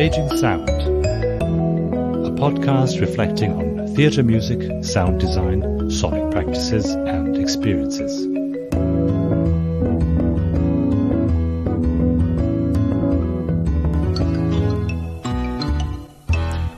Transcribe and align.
Staging 0.00 0.34
Sound, 0.38 0.66
a 0.70 2.30
podcast 2.30 3.02
reflecting 3.02 3.52
on 3.52 3.94
theatre 3.94 4.22
music, 4.22 4.82
sound 4.82 5.20
design, 5.20 5.90
sonic 5.90 6.30
practices, 6.30 6.86
and 6.92 7.36
experiences. 7.36 8.26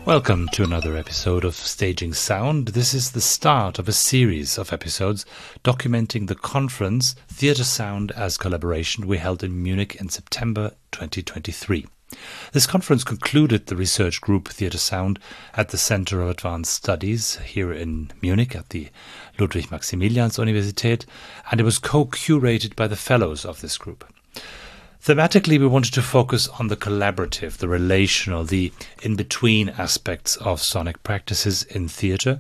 Welcome 0.04 0.48
to 0.48 0.64
another 0.64 0.96
episode 0.96 1.44
of 1.44 1.54
Staging 1.54 2.14
Sound. 2.14 2.70
This 2.70 2.92
is 2.92 3.12
the 3.12 3.20
start 3.20 3.78
of 3.78 3.86
a 3.86 3.92
series 3.92 4.58
of 4.58 4.72
episodes 4.72 5.24
documenting 5.62 6.26
the 6.26 6.34
conference 6.34 7.14
Theatre 7.28 7.62
Sound 7.62 8.10
as 8.16 8.36
Collaboration 8.36 9.06
we 9.06 9.18
held 9.18 9.44
in 9.44 9.62
Munich 9.62 9.94
in 10.00 10.08
September 10.08 10.72
2023. 10.90 11.86
This 12.52 12.66
conference 12.66 13.04
concluded 13.04 13.66
the 13.66 13.76
research 13.76 14.20
group 14.20 14.48
Theatre 14.48 14.78
Sound 14.78 15.18
at 15.54 15.70
the 15.70 15.78
Center 15.78 16.20
of 16.20 16.30
Advanced 16.30 16.74
Studies 16.74 17.36
here 17.38 17.72
in 17.72 18.10
Munich 18.20 18.54
at 18.54 18.68
the 18.70 18.88
Ludwig 19.38 19.70
Maximilians 19.70 20.38
Universität, 20.38 21.04
and 21.50 21.60
it 21.60 21.64
was 21.64 21.78
co 21.78 22.04
curated 22.04 22.76
by 22.76 22.86
the 22.86 22.96
fellows 22.96 23.44
of 23.44 23.60
this 23.60 23.78
group. 23.78 24.04
Thematically, 25.04 25.58
we 25.58 25.66
wanted 25.66 25.92
to 25.94 26.02
focus 26.02 26.46
on 26.60 26.68
the 26.68 26.76
collaborative, 26.76 27.56
the 27.56 27.66
relational, 27.66 28.44
the 28.44 28.72
in 29.02 29.16
between 29.16 29.70
aspects 29.70 30.36
of 30.36 30.62
sonic 30.62 31.02
practices 31.02 31.64
in 31.64 31.88
theatre 31.88 32.38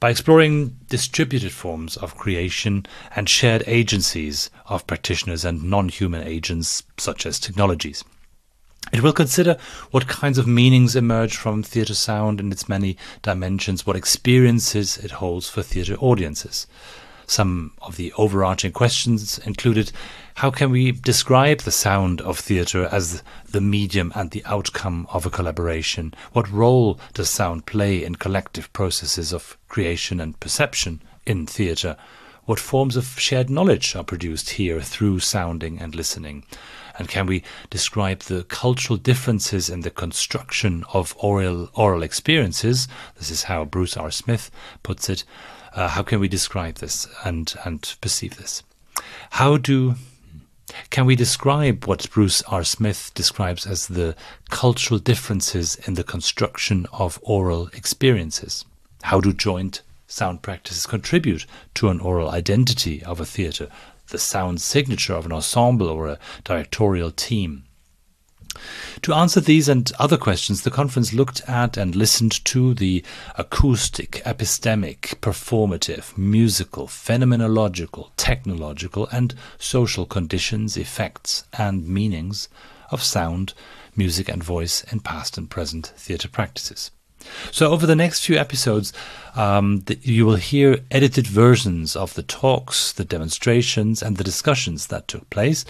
by 0.00 0.08
exploring 0.08 0.74
distributed 0.88 1.52
forms 1.52 1.98
of 1.98 2.16
creation 2.16 2.86
and 3.14 3.28
shared 3.28 3.62
agencies 3.66 4.48
of 4.66 4.86
practitioners 4.86 5.44
and 5.44 5.64
non 5.64 5.90
human 5.90 6.26
agents 6.26 6.82
such 6.96 7.26
as 7.26 7.38
technologies. 7.38 8.02
It 8.92 9.02
will 9.02 9.12
consider 9.12 9.56
what 9.90 10.08
kinds 10.08 10.38
of 10.38 10.46
meanings 10.46 10.96
emerge 10.96 11.36
from 11.36 11.62
theatre 11.62 11.94
sound 11.94 12.40
in 12.40 12.52
its 12.52 12.68
many 12.68 12.96
dimensions, 13.22 13.86
what 13.86 13.96
experiences 13.96 14.96
it 14.98 15.12
holds 15.12 15.48
for 15.48 15.62
theatre 15.62 15.96
audiences. 15.96 16.66
Some 17.26 17.72
of 17.82 17.96
the 17.96 18.10
overarching 18.16 18.72
questions 18.72 19.36
included 19.40 19.92
how 20.36 20.50
can 20.50 20.70
we 20.70 20.92
describe 20.92 21.60
the 21.60 21.70
sound 21.70 22.22
of 22.22 22.38
theatre 22.38 22.88
as 22.90 23.22
the 23.50 23.60
medium 23.60 24.12
and 24.14 24.30
the 24.30 24.42
outcome 24.46 25.06
of 25.12 25.26
a 25.26 25.30
collaboration? 25.30 26.14
What 26.32 26.50
role 26.50 26.98
does 27.12 27.28
sound 27.28 27.66
play 27.66 28.02
in 28.02 28.14
collective 28.14 28.72
processes 28.72 29.34
of 29.34 29.58
creation 29.68 30.20
and 30.20 30.40
perception 30.40 31.02
in 31.26 31.46
theatre? 31.46 31.98
What 32.46 32.60
forms 32.60 32.96
of 32.96 33.20
shared 33.20 33.50
knowledge 33.50 33.94
are 33.94 34.04
produced 34.04 34.50
here 34.50 34.80
through 34.80 35.20
sounding 35.20 35.78
and 35.80 35.94
listening? 35.94 36.44
And 36.98 37.08
can 37.08 37.26
we 37.26 37.44
describe 37.70 38.20
the 38.20 38.42
cultural 38.44 38.96
differences 38.96 39.70
in 39.70 39.82
the 39.82 39.90
construction 39.90 40.84
of 40.92 41.16
aural, 41.18 41.70
aural 41.74 42.02
experiences? 42.02 42.88
This 43.16 43.30
is 43.30 43.44
how 43.44 43.64
Bruce 43.64 43.96
R. 43.96 44.10
Smith 44.10 44.50
puts 44.82 45.08
it. 45.08 45.24
Uh, 45.72 45.88
how 45.88 46.02
can 46.02 46.18
we 46.18 46.28
describe 46.28 46.76
this 46.76 47.06
and, 47.24 47.54
and 47.64 47.94
perceive 48.00 48.36
this? 48.36 48.62
How 49.30 49.56
do 49.56 49.94
can 50.90 51.06
we 51.06 51.16
describe 51.16 51.86
what 51.86 52.10
Bruce 52.10 52.42
R. 52.42 52.62
Smith 52.62 53.10
describes 53.14 53.66
as 53.66 53.86
the 53.86 54.14
cultural 54.50 55.00
differences 55.00 55.76
in 55.86 55.94
the 55.94 56.04
construction 56.04 56.86
of 56.92 57.18
aural 57.22 57.68
experiences? 57.68 58.66
How 59.02 59.20
do 59.20 59.32
joint 59.32 59.80
sound 60.06 60.42
practices 60.42 60.86
contribute 60.86 61.46
to 61.74 61.88
an 61.88 62.00
aural 62.00 62.30
identity 62.30 63.02
of 63.02 63.18
a 63.18 63.24
theatre? 63.24 63.68
The 64.08 64.18
sound 64.18 64.60
signature 64.60 65.14
of 65.14 65.26
an 65.26 65.32
ensemble 65.32 65.88
or 65.88 66.08
a 66.08 66.18
directorial 66.44 67.10
team. 67.10 67.64
To 69.02 69.14
answer 69.14 69.40
these 69.40 69.68
and 69.68 69.92
other 69.98 70.16
questions, 70.16 70.62
the 70.62 70.70
conference 70.70 71.12
looked 71.12 71.42
at 71.48 71.76
and 71.76 71.94
listened 71.94 72.44
to 72.46 72.74
the 72.74 73.04
acoustic, 73.36 74.22
epistemic, 74.24 75.20
performative, 75.20 76.16
musical, 76.18 76.88
phenomenological, 76.88 78.10
technological, 78.16 79.06
and 79.12 79.34
social 79.58 80.06
conditions, 80.06 80.76
effects, 80.76 81.44
and 81.52 81.86
meanings 81.86 82.48
of 82.90 83.02
sound, 83.02 83.54
music, 83.94 84.28
and 84.28 84.42
voice 84.42 84.82
in 84.90 85.00
past 85.00 85.38
and 85.38 85.50
present 85.50 85.92
theatre 85.96 86.28
practices. 86.28 86.90
So, 87.50 87.70
over 87.70 87.86
the 87.86 87.96
next 87.96 88.24
few 88.24 88.36
episodes, 88.36 88.92
um, 89.34 89.80
the, 89.86 89.98
you 90.02 90.26
will 90.26 90.36
hear 90.36 90.80
edited 90.90 91.26
versions 91.26 91.96
of 91.96 92.14
the 92.14 92.22
talks, 92.22 92.92
the 92.92 93.04
demonstrations, 93.04 94.02
and 94.02 94.16
the 94.16 94.24
discussions 94.24 94.86
that 94.88 95.08
took 95.08 95.28
place. 95.30 95.64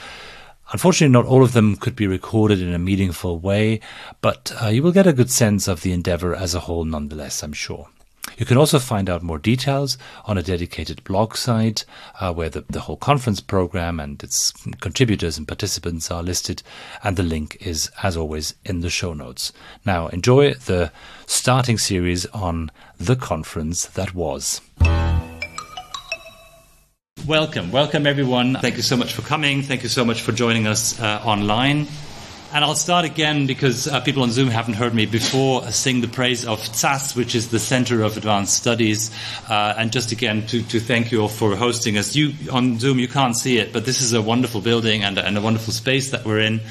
Unfortunately, 0.73 1.13
not 1.13 1.25
all 1.25 1.43
of 1.43 1.53
them 1.53 1.77
could 1.77 1.97
be 1.97 2.07
recorded 2.07 2.61
in 2.61 2.75
a 2.75 2.79
meaningful 2.79 3.39
way, 3.39 3.81
but 4.21 4.53
uh, 4.63 4.69
you 4.69 4.83
will 4.83 4.93
get 4.93 5.07
a 5.07 5.15
good 5.15 5.31
sense 5.31 5.67
of 5.67 5.81
the 5.81 5.93
endeavor 5.93 6.35
as 6.35 6.55
a 6.55 6.61
whole 6.61 6.85
nonetheless, 6.85 7.43
I'm 7.43 7.55
sure. 7.55 7.89
You 8.37 8.47
can 8.47 8.57
also 8.57 8.79
find 8.79 9.09
out 9.09 9.23
more 9.23 9.39
details 9.39 9.99
on 10.27 10.39
a 10.39 10.43
dedicated 10.43 11.03
blog 11.05 11.37
site 11.37 11.85
uh, 12.21 12.33
where 12.33 12.49
the, 12.49 12.65
the 12.69 12.81
whole 12.81 12.97
conference 12.97 13.41
program 13.41 13.99
and 13.99 14.23
its 14.23 14.53
contributors 14.81 15.39
and 15.39 15.49
participants 15.49 16.11
are 16.11 16.23
listed, 16.23 16.63
and 17.03 17.17
the 17.17 17.23
link 17.23 17.57
is, 17.61 17.91
as 18.03 18.17
always, 18.17 18.55
in 18.65 18.81
the 18.81 18.91
show 18.91 19.13
notes. 19.13 19.53
Now, 19.85 20.09
enjoy 20.09 20.55
the 20.55 20.93
starting 21.27 21.79
series 21.79 22.27
on 22.27 22.71
the 22.99 23.17
conference 23.17 23.87
that 23.87 24.15
was. 24.15 24.61
Welcome, 27.27 27.73
welcome 27.73 28.07
everyone. 28.07 28.55
Thank 28.55 28.77
you 28.77 28.83
so 28.83 28.97
much 28.97 29.13
for 29.13 29.23
coming. 29.23 29.63
Thank 29.63 29.83
you 29.83 29.89
so 29.89 30.05
much 30.05 30.23
for 30.23 30.33
joining 30.33 30.67
us 30.67 30.99
uh, 31.01 31.21
online. 31.25 31.87
And 32.51 32.65
I'll 32.65 32.75
start 32.77 33.05
again 33.05 33.47
because 33.47 33.87
uh, 33.87 34.01
people 34.01 34.23
on 34.23 34.31
Zoom 34.31 34.49
haven't 34.49 34.75
heard 34.75 34.95
me 34.95 35.05
before 35.05 35.71
sing 35.71 36.01
the 36.01 36.09
praise 36.09 36.47
of 36.47 36.65
ZASS, 36.75 37.15
which 37.15 37.35
is 37.35 37.51
the 37.51 37.59
Center 37.59 38.03
of 38.03 38.17
Advanced 38.17 38.57
Studies. 38.57 39.11
Uh, 39.51 39.75
and 39.77 39.93
just 39.93 40.13
again 40.13 40.47
to, 40.47 40.63
to 40.63 40.81
thank 40.81 41.13
you 41.13 41.21
all 41.21 41.29
for 41.29 41.55
hosting 41.57 41.99
us. 41.99 42.17
You 42.17 42.33
on 42.51 42.79
Zoom, 42.79 42.99
you 42.99 43.07
can't 43.07 43.37
see 43.37 43.59
it, 43.59 43.75
but 43.75 43.85
this 43.85 44.01
is 44.01 44.15
a 44.15 44.23
wonderful 44.23 44.63
building 44.63 45.05
and, 45.05 45.19
and 45.19 45.37
a 45.37 45.43
wonderful 45.43 45.75
space 45.75 46.11
that 46.13 46.25
we're 46.25 46.41
in 46.41 46.63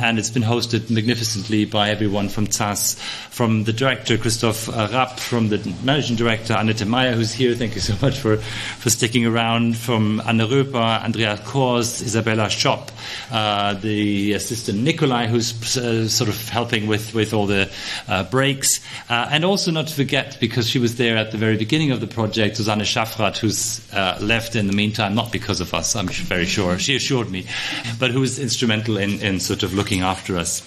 and 0.00 0.18
it's 0.18 0.30
been 0.30 0.42
hosted 0.42 0.90
magnificently 0.90 1.64
by 1.64 1.90
everyone 1.90 2.28
from 2.28 2.46
ZASS, 2.46 2.98
from 3.30 3.64
the 3.64 3.72
director 3.72 4.18
Christoph 4.18 4.68
Rapp, 4.68 5.18
from 5.18 5.48
the 5.48 5.58
managing 5.82 6.16
director 6.16 6.54
Annette 6.58 6.86
Meyer, 6.86 7.12
who's 7.12 7.32
here. 7.32 7.54
Thank 7.54 7.74
you 7.74 7.80
so 7.80 7.94
much 8.02 8.18
for, 8.18 8.36
for 8.36 8.90
sticking 8.90 9.26
around. 9.26 9.76
From 9.76 10.20
Anne 10.20 10.38
Röper, 10.38 11.02
Andrea 11.02 11.36
Kors, 11.36 12.02
Isabella 12.02 12.46
Schopp, 12.46 12.90
uh, 13.30 13.74
the 13.74 14.32
assistant 14.32 14.78
Nikolai, 14.80 15.26
who's 15.26 15.76
uh, 15.76 16.08
sort 16.08 16.28
of 16.28 16.48
helping 16.48 16.86
with, 16.86 17.14
with 17.14 17.32
all 17.32 17.46
the 17.46 17.70
uh, 18.08 18.24
breaks. 18.24 18.80
Uh, 19.08 19.28
and 19.30 19.44
also 19.44 19.70
not 19.70 19.86
to 19.86 19.94
forget, 19.94 20.36
because 20.40 20.68
she 20.68 20.78
was 20.78 20.96
there 20.96 21.16
at 21.16 21.30
the 21.30 21.38
very 21.38 21.56
beginning 21.56 21.90
of 21.90 22.00
the 22.00 22.06
project, 22.06 22.56
Susanne 22.56 22.80
Schaffrath, 22.80 23.38
who's 23.38 23.80
uh, 23.92 24.18
left 24.20 24.56
in 24.56 24.66
the 24.66 24.72
meantime, 24.72 25.14
not 25.14 25.32
because 25.32 25.60
of 25.60 25.72
us, 25.74 25.96
I'm 25.96 26.08
very 26.08 26.46
sure. 26.46 26.78
She 26.78 26.96
assured 26.96 27.30
me, 27.30 27.46
but 27.98 28.10
who 28.10 28.20
was 28.20 28.38
instrumental 28.38 28.98
in, 28.98 29.20
in 29.20 29.40
sort 29.40 29.62
of 29.62 29.74
looking 29.74 29.85
looking 29.86 30.02
after 30.02 30.36
us. 30.36 30.62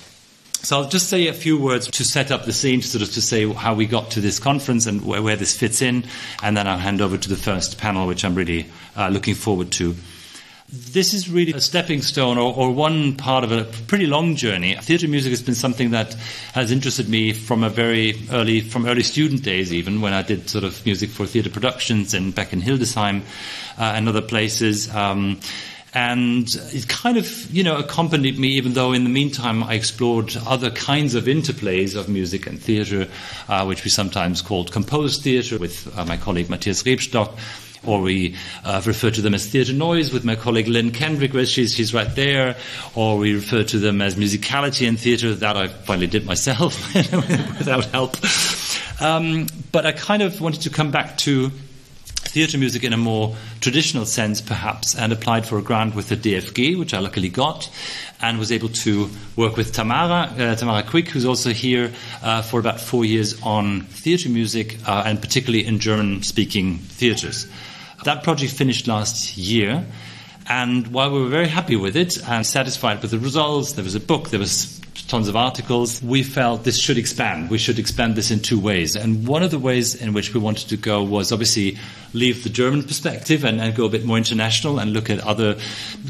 So 0.61 0.77
I'll 0.77 0.87
just 0.87 1.09
say 1.09 1.27
a 1.27 1.33
few 1.33 1.57
words 1.59 1.91
to 1.91 2.05
set 2.05 2.31
up 2.31 2.45
the 2.45 2.53
scene, 2.53 2.81
sort 2.81 3.01
of 3.01 3.11
to 3.15 3.21
say 3.21 3.51
how 3.51 3.73
we 3.73 3.85
got 3.85 4.11
to 4.11 4.21
this 4.21 4.39
conference 4.39 4.85
and 4.85 5.03
where, 5.05 5.21
where 5.21 5.35
this 5.35 5.57
fits 5.57 5.81
in, 5.81 6.05
and 6.41 6.55
then 6.55 6.67
I'll 6.67 6.77
hand 6.77 7.01
over 7.01 7.17
to 7.17 7.27
the 7.27 7.35
first 7.35 7.77
panel, 7.77 8.07
which 8.07 8.23
I'm 8.23 8.33
really 8.33 8.67
uh, 8.95 9.09
looking 9.09 9.35
forward 9.35 9.71
to. 9.73 9.93
This 10.69 11.13
is 11.13 11.29
really 11.29 11.51
a 11.51 11.59
stepping 11.59 12.01
stone 12.01 12.37
or, 12.37 12.55
or, 12.55 12.71
one 12.71 13.17
part 13.17 13.43
of 13.43 13.51
a 13.51 13.65
pretty 13.87 14.05
long 14.05 14.37
journey. 14.37 14.75
Theatre 14.75 15.09
music 15.09 15.31
has 15.31 15.41
been 15.41 15.55
something 15.55 15.91
that 15.91 16.13
has 16.53 16.71
interested 16.71 17.09
me 17.09 17.33
from 17.33 17.65
a 17.65 17.69
very 17.69 18.13
early, 18.31 18.61
from 18.61 18.85
early 18.85 19.03
student 19.03 19.43
days 19.43 19.73
even, 19.73 19.99
when 19.99 20.13
I 20.13 20.21
did 20.21 20.49
sort 20.49 20.63
of 20.63 20.85
music 20.85 21.09
for 21.09 21.25
theatre 21.25 21.49
productions 21.49 22.13
and 22.13 22.33
back 22.33 22.53
in 22.53 22.61
Hildesheim 22.61 23.23
uh, 23.77 23.81
and 23.83 24.07
other 24.07 24.21
places. 24.21 24.93
Um, 24.95 25.41
and 25.93 26.47
it 26.71 26.87
kind 26.87 27.17
of 27.17 27.51
you 27.53 27.63
know 27.63 27.77
accompanied 27.77 28.37
me 28.37 28.49
even 28.49 28.73
though 28.73 28.93
in 28.93 29.03
the 29.03 29.09
meantime 29.09 29.63
I 29.63 29.73
explored 29.73 30.35
other 30.45 30.69
kinds 30.69 31.15
of 31.15 31.25
interplays 31.25 31.95
of 31.95 32.09
music 32.09 32.47
and 32.47 32.61
theatre 32.61 33.07
uh, 33.47 33.65
which 33.65 33.83
we 33.83 33.89
sometimes 33.89 34.41
called 34.41 34.71
composed 34.71 35.23
theatre 35.23 35.57
with 35.57 35.91
uh, 35.97 36.05
my 36.05 36.17
colleague 36.17 36.49
Matthias 36.49 36.83
Rebstock 36.83 37.37
or 37.85 38.01
we 38.01 38.35
uh, 38.65 38.81
refer 38.85 39.09
to 39.09 39.21
them 39.21 39.33
as 39.33 39.47
theatre 39.47 39.73
noise 39.73 40.11
with 40.11 40.25
my 40.25 40.35
colleague 40.35 40.67
Lynne 40.67 40.91
Kendrick, 40.91 41.33
where 41.33 41.45
she's, 41.45 41.73
she's 41.73 41.93
right 41.93 42.13
there, 42.13 42.57
or 42.93 43.17
we 43.17 43.33
refer 43.33 43.63
to 43.63 43.79
them 43.79 44.01
as 44.01 44.15
musicality 44.15 44.85
in 44.85 44.97
theatre. 44.97 45.33
That 45.33 45.55
I 45.55 45.67
finally 45.69 46.07
did 46.07 46.25
myself 46.25 46.93
without 46.95 47.85
help. 47.85 48.17
Um, 49.01 49.47
but 49.71 49.85
I 49.85 49.93
kind 49.93 50.21
of 50.21 50.41
wanted 50.41 50.63
to 50.63 50.69
come 50.69 50.91
back 50.91 51.17
to 51.19 51.51
theatre 52.29 52.57
music 52.57 52.83
in 52.83 52.93
a 52.93 52.97
more 52.97 53.35
traditional 53.59 54.05
sense, 54.05 54.39
perhaps, 54.39 54.95
and 54.95 55.11
applied 55.11 55.45
for 55.45 55.57
a 55.57 55.61
grant 55.61 55.95
with 55.95 56.09
the 56.09 56.15
DFG, 56.15 56.77
which 56.77 56.93
I 56.93 56.99
luckily 56.99 57.29
got, 57.29 57.69
and 58.21 58.37
was 58.37 58.51
able 58.51 58.69
to 58.69 59.09
work 59.35 59.57
with 59.57 59.73
Tamara, 59.73 60.31
uh, 60.37 60.55
Tamara 60.55 60.83
Quick, 60.83 61.09
who's 61.09 61.25
also 61.25 61.49
here 61.51 61.91
uh, 62.21 62.41
for 62.41 62.59
about 62.59 62.79
four 62.79 63.03
years 63.03 63.41
on 63.41 63.81
theatre 63.81 64.29
music, 64.29 64.77
uh, 64.87 65.03
and 65.05 65.19
particularly 65.21 65.65
in 65.65 65.79
German 65.79 66.21
speaking 66.21 66.77
theatres. 66.77 67.47
That 68.03 68.23
project 68.23 68.53
finished 68.53 68.87
last 68.87 69.37
year. 69.37 69.85
And 70.47 70.87
while 70.87 71.11
we 71.11 71.21
were 71.21 71.29
very 71.29 71.47
happy 71.47 71.75
with 71.75 71.95
it 71.95 72.17
and 72.27 72.45
satisfied 72.45 73.01
with 73.01 73.11
the 73.11 73.19
results, 73.19 73.73
there 73.73 73.83
was 73.83 73.93
a 73.93 73.99
book, 73.99 74.29
there 74.29 74.39
was 74.39 74.79
tons 75.07 75.27
of 75.27 75.35
articles. 75.35 76.01
We 76.01 76.23
felt 76.23 76.63
this 76.63 76.79
should 76.79 76.97
expand. 76.97 77.49
We 77.49 77.57
should 77.57 77.79
expand 77.79 78.15
this 78.15 78.31
in 78.31 78.39
two 78.39 78.59
ways. 78.59 78.95
And 78.95 79.27
one 79.27 79.43
of 79.43 79.51
the 79.51 79.59
ways 79.59 79.95
in 79.95 80.13
which 80.13 80.33
we 80.33 80.39
wanted 80.39 80.69
to 80.69 80.77
go 80.77 81.03
was 81.03 81.31
obviously 81.31 81.77
leave 82.13 82.43
the 82.43 82.49
German 82.49 82.83
perspective 82.83 83.43
and, 83.43 83.61
and 83.61 83.75
go 83.75 83.85
a 83.85 83.89
bit 83.89 84.05
more 84.05 84.17
international 84.17 84.79
and 84.79 84.93
look 84.93 85.09
at 85.09 85.19
other 85.19 85.57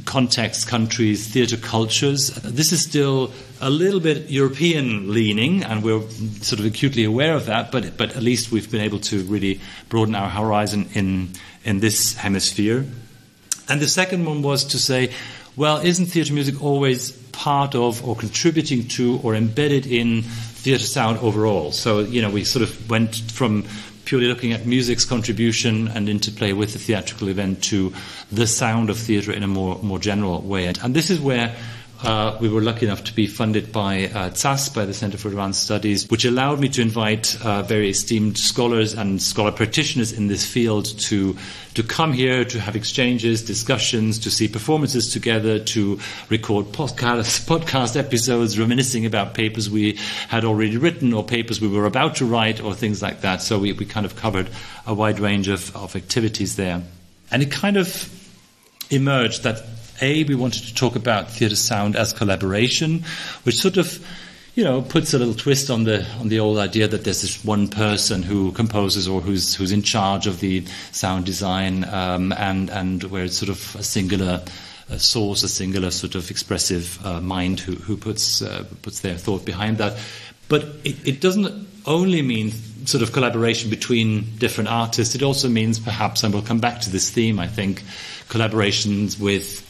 contexts, 0.06 0.66
countries, 0.66 1.28
theatre 1.28 1.58
cultures. 1.58 2.30
This 2.44 2.72
is 2.72 2.84
still 2.84 3.32
a 3.62 3.70
little 3.70 4.00
bit 4.00 4.30
European 4.30 5.14
leaning, 5.14 5.64
and 5.64 5.84
we're 5.84 6.02
sort 6.42 6.60
of 6.60 6.66
acutely 6.66 7.04
aware 7.04 7.34
of 7.34 7.46
that, 7.48 7.72
but, 7.72 7.98
but 7.98 8.16
at 8.16 8.24
least 8.24 8.52
we've 8.52 8.72
been 8.72 8.82
able 8.82 9.00
to 9.00 9.24
really 9.24 9.60
broaden 9.90 10.16
our 10.16 10.30
horizon 10.30 10.88
in, 10.94 11.30
in 11.64 11.80
this 11.80 12.16
hemisphere. 12.16 12.86
And 13.68 13.82
the 13.82 13.88
second 13.88 14.26
one 14.26 14.42
was 14.42 14.64
to 14.66 14.80
say, 14.80 15.12
well, 15.56 15.78
isn't 15.78 16.06
theatre 16.06 16.34
music 16.34 16.64
always 16.64 17.12
part 17.34 17.76
of 17.76 18.08
or 18.08 18.16
contributing 18.16 18.88
to 18.88 19.20
or 19.24 19.36
embedded 19.36 19.86
in 19.86 20.22
theatre 20.24 20.86
sound 20.86 21.20
overall? 21.20 21.72
So, 21.72 22.00
you 22.00 22.22
know, 22.22 22.30
we 22.30 22.46
sort 22.46 22.64
of 22.64 22.90
went 22.90 23.16
from 23.16 23.66
purely 24.10 24.26
looking 24.26 24.54
at 24.54 24.66
music's 24.66 25.06
contribution 25.06 25.88
and 25.90 26.10
interplay 26.10 26.52
with 26.52 26.74
the 26.74 26.80
theatrical 26.80 27.28
event 27.30 27.64
to 27.64 27.94
the 28.32 28.48
sound 28.48 28.90
of 28.90 28.98
theatre 28.98 29.32
in 29.32 29.44
a 29.44 29.48
more, 29.48 29.78
more 29.84 30.00
general 30.00 30.42
way. 30.42 30.66
And 30.66 30.96
this 30.96 31.12
is 31.12 31.22
where 31.22 31.56
uh, 32.04 32.38
we 32.40 32.48
were 32.48 32.62
lucky 32.62 32.86
enough 32.86 33.04
to 33.04 33.14
be 33.14 33.28
funded 33.28 33.72
by 33.74 34.06
uh, 34.06 34.30
ZASS, 34.30 34.70
by 34.70 34.86
the 34.86 34.94
Center 34.94 35.18
for 35.18 35.28
Advanced 35.28 35.64
Studies, 35.64 36.10
which 36.10 36.24
allowed 36.24 36.60
me 36.60 36.70
to 36.70 36.82
invite 36.82 37.38
uh, 37.44 37.62
very 37.64 37.90
esteemed 37.90 38.38
scholars 38.38 38.94
and 38.94 39.22
scholar 39.22 39.52
practitioners 39.52 40.14
in 40.14 40.28
this 40.28 40.46
field 40.46 40.86
to, 41.00 41.36
to 41.74 41.84
come 41.84 42.14
here, 42.14 42.46
to 42.46 42.60
have 42.60 42.78
exchanges, 42.78 43.44
discussions, 43.44 44.20
to 44.20 44.32
see 44.32 44.48
performances 44.48 45.12
together, 45.12 45.60
to 45.60 46.00
record 46.30 46.68
podcast, 46.68 47.46
podcast 47.60 47.98
episodes 47.98 48.58
reminiscing 48.58 49.06
about 49.06 49.34
papers 49.34 49.70
we 49.70 49.98
had 50.30 50.46
already 50.46 50.78
written 50.78 51.14
or 51.14 51.24
papers 51.24 51.60
we 51.60 51.68
were 51.68 51.86
about 51.86 52.16
to 52.16 52.26
write 52.26 52.62
or 52.62 52.74
things 52.74 53.02
like 53.02 53.22
that. 53.22 53.42
So 53.42 53.60
we, 53.60 53.74
we 53.74 53.86
kind 53.86 54.06
of 54.06 54.16
covered 54.16 54.50
a 54.88 54.94
wide 54.94 55.20
range 55.20 55.50
of, 55.50 55.76
of 55.76 55.98
activities 55.98 56.56
there. 56.56 56.82
And 57.30 57.44
it 57.44 57.52
kind 57.52 57.76
of 57.76 58.10
emerged 58.90 59.44
that 59.44 59.64
a, 60.02 60.24
we 60.24 60.36
wanted 60.36 60.64
to 60.64 60.76
talk 60.76 60.96
about 60.96 61.30
theatre 61.30 61.56
sound 61.56 61.96
as 61.96 62.14
collaboration, 62.14 63.04
which 63.44 63.56
sort 63.56 63.78
of 63.78 64.06
you 64.56 64.64
know, 64.64 64.82
puts 64.82 65.14
a 65.14 65.20
little 65.20 65.34
twist 65.34 65.70
on 65.70 65.86
the 65.86 66.06
on 66.20 66.28
the 66.28 66.40
old 66.40 66.58
idea 66.58 66.86
that 66.86 67.06
there's 67.06 67.22
this 67.22 67.46
one 67.46 67.70
person 67.70 68.24
who 68.24 68.52
composes 68.52 69.08
or 69.08 69.22
who's 69.22 69.56
who's 69.56 69.72
in 69.72 69.82
charge 69.82 70.28
of 70.28 70.42
the 70.42 70.66
sound 70.92 71.26
design, 71.26 71.86
um, 71.86 72.34
and 72.34 72.70
and 72.70 73.04
where 73.04 73.24
it's 73.24 73.38
sort 73.38 73.50
of 73.50 73.76
a 73.76 73.84
singular 73.84 74.44
a 74.90 75.00
source, 75.00 75.44
a 75.44 75.48
singular 75.48 75.92
sort 75.92 76.16
of 76.16 76.30
expressive 76.30 77.00
uh, 77.06 77.22
mind 77.22 77.60
who 77.60 77.76
who 77.76 77.96
puts 77.96 78.42
uh, 78.42 78.66
puts 78.82 79.00
their 79.00 79.16
thought 79.16 79.46
behind 79.46 79.78
that. 79.78 79.98
But 80.50 80.64
it, 80.84 81.08
it 81.08 81.22
doesn't 81.22 81.68
only 81.86 82.22
mean 82.22 82.52
sort 82.86 83.04
of 83.04 83.14
collaboration 83.14 83.70
between 83.70 84.26
different 84.40 84.70
artists. 84.70 85.16
It 85.16 85.24
also 85.24 85.48
means 85.48 85.80
perhaps, 85.80 86.24
and 86.24 86.34
we'll 86.34 86.44
come 86.44 86.60
back 86.60 86.82
to 86.82 86.90
this 86.90 87.10
theme, 87.10 87.40
I 87.40 87.48
think, 87.48 87.84
collaborations 88.30 89.20
with 89.20 89.69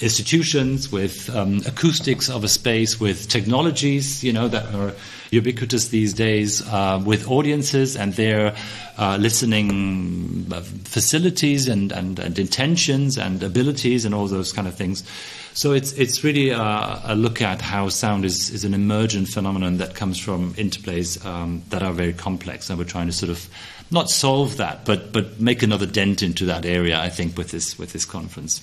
institutions, 0.00 0.90
with 0.90 1.34
um, 1.34 1.60
acoustics 1.66 2.28
of 2.28 2.42
a 2.42 2.48
space, 2.48 2.98
with 2.98 3.28
technologies, 3.28 4.24
you 4.24 4.32
know, 4.32 4.48
that 4.48 4.74
are 4.74 4.92
ubiquitous 5.30 5.88
these 5.88 6.12
days, 6.12 6.66
uh, 6.68 7.00
with 7.04 7.28
audiences 7.28 7.96
and 7.96 8.12
their 8.14 8.56
uh, 8.98 9.16
listening 9.20 10.46
uh, 10.52 10.60
facilities 10.60 11.68
and, 11.68 11.92
and, 11.92 12.18
and, 12.18 12.38
intentions 12.38 13.16
and 13.16 13.42
abilities 13.42 14.04
and 14.04 14.14
all 14.14 14.26
those 14.26 14.52
kind 14.52 14.66
of 14.66 14.74
things. 14.74 15.04
So 15.52 15.72
it's 15.72 15.92
it's 15.92 16.24
really 16.24 16.50
a, 16.50 17.00
a 17.04 17.14
look 17.14 17.40
at 17.40 17.60
how 17.60 17.88
sound 17.88 18.24
is, 18.24 18.50
is 18.50 18.64
an 18.64 18.74
emergent 18.74 19.28
phenomenon 19.28 19.76
that 19.76 19.94
comes 19.94 20.18
from 20.18 20.54
interplays 20.54 21.24
um, 21.24 21.62
that 21.68 21.84
are 21.84 21.92
very 21.92 22.12
complex, 22.12 22.68
and 22.68 22.78
we're 22.78 22.84
trying 22.84 23.06
to 23.06 23.12
sort 23.12 23.30
of 23.30 23.48
not 23.92 24.10
solve 24.10 24.56
that, 24.56 24.84
but 24.84 25.12
but 25.12 25.40
make 25.40 25.62
another 25.62 25.86
dent 25.86 26.22
into 26.22 26.46
that 26.46 26.66
area. 26.66 26.98
I 27.00 27.08
think 27.08 27.38
with 27.38 27.52
this 27.52 27.78
with 27.78 27.92
this 27.92 28.04
conference. 28.04 28.60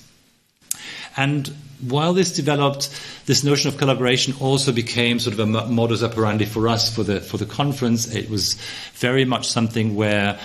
And 1.17 1.53
while 1.81 2.13
this 2.13 2.31
developed, 2.35 2.89
this 3.25 3.43
notion 3.43 3.69
of 3.69 3.77
collaboration 3.77 4.33
also 4.39 4.71
became 4.71 5.19
sort 5.19 5.33
of 5.33 5.39
a 5.39 5.45
modus 5.45 6.03
operandi 6.03 6.45
for 6.45 6.67
us 6.67 6.93
for 6.93 7.03
the 7.03 7.19
for 7.19 7.37
the 7.37 7.45
conference. 7.45 8.13
It 8.13 8.29
was 8.29 8.53
very 8.93 9.25
much 9.25 9.47
something 9.47 9.95
where 9.95 10.39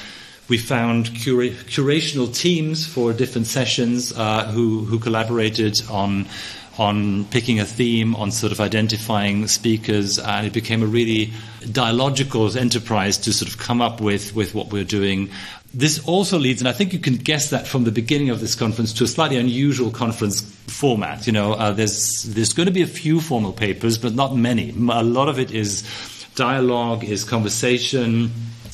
we 0.49 0.59
found 0.59 1.15
cura- 1.15 1.51
curational 1.51 2.33
teams 2.33 2.87
for 2.87 3.13
different 3.13 3.47
sessions 3.47 4.13
uh, 4.17 4.47
who 4.47 4.85
who 4.85 4.99
collaborated 4.99 5.75
on 5.91 6.27
on 6.79 7.25
picking 7.27 7.59
a 7.59 7.65
theme, 7.65 8.15
on 8.17 8.31
sort 8.31 8.53
of 8.53 8.61
identifying 8.61 9.49
speakers, 9.49 10.19
and 10.19 10.47
it 10.47 10.53
became 10.53 10.83
a 10.83 10.87
really 10.87 11.33
dialogical 11.73 12.57
enterprise 12.57 13.17
to 13.17 13.33
sort 13.33 13.51
of 13.51 13.59
come 13.59 13.81
up 13.81 14.01
with, 14.01 14.35
with 14.35 14.55
what 14.55 14.71
we're 14.71 14.85
doing 14.85 15.31
this 15.77 16.03
also 16.09 16.39
leads, 16.39 16.63
and 16.63 16.69
I 16.69 16.73
think 16.73 16.95
you 16.95 16.99
can 16.99 17.17
guess 17.17 17.51
that 17.51 17.67
from 17.67 17.85
the 17.85 17.93
beginning 17.93 18.31
of 18.31 18.41
this 18.41 18.55
conference, 18.55 18.95
to 18.95 19.05
a 19.05 19.07
slightly 19.07 19.37
unusual 19.37 19.91
conference 19.91 20.41
format. 20.41 21.27
You 21.27 21.35
know, 21.35 21.53
uh, 21.53 21.73
there's 21.73 22.23
there's 22.23 22.55
going 22.55 22.65
to 22.65 22.73
be 22.73 22.81
a 22.81 22.87
few 22.87 23.21
formal 23.21 23.53
papers, 23.53 23.99
but 23.99 24.15
not 24.15 24.35
many. 24.35 24.71
A 24.71 25.03
lot 25.03 25.29
of 25.29 25.39
it 25.39 25.51
is 25.51 25.85
dialogue, 26.35 27.05
is 27.05 27.25
conversation, 27.25 28.33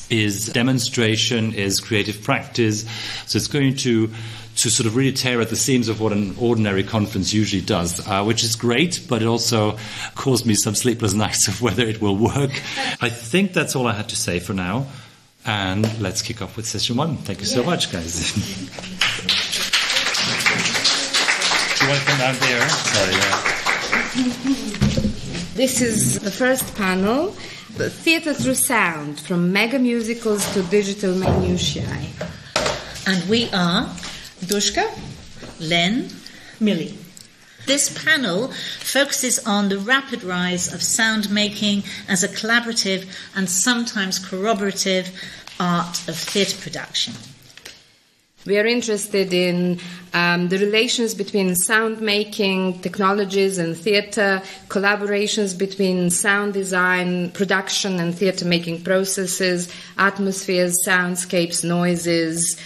is 0.09 0.45
demonstration, 0.45 1.53
is 1.53 1.81
creative 1.81 2.23
practice. 2.23 2.85
So 3.25 3.35
it's 3.35 3.47
going 3.47 3.75
to 3.77 4.09
to 4.55 4.69
sort 4.69 4.87
of 4.87 4.95
really 4.95 5.11
tear 5.11 5.41
at 5.41 5.49
the 5.49 5.57
seams 5.57 5.89
of 5.89 5.99
what 5.99 6.13
an 6.13 6.35
ordinary 6.39 6.83
conference 6.83 7.33
usually 7.33 7.61
does, 7.61 8.07
uh, 8.07 8.23
which 8.23 8.45
is 8.45 8.55
great, 8.55 9.01
but 9.09 9.21
it 9.21 9.25
also 9.25 9.77
caused 10.15 10.45
me 10.45 10.53
some 10.53 10.75
sleepless 10.75 11.13
nights 11.25 11.49
of 11.49 11.61
whether 11.61 11.83
it 11.83 12.01
will 12.01 12.15
work. 12.15 12.51
I 13.01 13.09
think 13.09 13.51
that's 13.51 13.75
all 13.75 13.87
I 13.87 13.93
had 13.93 14.07
to 14.09 14.15
say 14.15 14.39
for 14.39 14.53
now. 14.53 14.85
And 15.45 15.99
let's 15.99 16.21
kick 16.21 16.41
off 16.41 16.55
with 16.55 16.65
session 16.65 16.95
one. 16.95 17.17
Thank 17.17 17.39
you 17.39 17.45
so 17.45 17.61
yeah. 17.61 17.65
much, 17.65 17.91
guys. 17.91 18.33
Do 21.79 21.85
you 21.85 21.89
want 21.89 21.99
to 22.01 22.07
come 22.07 22.19
down 22.19 22.35
there? 22.39 22.69
Sorry. 22.69 23.13
Yeah. 23.13 23.53
This 25.55 25.81
is 25.81 26.19
the 26.19 26.31
first 26.31 26.75
panel 26.75 27.35
the 27.75 27.89
Theatre 27.89 28.33
Through 28.33 28.55
Sound 28.55 29.19
From 29.19 29.51
Mega 29.51 29.79
Musicals 29.79 30.45
to 30.53 30.61
Digital 30.63 31.15
Minutiae. 31.15 32.07
And 33.07 33.27
we 33.27 33.49
are 33.51 33.87
Dushka, 34.45 34.87
Len, 35.59 36.09
Millie. 36.59 36.97
This 37.65 38.03
panel 38.03 38.49
focuses 38.79 39.39
on 39.39 39.69
the 39.69 39.79
rapid 39.79 40.23
rise 40.23 40.71
of 40.71 40.83
sound 40.83 41.31
making 41.31 41.83
as 42.07 42.23
a 42.23 42.27
collaborative 42.27 43.07
and 43.35 43.49
sometimes 43.49 44.19
corroborative 44.19 45.09
art 45.59 46.07
of 46.07 46.17
theatre 46.17 46.57
production. 46.61 47.13
We 48.45 48.57
are 48.59 48.65
interested 48.65 49.33
in 49.33 49.79
um, 50.13 50.49
the 50.49 50.57
relations 50.57 51.15
between 51.15 51.55
sound 51.55 52.01
making 52.01 52.81
technologies 52.81 53.57
and 53.57 53.77
theatre, 53.77 54.41
collaborations 54.67 55.57
between 55.57 56.09
sound 56.09 56.53
design, 56.53 57.31
production, 57.31 58.01
and 58.01 58.13
theatre 58.13 58.45
making 58.45 58.83
processes, 58.83 59.73
atmospheres, 59.97 60.77
soundscapes, 60.85 61.63
noises. 61.63 62.59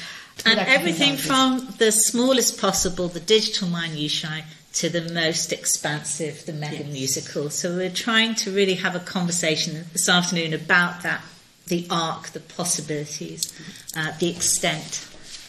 And 0.46 0.60
everything 0.60 1.15
from 1.15 1.67
the 1.77 1.91
smallest 1.91 2.60
possible, 2.60 3.08
the 3.08 3.20
digital 3.20 3.67
minutiae, 3.67 4.46
to 4.74 4.89
the 4.89 5.12
most 5.13 5.51
expansive, 5.53 6.46
the 6.46 6.53
mega 6.53 6.77
yes. 6.77 6.94
musical. 6.94 7.50
So 7.50 7.75
we're 7.75 7.89
trying 7.89 8.36
to 8.36 8.51
really 8.51 8.75
have 8.75 8.96
a 8.96 9.00
conversation 9.00 9.86
this 9.91 10.10
afternoon 10.10 10.53
about 10.53 11.01
that, 11.03 11.22
the 11.68 11.86
arc, 11.90 12.28
the 12.28 12.40
possibilities, 12.40 13.54
uh, 13.96 14.12
the 14.20 14.30
extent 14.30 15.08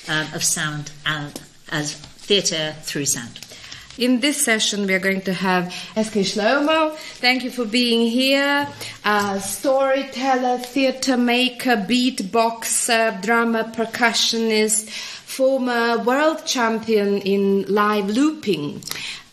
um, 0.09 0.27
of 0.35 0.43
sound 0.43 0.91
and, 1.07 1.41
as 1.71 1.95
theatre 1.95 2.75
through 2.83 3.07
sound. 3.07 3.41
In 3.99 4.21
this 4.21 4.41
session, 4.41 4.87
we 4.87 4.95
are 4.95 5.01
going 5.01 5.23
to 5.23 5.33
have 5.33 5.73
SK 5.73 6.23
Shlomo. 6.23 6.95
Thank 7.19 7.43
you 7.43 7.51
for 7.51 7.65
being 7.65 8.09
here. 8.09 8.69
Uh, 9.05 9.41
storyteller, 9.41 10.59
theatre 10.59 11.17
maker, 11.17 11.77
beatboxer, 11.77 13.21
drama 13.21 13.73
percussionist, 13.75 15.18
former 15.29 15.99
world 15.99 16.45
champion 16.47 17.19
in 17.19 17.63
live 17.69 18.09
looping. 18.09 18.83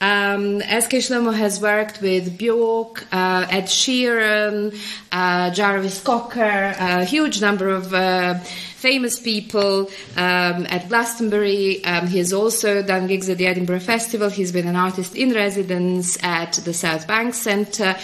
Um, 0.01 0.59
SK 0.59 0.99
Shlomo 1.01 1.33
has 1.33 1.61
worked 1.61 2.01
with 2.01 2.37
Bjork, 2.37 3.07
uh, 3.13 3.47
Ed 3.49 3.63
Sheeran, 3.63 4.77
uh, 5.13 5.51
Jarvis 5.51 6.03
Cocker, 6.03 6.75
a 6.77 7.05
huge 7.05 7.41
number 7.41 7.69
of 7.69 7.93
uh, 7.93 8.35
famous 8.75 9.19
people 9.19 9.89
um, 10.17 10.67
at 10.69 10.89
Glastonbury. 10.89 11.83
Um, 11.85 12.07
he 12.07 12.17
has 12.17 12.33
also 12.33 12.83
done 12.83 13.07
gigs 13.07 13.29
at 13.29 13.37
the 13.37 13.47
Edinburgh 13.47 13.79
Festival. 13.79 14.29
He's 14.29 14.51
been 14.51 14.67
an 14.67 14.75
artist 14.75 15.15
in 15.15 15.33
residence 15.33 16.21
at 16.23 16.53
the 16.65 16.73
South 16.73 17.07
Bank 17.07 17.33
Centre. 17.33 17.95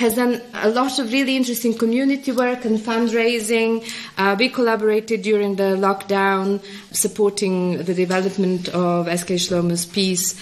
Has 0.00 0.14
done 0.14 0.40
a 0.54 0.70
lot 0.70 0.98
of 0.98 1.12
really 1.12 1.36
interesting 1.36 1.76
community 1.76 2.32
work 2.32 2.64
and 2.64 2.78
fundraising. 2.78 3.84
Uh, 4.16 4.34
we 4.38 4.48
collaborated 4.48 5.20
during 5.20 5.56
the 5.56 5.76
lockdown, 5.76 6.62
supporting 6.90 7.84
the 7.84 7.92
development 7.92 8.70
of 8.70 9.06
SK 9.06 9.36
Shlomo's 9.36 9.84
piece 9.84 10.40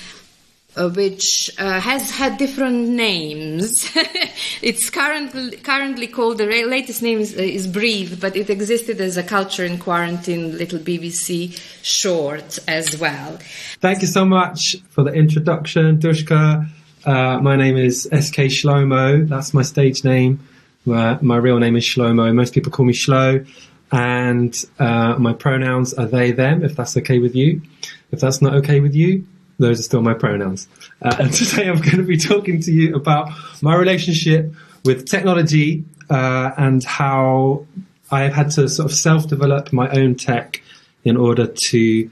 uh, 0.76 0.88
which 0.90 1.50
uh, 1.58 1.80
has 1.80 2.10
had 2.12 2.38
different 2.38 2.88
names. 2.88 3.90
it's 4.62 4.90
currently 4.90 5.56
currently 5.56 6.06
called 6.06 6.38
the 6.38 6.46
latest 6.46 7.02
name 7.02 7.18
is, 7.18 7.32
is, 7.32 7.66
Breathe, 7.66 8.20
but 8.20 8.36
it 8.36 8.48
existed 8.50 9.00
as 9.00 9.16
a 9.16 9.24
culture 9.24 9.64
in 9.64 9.78
quarantine 9.78 10.56
little 10.56 10.78
BBC 10.78 11.58
short 11.82 12.60
as 12.68 12.96
well. 12.96 13.38
Thank 13.80 14.02
you 14.02 14.08
so 14.08 14.24
much 14.24 14.76
for 14.90 15.02
the 15.02 15.12
introduction, 15.12 15.98
Dushka. 15.98 16.68
Uh, 17.04 17.38
my 17.38 17.56
name 17.56 17.76
is 17.76 18.02
SK 18.04 18.48
Shlomo. 18.50 19.28
That's 19.28 19.54
my 19.54 19.62
stage 19.62 20.04
name. 20.04 20.46
My, 20.84 21.18
my 21.20 21.36
real 21.36 21.58
name 21.58 21.76
is 21.76 21.84
Shlomo. 21.84 22.34
Most 22.34 22.54
people 22.54 22.72
call 22.72 22.86
me 22.86 22.92
Shlo 22.92 23.46
and 23.92 24.64
uh, 24.78 25.16
my 25.18 25.32
pronouns 25.32 25.94
are 25.94 26.06
they, 26.06 26.32
them, 26.32 26.62
if 26.62 26.76
that's 26.76 26.96
okay 26.96 27.18
with 27.18 27.34
you. 27.34 27.62
If 28.10 28.20
that's 28.20 28.42
not 28.42 28.54
okay 28.56 28.80
with 28.80 28.94
you, 28.94 29.26
those 29.58 29.80
are 29.80 29.82
still 29.82 30.02
my 30.02 30.14
pronouns. 30.14 30.68
Uh, 31.00 31.16
and 31.20 31.32
today 31.32 31.68
I'm 31.68 31.80
going 31.80 31.98
to 31.98 32.02
be 32.02 32.16
talking 32.16 32.60
to 32.62 32.72
you 32.72 32.94
about 32.94 33.30
my 33.62 33.74
relationship 33.76 34.52
with 34.84 35.08
technology 35.08 35.84
uh, 36.10 36.50
and 36.56 36.82
how 36.84 37.66
I've 38.10 38.32
had 38.32 38.50
to 38.52 38.68
sort 38.68 38.90
of 38.90 38.96
self 38.96 39.28
develop 39.28 39.72
my 39.72 39.88
own 39.90 40.14
tech 40.14 40.62
in 41.04 41.16
order 41.16 41.46
to 41.46 42.10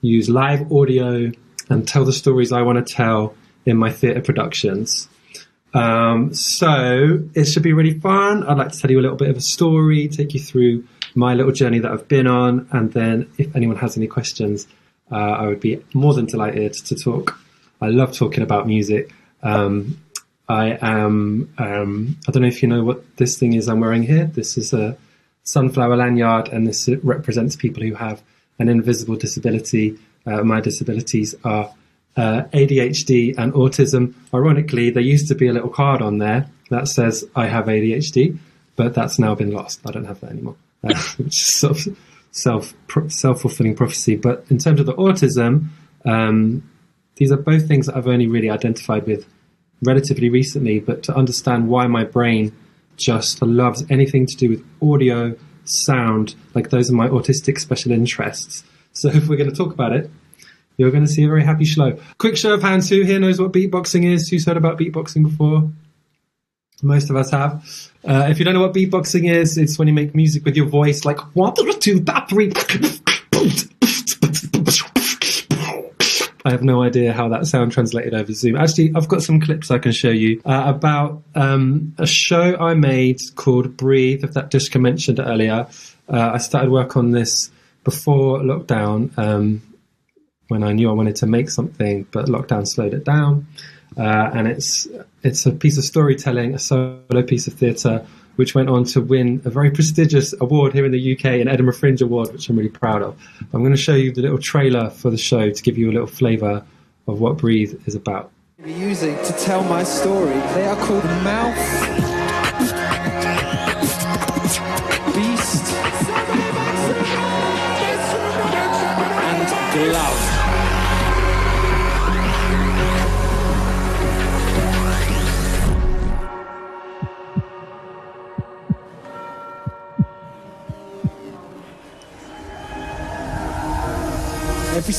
use 0.00 0.28
live 0.28 0.70
audio 0.70 1.32
and 1.68 1.88
tell 1.88 2.04
the 2.04 2.12
stories 2.12 2.52
I 2.52 2.62
want 2.62 2.86
to 2.86 2.94
tell 2.94 3.34
in 3.66 3.76
my 3.76 3.90
theatre 3.90 4.20
productions. 4.20 5.08
Um, 5.72 6.32
so 6.32 7.20
it 7.34 7.44
should 7.44 7.62
be 7.64 7.72
really 7.72 7.98
fun. 7.98 8.44
I'd 8.44 8.58
like 8.58 8.72
to 8.72 8.78
tell 8.78 8.90
you 8.90 9.00
a 9.00 9.02
little 9.02 9.16
bit 9.16 9.30
of 9.30 9.36
a 9.36 9.40
story, 9.40 10.08
take 10.08 10.34
you 10.34 10.40
through 10.40 10.86
my 11.16 11.34
little 11.34 11.52
journey 11.52 11.80
that 11.80 11.90
I've 11.90 12.08
been 12.08 12.26
on, 12.26 12.68
and 12.70 12.92
then 12.92 13.30
if 13.38 13.54
anyone 13.56 13.76
has 13.76 13.96
any 13.96 14.06
questions, 14.06 14.66
uh, 15.10 15.16
I 15.16 15.46
would 15.46 15.60
be 15.60 15.84
more 15.92 16.14
than 16.14 16.26
delighted 16.26 16.74
to 16.74 16.94
talk. 16.94 17.38
I 17.80 17.88
love 17.88 18.16
talking 18.16 18.42
about 18.42 18.66
music. 18.66 19.12
Um, 19.42 20.00
I 20.48 20.78
am. 20.80 21.52
Um, 21.58 22.18
I 22.28 22.32
don't 22.32 22.42
know 22.42 22.48
if 22.48 22.62
you 22.62 22.68
know 22.68 22.84
what 22.84 23.16
this 23.16 23.38
thing 23.38 23.54
is 23.54 23.68
I'm 23.68 23.80
wearing 23.80 24.02
here. 24.02 24.26
This 24.26 24.56
is 24.56 24.72
a 24.72 24.96
sunflower 25.42 25.96
lanyard, 25.96 26.48
and 26.48 26.66
this 26.66 26.88
represents 27.02 27.56
people 27.56 27.82
who 27.82 27.94
have 27.94 28.22
an 28.58 28.68
invisible 28.68 29.16
disability. 29.16 29.98
Uh, 30.26 30.42
my 30.42 30.60
disabilities 30.60 31.34
are 31.44 31.72
uh, 32.16 32.42
ADHD 32.52 33.36
and 33.36 33.52
autism. 33.52 34.14
Ironically, 34.32 34.90
there 34.90 35.02
used 35.02 35.28
to 35.28 35.34
be 35.34 35.48
a 35.48 35.52
little 35.52 35.70
card 35.70 36.02
on 36.02 36.18
there 36.18 36.48
that 36.70 36.88
says 36.88 37.24
I 37.34 37.46
have 37.46 37.66
ADHD, 37.66 38.38
but 38.76 38.94
that's 38.94 39.18
now 39.18 39.34
been 39.34 39.50
lost. 39.50 39.80
I 39.86 39.90
don't 39.90 40.04
have 40.04 40.20
that 40.20 40.30
anymore, 40.30 40.56
uh, 40.82 40.94
which 41.16 41.42
is 41.42 41.54
sort 41.54 41.86
of 41.86 41.98
self 42.30 42.74
self 43.08 43.40
fulfilling 43.40 43.76
prophecy. 43.76 44.16
But 44.16 44.44
in 44.50 44.58
terms 44.58 44.80
of 44.80 44.86
the 44.86 44.94
autism, 44.94 45.68
um, 46.04 46.68
these 47.16 47.30
are 47.32 47.36
both 47.36 47.68
things 47.68 47.86
that 47.86 47.96
I've 47.96 48.08
only 48.08 48.26
really 48.26 48.50
identified 48.50 49.06
with 49.06 49.26
relatively 49.82 50.30
recently. 50.30 50.80
But 50.80 51.02
to 51.04 51.14
understand 51.14 51.68
why 51.68 51.86
my 51.86 52.04
brain 52.04 52.52
just 52.96 53.42
loves 53.42 53.84
anything 53.90 54.26
to 54.26 54.36
do 54.36 54.50
with 54.50 54.64
audio, 54.82 55.36
sound, 55.64 56.34
like 56.54 56.70
those 56.70 56.90
are 56.90 56.94
my 56.94 57.08
autistic 57.08 57.58
special 57.58 57.92
interests. 57.92 58.64
So 58.92 59.08
if 59.12 59.28
we're 59.28 59.36
going 59.36 59.50
to 59.50 59.56
talk 59.56 59.72
about 59.72 59.92
it, 59.92 60.10
you're 60.76 60.90
going 60.90 61.04
to 61.04 61.10
see 61.10 61.24
a 61.24 61.28
very 61.28 61.44
happy 61.44 61.64
Shlo. 61.64 62.00
Quick 62.18 62.36
show 62.36 62.54
of 62.54 62.62
hands, 62.62 62.88
who 62.88 63.02
here 63.02 63.20
knows 63.20 63.40
what 63.40 63.52
beatboxing 63.52 64.04
is? 64.04 64.28
Who's 64.28 64.46
heard 64.46 64.56
about 64.56 64.78
beatboxing 64.78 65.22
before? 65.22 65.70
Most 66.82 67.10
of 67.10 67.16
us 67.16 67.30
have. 67.30 67.64
Uh, 68.04 68.26
if 68.28 68.38
you 68.38 68.44
don't 68.44 68.54
know 68.54 68.60
what 68.60 68.74
beatboxing 68.74 69.30
is, 69.30 69.56
it's 69.56 69.78
when 69.78 69.88
you 69.88 69.94
make 69.94 70.14
music 70.14 70.44
with 70.44 70.56
your 70.56 70.66
voice, 70.66 71.04
like 71.04 71.18
one, 71.34 71.54
two, 71.80 72.04
three. 72.28 72.52
I 76.46 76.50
have 76.50 76.62
no 76.62 76.82
idea 76.82 77.14
how 77.14 77.30
that 77.30 77.46
sound 77.46 77.72
translated 77.72 78.12
over 78.12 78.30
Zoom. 78.34 78.56
Actually, 78.56 78.92
I've 78.94 79.08
got 79.08 79.22
some 79.22 79.40
clips 79.40 79.70
I 79.70 79.78
can 79.78 79.92
show 79.92 80.10
you 80.10 80.42
uh, 80.44 80.64
about 80.66 81.22
um, 81.34 81.94
a 81.96 82.06
show 82.06 82.56
I 82.56 82.74
made 82.74 83.20
called 83.34 83.78
Breathe, 83.78 84.24
if 84.24 84.34
that 84.34 84.50
Dushka 84.50 84.78
mentioned 84.78 85.20
earlier. 85.20 85.66
Uh, 86.06 86.32
I 86.34 86.38
started 86.38 86.70
work 86.70 86.98
on 86.98 87.12
this 87.12 87.50
before 87.82 88.40
lockdown. 88.40 89.16
Um, 89.16 89.62
when 90.54 90.62
I 90.62 90.72
knew 90.72 90.88
I 90.88 90.92
wanted 90.92 91.16
to 91.16 91.26
make 91.26 91.50
something, 91.50 92.06
but 92.12 92.26
lockdown 92.26 92.64
slowed 92.66 92.94
it 92.94 93.04
down. 93.04 93.46
Uh, 93.98 94.30
and 94.34 94.46
it's 94.46 94.86
it's 95.22 95.44
a 95.46 95.50
piece 95.50 95.76
of 95.76 95.84
storytelling, 95.84 96.54
a 96.54 96.58
solo 96.58 97.22
piece 97.26 97.48
of 97.48 97.54
theatre, 97.54 98.06
which 98.36 98.54
went 98.54 98.68
on 98.68 98.84
to 98.84 99.00
win 99.00 99.42
a 99.44 99.50
very 99.50 99.70
prestigious 99.72 100.32
award 100.40 100.72
here 100.72 100.84
in 100.84 100.92
the 100.92 101.16
UK, 101.16 101.24
an 101.42 101.48
Edinburgh 101.48 101.74
Fringe 101.74 102.00
Award, 102.02 102.32
which 102.32 102.48
I'm 102.48 102.56
really 102.56 102.70
proud 102.70 103.02
of. 103.02 103.20
I'm 103.52 103.60
going 103.62 103.72
to 103.72 103.84
show 103.88 103.96
you 103.96 104.12
the 104.12 104.22
little 104.22 104.38
trailer 104.38 104.90
for 104.90 105.10
the 105.10 105.18
show 105.18 105.50
to 105.50 105.62
give 105.62 105.76
you 105.76 105.90
a 105.90 105.92
little 105.92 106.06
flavour 106.06 106.64
of 107.08 107.20
what 107.20 107.36
Breathe 107.36 107.80
is 107.86 107.96
about. 107.96 108.30
Using 108.64 109.16
to 109.24 109.32
tell 109.32 109.64
my 109.64 109.82
story, 109.82 110.38
they 110.54 110.66
are 110.66 110.76
called 110.76 111.04
Mouth, 111.24 111.56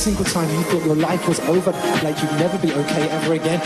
single 0.06 0.24
time 0.26 0.48
you 0.50 0.62
thought 0.62 0.84
your 0.84 0.94
life 0.94 1.26
was 1.26 1.40
over, 1.48 1.72
like 2.04 2.16
you'd 2.22 2.38
never 2.38 2.56
be 2.58 2.72
okay 2.72 3.08
ever 3.08 3.34
again, 3.34 3.58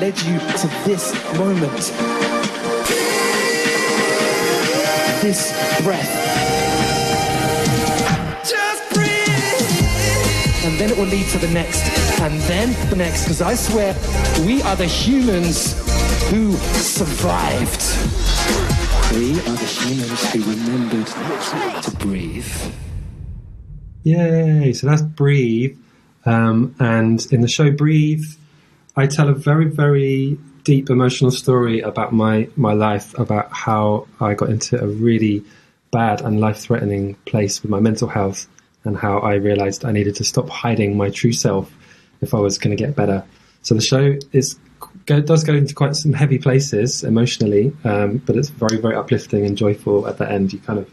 led 0.00 0.18
you 0.22 0.38
to 0.38 0.66
this 0.86 1.12
moment. 1.36 1.92
This 5.20 5.52
breath. 5.82 6.08
And 10.64 10.80
then 10.80 10.88
it 10.88 10.96
will 10.96 11.04
lead 11.04 11.28
to 11.32 11.38
the 11.38 11.52
next, 11.52 11.82
and 12.22 12.40
then 12.48 12.72
the 12.88 12.96
next, 12.96 13.24
because 13.24 13.42
I 13.42 13.54
swear 13.54 13.94
we 14.46 14.62
are 14.62 14.76
the 14.76 14.86
humans 14.86 15.74
who 16.30 16.54
survived. 16.80 17.82
We 19.12 19.32
are 19.32 19.56
the 19.64 19.70
humans 19.84 20.32
who 20.32 20.40
remembered 20.50 21.08
to 21.82 21.90
breathe. 21.98 22.48
Yay! 24.04 24.72
So 24.74 24.86
that's 24.86 25.02
Breathe. 25.02 25.76
Um, 26.24 26.74
and 26.78 27.26
in 27.32 27.40
the 27.40 27.48
show 27.48 27.70
Breathe, 27.70 28.24
I 28.96 29.06
tell 29.06 29.28
a 29.28 29.34
very, 29.34 29.66
very 29.66 30.38
deep 30.62 30.88
emotional 30.88 31.30
story 31.30 31.80
about 31.80 32.12
my, 32.12 32.48
my 32.56 32.72
life, 32.72 33.18
about 33.18 33.52
how 33.52 34.06
I 34.20 34.34
got 34.34 34.50
into 34.50 34.82
a 34.82 34.86
really 34.86 35.44
bad 35.90 36.22
and 36.22 36.40
life 36.40 36.58
threatening 36.58 37.14
place 37.26 37.62
with 37.62 37.70
my 37.70 37.80
mental 37.80 38.08
health, 38.08 38.46
and 38.84 38.96
how 38.96 39.18
I 39.18 39.34
realized 39.34 39.84
I 39.84 39.92
needed 39.92 40.16
to 40.16 40.24
stop 40.24 40.48
hiding 40.48 40.96
my 40.96 41.10
true 41.10 41.32
self 41.32 41.72
if 42.20 42.34
I 42.34 42.38
was 42.38 42.58
going 42.58 42.76
to 42.76 42.82
get 42.82 42.94
better. 42.94 43.24
So 43.62 43.74
the 43.74 43.82
show 43.82 44.18
is 44.32 44.58
does 45.06 45.44
go 45.44 45.54
into 45.54 45.74
quite 45.74 45.96
some 45.96 46.12
heavy 46.12 46.38
places 46.38 47.04
emotionally, 47.04 47.72
um, 47.84 48.18
but 48.18 48.36
it's 48.36 48.48
very, 48.48 48.78
very 48.78 48.94
uplifting 48.94 49.44
and 49.44 49.56
joyful 49.56 50.06
at 50.06 50.18
the 50.18 50.30
end. 50.30 50.52
You 50.52 50.58
kind 50.60 50.78
of, 50.78 50.90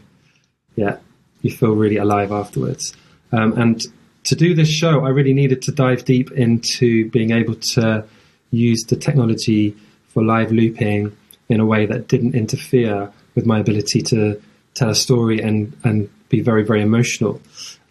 yeah, 0.76 0.98
you 1.42 1.50
feel 1.50 1.74
really 1.74 1.96
alive 1.96 2.32
afterwards. 2.32 2.94
Um, 3.32 3.58
and 3.58 3.80
to 4.24 4.36
do 4.36 4.54
this 4.54 4.68
show, 4.68 5.04
I 5.04 5.10
really 5.10 5.34
needed 5.34 5.62
to 5.62 5.72
dive 5.72 6.04
deep 6.04 6.30
into 6.32 7.10
being 7.10 7.32
able 7.32 7.56
to 7.56 8.04
use 8.50 8.84
the 8.84 8.96
technology 8.96 9.76
for 10.08 10.22
live 10.22 10.52
looping 10.52 11.16
in 11.48 11.60
a 11.60 11.66
way 11.66 11.86
that 11.86 12.08
didn't 12.08 12.34
interfere 12.34 13.10
with 13.34 13.46
my 13.46 13.58
ability 13.58 14.02
to 14.02 14.40
tell 14.74 14.90
a 14.90 14.94
story 14.94 15.40
and, 15.40 15.76
and 15.84 16.08
be 16.28 16.40
very, 16.40 16.64
very 16.64 16.82
emotional. 16.82 17.40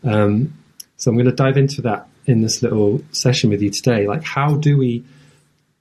Um, 0.03 0.53
so 0.97 1.09
I'm 1.09 1.17
going 1.17 1.25
to 1.25 1.31
dive 1.35 1.57
into 1.57 1.81
that 1.83 2.07
in 2.25 2.41
this 2.41 2.61
little 2.61 3.03
session 3.11 3.49
with 3.49 3.61
you 3.61 3.71
today. 3.71 4.07
Like, 4.07 4.23
how 4.23 4.55
do 4.55 4.77
we 4.77 5.03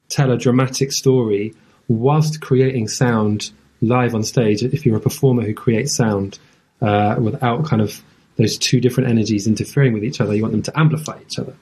tell 0.09 0.33
a 0.33 0.39
dramatic 0.39 0.93
story 0.93 1.55
whilst 1.89 2.41
creating 2.41 2.89
sound 2.89 3.51
live 3.81 4.15
on 4.15 4.25
stage? 4.25 4.63
If 4.63 4.85
you're 4.85 4.97
a 4.97 5.01
performer 5.01 5.43
who 5.43 5.55
creates 5.55 5.95
sound 5.95 6.39
uh, 6.81 7.17
without 7.19 7.65
kind 7.65 7.83
of 7.83 8.03
those 8.37 8.57
two 8.57 8.81
different 8.81 9.11
energies 9.11 9.47
interfering 9.47 9.93
with 9.93 10.03
each 10.03 10.21
other. 10.21 10.35
You 10.35 10.43
want 10.43 10.53
them 10.53 10.63
to 10.63 10.79
amplify 10.79 11.19
each 11.21 11.39
other. 11.39 11.55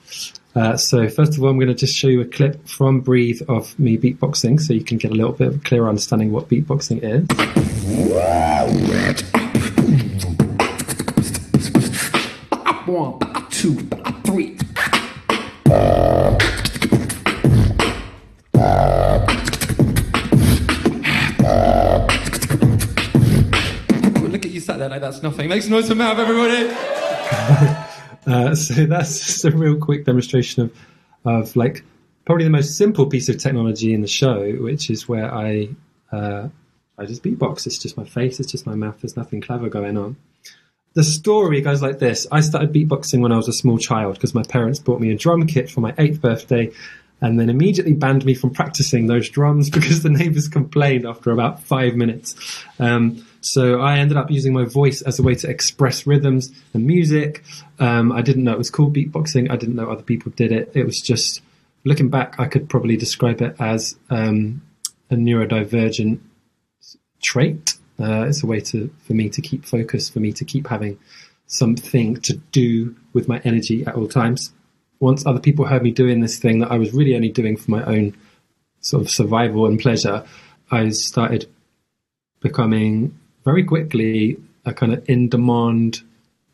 Uh, 0.55 0.77
so 0.77 1.09
first 1.09 1.37
of 1.37 1.43
all, 1.43 1.51
I'm 1.51 1.57
going 1.57 1.69
to 1.69 1.75
just 1.75 1.97
show 1.97 2.09
you 2.09 2.21
a 2.21 2.25
clip 2.25 2.67
from 2.69 3.01
Breathe 3.01 3.43
of 3.49 3.79
me 3.79 3.99
beatboxing, 3.99 4.61
so 4.61 4.73
you 4.73 4.85
can 4.85 4.99
get 4.99 5.11
a 5.11 5.15
little 5.15 5.33
bit 5.33 5.49
of 5.49 5.57
a 5.57 5.59
clearer 5.61 5.89
understanding 5.89 6.33
what 6.33 6.49
beatboxing 6.49 7.01
is. 7.03 7.27
One, 12.87 13.19
two, 13.51 13.75
three. 14.25 14.59
sat 24.69 24.78
there 24.89 25.01
like 25.01 25.11
that's 25.11 25.23
nothing. 25.23 25.49
Make 25.49 25.63
some 25.63 25.73
noise 25.73 25.89
for 25.89 25.95
Mav, 25.95 26.19
everybody. 26.19 26.69
uh, 28.27 28.55
so 28.55 28.87
that's 28.87 29.27
just 29.27 29.45
a 29.45 29.51
real 29.51 29.77
quick 29.77 30.05
demonstration 30.05 30.63
of, 30.65 30.77
of 31.25 31.57
like 31.57 31.85
probably 32.25 32.45
the 32.45 32.51
most 32.51 32.77
simple 32.77 33.07
piece 33.07 33.29
of 33.29 33.39
technology 33.39 33.93
in 33.93 34.01
the 34.01 34.09
show, 34.09 34.51
which 34.53 34.91
is 34.91 35.09
where 35.09 35.33
I 35.33 35.69
uh, 36.13 36.49
I 36.97 37.05
just 37.05 37.23
beatbox. 37.23 37.67
It's 37.67 37.79
just 37.79 37.97
my 37.97 38.05
face. 38.05 38.41
It's 38.41 38.51
just 38.51 38.67
my 38.67 38.75
mouth. 38.75 39.01
There's 39.01 39.17
nothing 39.17 39.41
clever 39.41 39.69
going 39.69 39.97
on. 39.97 40.17
The 40.95 41.05
story 41.05 41.61
goes 41.61 41.83
like 41.83 41.99
this. 41.99 42.27
I 42.33 42.41
started 42.41 42.73
beatboxing 42.73 43.21
when 43.21 43.31
I 43.31 43.37
was 43.37 43.49
a 43.49 43.53
small 43.53 43.79
child 43.79 44.15
because 44.15 44.35
my 44.35 44.43
parents 44.43 44.79
bought 44.79 45.01
me 45.01 45.13
a 45.13 45.17
drum 45.17 45.47
kit 45.47 45.71
for 45.71 45.81
my 45.81 45.95
eighth 45.99 46.21
birthday 46.21 46.73
and 47.21 47.39
then 47.39 47.51
immediately 47.51 47.93
banned 47.93 48.25
me 48.25 48.35
from 48.35 48.51
practicing 48.51 49.07
those 49.07 49.29
drums 49.29 49.71
because 49.71 50.03
the 50.03 50.09
neighbors 50.09 50.49
complained 50.49 51.07
after 51.07 51.31
about 51.31 51.63
five 51.63 51.95
minutes. 51.95 52.65
Um, 52.81 53.25
so 53.41 53.81
I 53.81 53.99
ended 53.99 54.17
up 54.17 54.31
using 54.31 54.53
my 54.53 54.65
voice 54.65 55.03
as 55.03 55.19
a 55.19 55.23
way 55.23 55.35
to 55.37 55.49
express 55.49 56.07
rhythms 56.07 56.51
and 56.75 56.87
music. 56.87 57.45
Um, 57.79 58.13
I 58.13 58.23
didn't 58.23 58.45
know 58.45 58.53
it 58.53 58.59
was 58.59 58.71
called 58.71 58.95
beatboxing. 58.95 59.51
I 59.51 59.57
didn't 59.57 59.77
know 59.77 59.91
other 59.91 60.03
people 60.03 60.33
did 60.33 60.53
it. 60.53 60.73
It 60.75 60.85
was 60.85 61.01
just 61.01 61.41
looking 61.85 62.09
back, 62.09 62.35
I 62.39 62.47
could 62.47 62.69
probably 62.69 62.97
describe 62.97 63.41
it 63.41 63.57
as 63.59 63.97
um, 64.11 64.63
a 65.11 65.15
neurodivergent 65.15 66.21
trait. 67.23 67.75
Uh, 68.01 68.27
it's 68.29 68.43
a 68.43 68.47
way 68.47 68.61
to 68.61 68.91
for 69.05 69.15
me 69.15 69.29
to 69.31 69.43
keep 69.43 69.65
focus, 69.65 70.09
for 70.09 70.21
me 70.21 70.33
to 70.33 70.45
keep 70.45 70.69
having 70.69 70.99
something 71.47 72.17
to 72.21 72.37
do 72.53 72.95
with 73.13 73.29
my 73.29 73.41
energy 73.45 73.85
at 73.87 73.95
all 73.95 74.07
times. 74.07 74.53
Once 75.01 75.25
other 75.27 75.41
people 75.41 75.65
heard 75.65 75.83
me 75.83 75.91
doing 75.91 76.21
this 76.21 76.39
thing 76.39 76.59
that 76.59 76.71
I 76.71 76.79
was 76.79 76.93
really 76.93 77.15
only 77.17 77.31
doing 77.31 77.57
for 77.57 77.71
my 77.71 77.83
own 77.85 78.17
sort 78.81 79.03
of 79.03 79.11
survival 79.11 79.67
and 79.67 79.81
pleasure, 79.81 80.25
I 80.71 80.91
started 80.91 81.49
becoming 82.41 83.19
very 83.49 83.65
quickly 83.65 84.37
a 84.67 84.75
kind 84.75 84.93
of 84.93 85.09
in 85.09 85.31
demand 85.31 86.03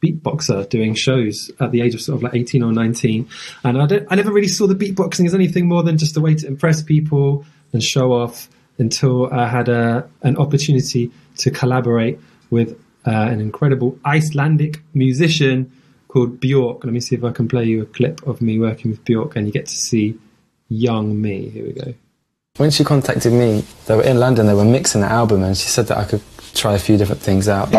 beatboxer 0.01 0.69
doing 0.69 0.95
shows 0.95 1.51
at 1.59 1.73
the 1.73 1.81
age 1.81 1.95
of 1.95 2.01
sort 2.01 2.17
of 2.17 2.23
like 2.23 2.35
18 2.35 2.63
or 2.63 2.73
19. 2.73 3.29
And 3.65 3.83
I, 3.83 4.07
I 4.11 4.15
never 4.15 4.33
really 4.33 4.49
saw 4.49 4.69
the 4.69 4.77
beatboxing 4.77 5.27
as 5.27 5.35
anything 5.35 5.67
more 5.67 5.83
than 5.83 5.99
just 5.99 6.17
a 6.17 6.21
way 6.21 6.35
to 6.37 6.47
impress 6.47 6.83
people 6.83 7.45
and 7.73 7.83
show 7.83 8.13
off 8.13 8.49
until 8.79 9.33
I 9.33 9.49
had 9.49 9.69
a, 9.69 10.09
an 10.23 10.37
opportunity 10.37 11.11
to 11.39 11.51
collaborate 11.51 12.21
with 12.51 12.79
uh, 13.05 13.11
an 13.11 13.41
incredible 13.41 13.99
Icelandic 14.05 14.81
musician 14.95 15.73
called 16.07 16.39
Bjork. 16.39 16.85
Let 16.85 16.93
me 16.93 17.01
see 17.01 17.17
if 17.17 17.25
I 17.25 17.33
can 17.33 17.49
play 17.49 17.65
you 17.65 17.83
a 17.83 17.87
clip 17.87 18.25
of 18.25 18.41
me 18.41 18.61
working 18.61 18.93
with 18.93 19.05
Bjork 19.05 19.35
and 19.35 19.49
you 19.49 19.53
get 19.53 19.67
to 19.67 19.77
see 19.77 20.17
young 20.69 21.21
me. 21.21 21.49
Here 21.49 21.67
we 21.67 21.73
go. 21.73 21.95
When 22.57 22.71
she 22.71 22.85
contacted 22.85 23.33
me, 23.33 23.65
they 23.87 23.97
were 23.97 24.05
in 24.05 24.21
London, 24.21 24.47
they 24.47 24.55
were 24.55 24.65
mixing 24.65 25.01
the 25.01 25.11
album, 25.11 25.43
and 25.43 25.57
she 25.57 25.67
said 25.67 25.89
that 25.89 25.99
I 25.99 26.05
could 26.05 26.23
try 26.55 26.75
a 26.75 26.79
few 26.79 26.97
different 26.97 27.21
things 27.21 27.49
out. 27.49 27.75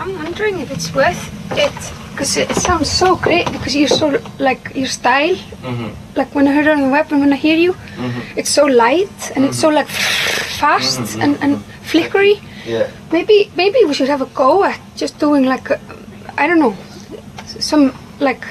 I'm 0.00 0.14
wondering 0.16 0.58
if 0.58 0.72
it's 0.72 0.92
worth 0.92 1.30
it 1.52 1.70
because 2.10 2.36
it 2.36 2.50
sounds 2.56 2.90
so 2.90 3.14
great 3.14 3.46
because 3.52 3.76
you're 3.76 3.86
so 3.86 4.20
like 4.40 4.74
your 4.74 4.88
style. 4.88 5.36
Mm-hmm. 5.36 6.18
Like 6.18 6.34
when 6.34 6.48
I 6.48 6.52
heard 6.52 6.66
it 6.66 6.70
on 6.70 6.80
the 6.80 6.88
web 6.88 7.06
and 7.12 7.20
when 7.20 7.32
I 7.32 7.36
hear 7.36 7.56
you 7.56 7.74
mm-hmm. 7.74 8.36
it's 8.36 8.50
so 8.50 8.64
light 8.64 9.30
and 9.36 9.44
it's 9.44 9.60
so 9.60 9.68
mm-hmm. 9.68 9.76
like 9.76 9.88
fast 10.58 11.16
and, 11.20 11.36
and 11.40 11.64
flickery. 11.84 12.40
Yeah. 12.66 12.90
maybe 13.12 13.48
maybe 13.54 13.78
we 13.84 13.94
should 13.94 14.08
have 14.08 14.22
a 14.22 14.30
go 14.34 14.64
at 14.64 14.80
just 14.96 15.20
doing 15.20 15.44
like 15.44 15.70
a, 15.70 15.80
I 16.36 16.48
don't 16.48 16.58
know 16.58 16.76
some 17.60 17.94
like 18.18 18.44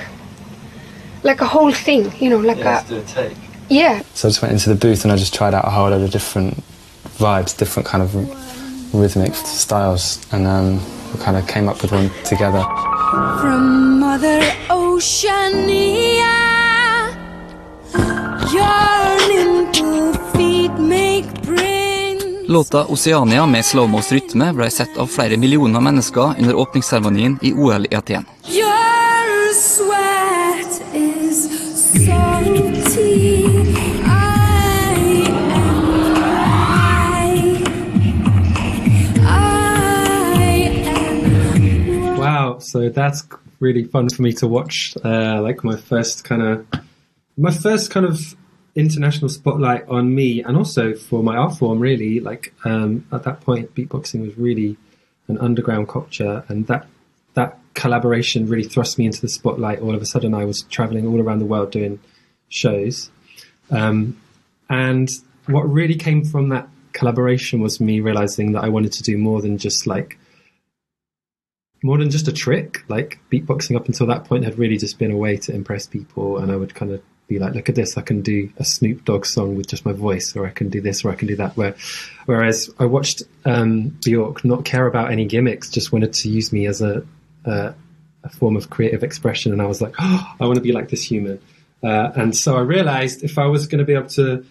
like 1.23 1.41
a 1.41 1.47
whole 1.47 1.71
thing 1.71 2.11
you 2.19 2.29
know 2.29 2.39
like 2.39 2.63
a 2.65 2.83
do 2.87 2.97
a 2.97 3.01
take. 3.01 3.37
yeah 3.69 4.01
So 4.13 4.27
I 4.27 4.31
just 4.31 4.41
went 4.41 4.51
into 4.53 4.69
the 4.69 4.75
booth 4.75 5.03
and 5.05 5.11
I 5.11 5.17
just 5.17 5.33
tried 5.33 5.53
out 5.53 5.65
a 5.65 5.69
whole 5.69 5.89
lot 5.89 6.01
of 6.01 6.11
different 6.11 6.63
vibes, 7.17 7.57
different 7.57 7.87
kind 7.87 8.03
of 8.03 8.13
rhythmic 8.93 9.33
styles, 9.35 10.19
and 10.31 10.47
um, 10.47 10.79
we 11.13 11.19
kind 11.19 11.37
of 11.37 11.47
came 11.47 11.67
up 11.69 11.81
with 11.81 11.91
one 11.91 12.09
together. 12.23 12.63
From 13.41 13.99
Mother 13.99 14.41
Oceania, 14.69 16.35
yearning 18.53 19.71
to 19.73 20.13
feed, 20.33 20.71
make, 20.79 21.25
bring. 21.41 22.19
Låta 22.47 22.85
'Oceania' 22.85 23.45
med 23.45 23.65
slowmos 23.65 24.11
rytme 24.11 24.53
ble 24.53 24.69
sett 24.69 24.97
av 24.97 25.07
flere 25.07 25.37
millioner 25.37 25.79
mennesker 25.79 26.35
under 26.39 26.55
åpningsseremonien 26.55 27.39
i 27.41 27.53
OL 27.53 27.85
i 27.91 27.95
Aten. 27.95 28.25
Your 28.45 29.53
so 42.73 42.89
that's 42.89 43.21
really 43.59 43.83
fun 43.83 44.09
for 44.09 44.23
me 44.23 44.33
to 44.33 44.47
watch. 44.47 44.97
Uh, 45.05 45.39
like 45.43 45.63
my 45.63 45.77
first 45.77 46.23
kind 46.23 46.41
of, 46.41 46.67
my 47.37 47.51
first 47.51 47.91
kind 47.91 48.03
of 48.03 48.35
international 48.73 49.29
spotlight 49.29 49.87
on 49.87 50.15
me, 50.15 50.41
and 50.41 50.57
also 50.57 50.95
for 50.95 51.21
my 51.21 51.37
art 51.37 51.55
form. 51.55 51.79
Really, 51.79 52.19
like 52.19 52.51
um, 52.65 53.05
at 53.11 53.21
that 53.25 53.41
point, 53.41 53.75
beatboxing 53.75 54.21
was 54.21 54.35
really 54.39 54.75
an 55.27 55.37
underground 55.37 55.87
culture, 55.87 56.43
and 56.47 56.65
that 56.65 56.87
that 57.35 57.59
collaboration 57.75 58.47
really 58.47 58.67
thrust 58.67 58.97
me 58.97 59.05
into 59.05 59.21
the 59.21 59.29
spotlight. 59.29 59.79
All 59.79 59.93
of 59.93 60.01
a 60.01 60.07
sudden, 60.07 60.33
I 60.33 60.45
was 60.45 60.63
traveling 60.63 61.05
all 61.05 61.21
around 61.21 61.37
the 61.37 61.45
world 61.45 61.71
doing 61.71 61.99
shows, 62.49 63.11
um, 63.69 64.19
and 64.67 65.09
what 65.45 65.61
really 65.71 65.95
came 65.95 66.25
from 66.25 66.49
that 66.49 66.67
collaboration 66.93 67.61
was 67.61 67.79
me 67.79 67.99
realizing 67.99 68.53
that 68.53 68.63
I 68.63 68.69
wanted 68.69 68.93
to 68.93 69.03
do 69.03 69.15
more 69.15 69.43
than 69.43 69.59
just 69.59 69.85
like 69.85 70.17
more 71.83 71.97
than 71.99 72.09
just 72.09 72.27
a 72.27 72.33
trick. 72.33 72.83
Like 72.87 73.19
beatboxing 73.31 73.75
up 73.75 73.87
until 73.87 74.07
that 74.07 74.25
point 74.25 74.45
had 74.45 74.57
really 74.57 74.77
just 74.77 74.97
been 74.97 75.11
a 75.11 75.17
way 75.17 75.37
to 75.37 75.53
impress 75.53 75.85
people, 75.85 76.39
and 76.39 76.51
I 76.51 76.55
would 76.55 76.73
kind 76.73 76.91
of 76.91 77.03
be 77.27 77.37
like, 77.37 77.53
"Look 77.53 77.69
at 77.69 77.75
this! 77.75 77.97
I 77.97 78.01
can 78.01 78.21
do 78.21 78.51
a 78.57 78.63
Snoop 78.63 79.05
Dogg 79.05 79.25
song 79.25 79.55
with 79.55 79.67
just 79.67 79.85
my 79.85 79.91
voice, 79.91 80.35
or 80.35 80.47
I 80.47 80.49
can 80.49 80.69
do 80.69 80.81
this, 80.81 81.05
or 81.05 81.11
I 81.11 81.15
can 81.15 81.27
do 81.27 81.35
that." 81.35 81.55
Where, 81.55 81.75
whereas 82.25 82.73
I 82.79 82.85
watched 82.85 83.21
um, 83.45 83.97
Bjork 84.03 84.43
not 84.43 84.65
care 84.65 84.87
about 84.87 85.11
any 85.11 85.25
gimmicks, 85.25 85.69
just 85.69 85.91
wanted 85.91 86.13
to 86.13 86.29
use 86.29 86.51
me 86.51 86.65
as 86.65 86.81
a 86.81 87.05
uh, 87.45 87.73
a 88.23 88.29
form 88.29 88.55
of 88.55 88.69
creative 88.69 89.03
expression, 89.03 89.51
and 89.51 89.61
I 89.61 89.65
was 89.65 89.81
like, 89.81 89.93
"Oh, 89.99 90.35
I 90.39 90.45
want 90.45 90.55
to 90.55 90.61
be 90.61 90.71
like 90.71 90.89
this 90.89 91.03
human." 91.03 91.39
Uh, 91.83 92.11
and 92.15 92.35
so 92.35 92.55
I 92.55 92.61
realized 92.61 93.23
if 93.23 93.37
I 93.37 93.47
was 93.47 93.67
going 93.67 93.79
to 93.79 93.85
be 93.85 93.93
able 93.93 94.07
to 94.09 94.45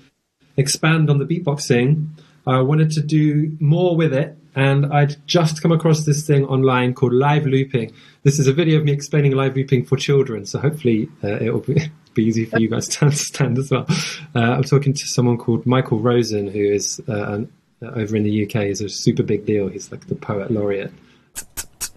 expand 0.59 1.09
on 1.09 1.18
the 1.18 1.25
beatboxing, 1.25 2.09
I 2.47 2.61
wanted 2.61 2.90
to 2.92 3.01
do 3.01 3.57
more 3.59 3.97
with 3.97 4.12
it. 4.12 4.37
And 4.55 4.93
I'd 4.93 5.17
just 5.27 5.62
come 5.62 5.73
across 5.73 6.05
this 6.05 6.27
thing 6.27 6.45
online 6.45 6.93
called 6.95 7.15
live 7.15 7.47
looping. 7.47 7.93
This 8.23 8.38
is 8.38 8.47
a 8.47 8.53
video 8.53 8.79
of 8.79 8.85
me 8.85 8.93
explaining 8.93 9.33
live 9.33 9.57
looping 9.57 9.85
for 9.87 9.97
children. 9.97 10.45
So 10.45 10.59
hopefully 10.59 11.09
uh, 11.25 11.38
it'll 11.41 11.61
be, 11.61 11.91
be 12.15 12.25
easy 12.25 12.45
for 12.45 12.59
you 12.59 12.69
guys 12.69 12.88
to 12.88 13.05
understand 13.07 13.59
as 13.59 13.71
well. 13.71 13.87
Uh, 14.35 14.41
I'm 14.41 14.65
talking 14.65 14.93
to 14.93 15.07
someone 15.07 15.38
called 15.38 15.65
Michael 15.65 16.01
Rosen, 16.01 16.49
who 16.49 16.61
is 16.61 17.01
uh, 17.09 17.33
an, 17.33 17.53
uh, 17.83 17.87
over 17.93 18.15
in 18.15 18.25
the 18.25 18.45
UK, 18.47 18.67
is 18.67 18.83
a 18.83 18.88
super 18.88 19.23
big 19.23 19.47
deal. 19.47 19.69
He's 19.69 19.91
like 19.91 20.07
the 20.09 20.15
poet 20.15 20.51
laureate. 20.51 20.93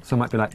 So 0.03 0.15
it 0.15 0.19
might 0.19 0.31
be 0.31 0.37
like. 0.37 0.53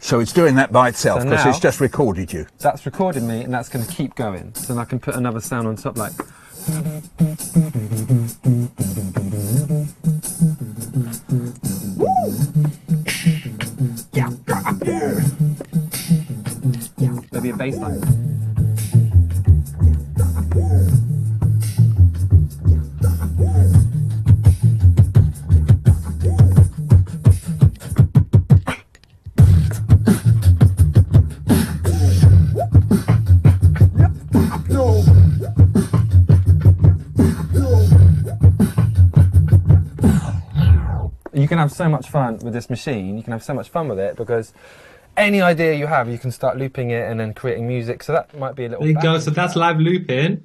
So 0.00 0.20
it's 0.20 0.32
doing 0.32 0.54
that 0.54 0.72
by 0.72 0.88
itself 0.88 1.22
because 1.22 1.44
now- 1.44 1.50
it's 1.50 1.58
just 1.58 1.80
recorded 1.80 2.32
you. 2.32 2.46
That's 2.60 2.86
recorded 2.86 3.24
me, 3.24 3.42
and 3.42 3.52
that's 3.52 3.68
going 3.68 3.84
to 3.84 3.92
keep 3.92 4.14
going. 4.14 4.54
So 4.54 4.72
then 4.72 4.80
I 4.80 4.86
can 4.86 4.98
put 4.98 5.14
another 5.16 5.40
sound 5.40 5.68
on 5.68 5.76
top, 5.76 5.98
like. 5.98 6.12
Yeah. 16.98 17.14
Maybe 17.32 17.50
a 17.50 17.56
bass 17.56 17.76
line. 17.76 18.27
Can 41.58 41.68
have 41.68 41.76
so 41.76 41.88
much 41.88 42.08
fun 42.08 42.38
with 42.38 42.52
this 42.52 42.70
machine. 42.70 43.16
You 43.16 43.22
can 43.22 43.32
have 43.32 43.42
so 43.42 43.52
much 43.52 43.68
fun 43.68 43.88
with 43.88 43.98
it 43.98 44.16
because 44.16 44.52
any 45.16 45.40
idea 45.40 45.74
you 45.74 45.86
have, 45.86 46.08
you 46.08 46.18
can 46.18 46.30
start 46.30 46.56
looping 46.56 46.90
it 46.90 47.10
and 47.10 47.18
then 47.18 47.34
creating 47.34 47.66
music. 47.66 48.02
So 48.04 48.12
that 48.12 48.36
might 48.38 48.54
be 48.54 48.66
a 48.66 48.68
little. 48.68 48.84
There 48.84 48.92
you 48.92 49.02
go. 49.02 49.18
So 49.18 49.30
that's 49.30 49.56
live 49.56 49.80
looping, 49.80 50.42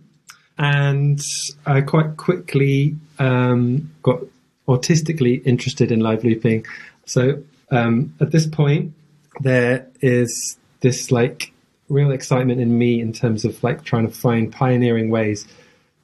and 0.58 1.22
I 1.66 1.82
quite 1.82 2.18
quickly 2.18 2.96
um, 3.20 3.92
got 4.02 4.22
autistically 4.68 5.46
interested 5.46 5.92
in 5.92 6.00
live 6.00 6.24
looping. 6.24 6.66
So 7.06 7.44
um, 7.70 8.16
at 8.20 8.32
this 8.32 8.48
point, 8.48 8.94
there 9.42 9.88
is 10.02 10.58
this 10.80 11.12
like 11.12 11.54
real 11.90 12.12
excitement 12.12 12.60
in 12.60 12.76
me 12.78 13.00
in 13.00 13.14
terms 13.14 13.46
of 13.46 13.64
like 13.64 13.84
trying 13.84 14.08
to 14.08 14.14
find 14.14 14.52
pioneering 14.52 15.12
ways 15.12 15.46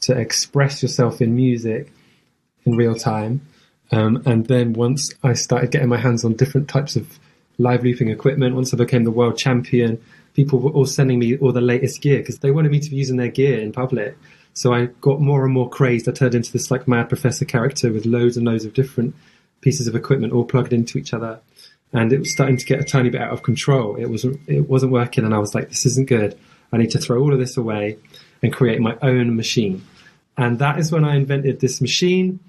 to 0.02 0.16
express 0.18 0.84
yourself 0.84 1.20
in 1.20 1.36
music 1.36 1.92
in 2.66 2.76
real 2.76 2.94
time. 2.96 3.42
Um, 3.92 4.22
and 4.26 4.46
then 4.48 4.74
once 4.74 5.14
I 5.24 5.34
started 5.34 5.72
getting 5.72 5.90
my 5.90 5.98
hands 5.98 6.24
on 6.24 6.34
different 6.34 6.70
types 6.70 6.96
of 6.96 7.20
live 7.58 7.84
looping 7.84 8.10
equipment, 8.10 8.56
once 8.56 8.74
I 8.74 8.78
became 8.78 9.04
the 9.04 9.12
world 9.12 9.38
champion, 9.38 10.02
people 10.34 10.60
were 10.60 10.72
all 10.72 10.86
sending 10.86 11.20
me 11.20 11.38
all 11.38 11.52
the 11.52 11.62
latest 11.62 12.02
gear 12.02 12.20
because 12.20 12.40
they 12.40 12.52
wanted 12.52 12.72
me 12.72 12.80
to 12.80 12.90
be 12.90 12.96
using 12.96 13.18
their 13.18 13.30
gear 13.30 13.60
in 13.60 13.72
public. 13.72 14.18
So 14.54 14.74
I 14.74 14.88
got 15.02 15.22
more 15.22 15.44
and 15.46 15.54
more 15.54 15.70
crazed. 15.70 16.08
I 16.08 16.12
turned 16.12 16.36
into 16.36 16.52
this 16.52 16.70
like 16.70 16.88
mad 16.88 17.10
professor 17.10 17.46
character 17.46 17.92
with 17.92 18.06
loads 18.06 18.38
and 18.38 18.46
loads 18.46 18.66
of 18.66 18.74
different 18.74 19.16
pieces 19.62 19.88
of 19.88 19.96
equipment 19.96 20.34
all 20.34 20.46
plugged 20.46 20.74
into 20.74 20.98
each 20.98 21.14
other. 21.14 21.40
And 21.92 22.14
it 22.14 22.20
was 22.20 22.32
starting 22.32 22.58
to 22.58 22.66
get 22.66 22.80
a 22.80 22.84
tiny 22.84 23.10
bit 23.10 23.22
out 23.22 23.34
of 23.34 23.44
control. 23.44 23.96
It 23.96 24.10
wasn't 24.10 24.40
it 24.48 24.70
wasn't 24.70 24.92
working 24.92 25.24
and 25.24 25.34
I 25.34 25.40
was 25.40 25.56
like, 25.56 25.70
this 25.70 25.86
isn't 25.86 26.08
good. 26.08 26.38
I 26.72 26.78
need 26.78 26.92
to 26.92 27.00
throw 27.00 27.20
all 27.20 27.34
of 27.34 27.40
this 27.40 27.58
away 27.58 27.98
and 28.44 28.54
create 28.54 28.80
my 28.80 28.96
own 29.02 29.36
machine. 29.36 29.86
And 30.38 30.60
that 30.60 30.80
is 30.80 30.92
when 30.92 31.04
I 31.04 31.16
invented 31.16 31.60
this 31.60 31.82
machine 31.82 32.40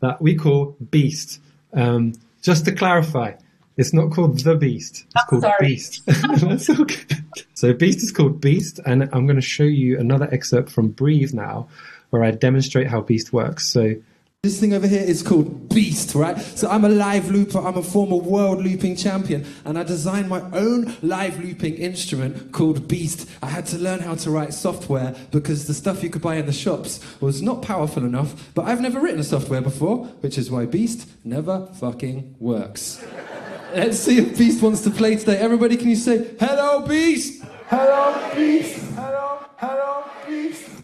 that 0.00 0.20
we 0.20 0.34
call 0.34 0.76
Beast. 0.90 1.40
Um, 1.72 2.14
just 2.42 2.64
to 2.64 2.72
clarify, 2.72 3.34
it's 3.76 3.92
not 3.92 4.10
called 4.10 4.38
the 4.40 4.56
Beast. 4.56 5.04
It's 5.14 5.24
called 5.24 5.42
sorry. 5.42 5.56
Beast. 5.60 6.02
That's 6.06 6.66
good. 6.68 7.24
So 7.54 7.72
Beast 7.72 8.02
is 8.02 8.12
called 8.12 8.40
Beast, 8.40 8.80
and 8.84 9.08
I'm 9.12 9.26
going 9.26 9.36
to 9.36 9.42
show 9.42 9.64
you 9.64 9.98
another 9.98 10.28
excerpt 10.32 10.70
from 10.70 10.88
Breathe 10.88 11.32
now, 11.32 11.68
where 12.10 12.24
I 12.24 12.30
demonstrate 12.30 12.88
how 12.88 13.00
Beast 13.00 13.32
works. 13.32 13.68
So 13.68 13.94
This 14.42 14.58
thing 14.58 14.72
over 14.72 14.86
here 14.86 15.02
is 15.02 15.22
called 15.22 15.68
Beast, 15.68 16.14
right? 16.14 16.40
So 16.40 16.66
I'm 16.70 16.86
a 16.86 16.88
live 16.88 17.30
looper, 17.30 17.58
I'm 17.58 17.76
a 17.76 17.82
former 17.82 18.16
world 18.16 18.64
looping 18.64 18.96
champion, 18.96 19.44
and 19.66 19.78
I 19.78 19.82
designed 19.82 20.30
my 20.30 20.40
own 20.52 20.96
live 21.02 21.44
looping 21.44 21.74
instrument 21.74 22.50
called 22.50 22.88
Beast. 22.88 23.28
I 23.42 23.48
had 23.48 23.66
to 23.66 23.76
learn 23.76 23.98
how 23.98 24.14
to 24.14 24.30
write 24.30 24.54
software 24.54 25.14
because 25.30 25.66
the 25.66 25.74
stuff 25.74 26.02
you 26.02 26.08
could 26.08 26.22
buy 26.22 26.36
in 26.36 26.46
the 26.46 26.54
shops 26.54 27.00
was 27.20 27.42
not 27.42 27.60
powerful 27.60 28.02
enough, 28.02 28.50
but 28.54 28.64
I've 28.64 28.80
never 28.80 28.98
written 28.98 29.22
software 29.24 29.60
before, 29.60 30.06
which 30.22 30.38
is 30.38 30.50
why 30.50 30.64
Beast 30.64 31.06
never 31.22 31.66
fucking 31.74 32.36
works. 32.38 33.04
Let's 33.74 33.98
see 33.98 34.16
if 34.20 34.38
Beast 34.38 34.62
wants 34.62 34.80
to 34.84 34.90
play 34.90 35.16
today. 35.16 35.36
Everybody, 35.36 35.76
can 35.76 35.90
you 35.90 35.96
say, 35.96 36.34
Hello, 36.40 36.86
Beast? 36.86 37.44
Hello, 37.66 38.34
Beast. 38.34 38.78
Hello, 38.94 39.44
hello. 39.58 40.09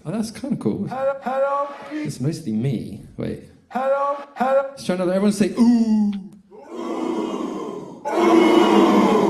Oh, 0.09 0.13
that's 0.13 0.31
kind 0.31 0.55
of 0.55 0.61
cool. 0.61 0.87
Hello, 0.87 1.19
hello, 1.21 1.69
It's 1.91 2.21
mostly 2.21 2.53
me. 2.53 3.03
Wait. 3.17 3.43
Hello, 3.71 4.17
hello. 4.37 4.67
Let's 4.69 4.87
try 4.87 4.95
another. 4.95 5.13
Everyone 5.13 5.33
say, 5.33 5.51
Ooh. 5.59 5.59
ooh 5.59 6.13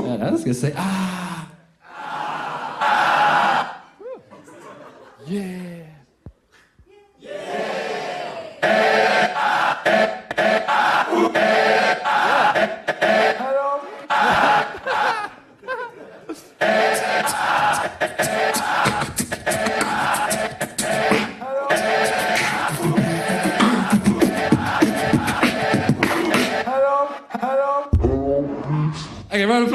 And 0.05 0.23
I 0.23 0.29
was 0.29 0.41
going 0.43 0.53
to 0.53 0.59
say, 0.59 0.73
Ah. 0.77 1.51
Yeah. 5.25 5.39
Okay, 5.39 5.47
round 5.47 5.56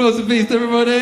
Beast, 0.03 0.51
everybody. 0.51 0.99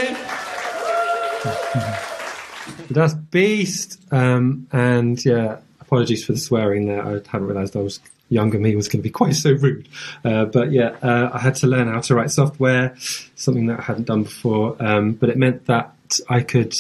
That's 2.93 3.15
Beast. 3.15 3.99
Um, 4.11 4.67
and 4.71 5.25
yeah, 5.25 5.57
apologies 5.79 6.23
for 6.23 6.33
the 6.33 6.37
swearing 6.37 6.85
there. 6.85 7.03
I 7.03 7.13
hadn't 7.13 7.47
realised 7.47 7.75
I 7.75 7.79
was 7.79 7.99
younger 8.29 8.59
me 8.59 8.75
was 8.75 8.89
going 8.89 8.99
to 8.99 9.03
be 9.03 9.09
quite 9.09 9.33
so 9.33 9.53
rude. 9.53 9.89
Uh, 10.23 10.45
but 10.45 10.71
yeah, 10.71 10.89
uh, 11.01 11.31
I 11.33 11.39
had 11.39 11.55
to 11.55 11.67
learn 11.67 11.87
how 11.87 12.01
to 12.01 12.13
write 12.13 12.29
software, 12.29 12.95
something 13.33 13.65
that 13.65 13.79
I 13.79 13.81
hadn't 13.81 14.05
done 14.05 14.21
before. 14.21 14.75
Um, 14.79 15.13
but 15.13 15.29
it 15.29 15.37
meant 15.37 15.65
that 15.65 15.95
I 16.29 16.41
could 16.41 16.75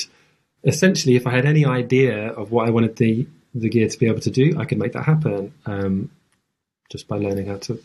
essentially, 0.63 1.15
if 1.15 1.25
I 1.25 1.31
had 1.31 1.47
any 1.47 1.65
idea 1.65 2.27
of 2.33 2.51
what 2.51 2.67
I 2.67 2.69
wanted 2.69 2.97
the 2.97 3.27
the 3.55 3.67
gear 3.67 3.89
to 3.89 3.97
be 3.97 4.05
able 4.05 4.21
to 4.21 4.29
do, 4.29 4.59
I 4.59 4.65
could 4.65 4.77
make 4.77 4.93
that 4.93 5.05
happen 5.05 5.53
um, 5.65 6.11
just 6.91 7.07
by 7.07 7.17
learning 7.17 7.47
how 7.47 7.57
to 7.57 7.81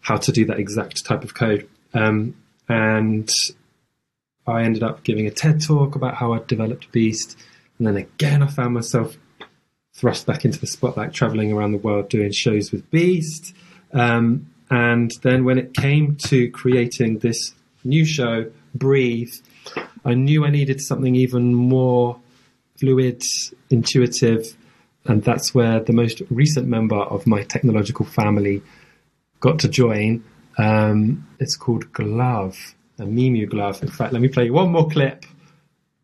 how 0.00 0.18
to 0.18 0.32
do 0.32 0.44
that 0.44 0.60
exact 0.60 1.02
type 1.06 1.24
of 1.24 1.32
code. 1.32 1.66
Um, 1.94 2.34
and 2.68 3.32
I 4.50 4.62
ended 4.62 4.82
up 4.82 5.02
giving 5.02 5.26
a 5.26 5.30
TED 5.30 5.62
talk 5.62 5.94
about 5.94 6.14
how 6.14 6.32
I 6.32 6.40
developed 6.46 6.92
Beast, 6.92 7.38
and 7.78 7.86
then 7.86 7.96
again 7.96 8.42
I 8.42 8.46
found 8.46 8.74
myself 8.74 9.16
thrust 9.94 10.26
back 10.26 10.44
into 10.44 10.58
the 10.58 10.66
spotlight, 10.66 11.12
traveling 11.12 11.52
around 11.52 11.72
the 11.72 11.78
world 11.78 12.08
doing 12.08 12.32
shows 12.32 12.72
with 12.72 12.88
Beast. 12.90 13.54
Um, 13.92 14.46
and 14.70 15.10
then 15.22 15.44
when 15.44 15.58
it 15.58 15.74
came 15.74 16.16
to 16.28 16.50
creating 16.50 17.18
this 17.18 17.54
new 17.84 18.04
show, 18.04 18.50
Breathe, 18.74 19.34
I 20.04 20.14
knew 20.14 20.44
I 20.44 20.50
needed 20.50 20.80
something 20.80 21.16
even 21.16 21.54
more 21.54 22.20
fluid, 22.78 23.22
intuitive, 23.68 24.56
and 25.04 25.22
that's 25.22 25.54
where 25.54 25.80
the 25.80 25.92
most 25.92 26.22
recent 26.30 26.66
member 26.68 26.96
of 26.96 27.26
my 27.26 27.42
technological 27.42 28.06
family 28.06 28.62
got 29.40 29.58
to 29.60 29.68
join. 29.68 30.24
Um, 30.56 31.26
it's 31.38 31.56
called 31.56 31.92
Glove, 31.92 32.74
a 33.00 33.04
Mimu 33.04 33.48
glove. 33.48 33.82
In 33.82 33.88
fact, 33.88 34.12
let 34.12 34.20
me 34.20 34.28
play 34.28 34.44
you 34.44 34.52
one 34.52 34.70
more 34.70 34.88
clip. 34.88 35.24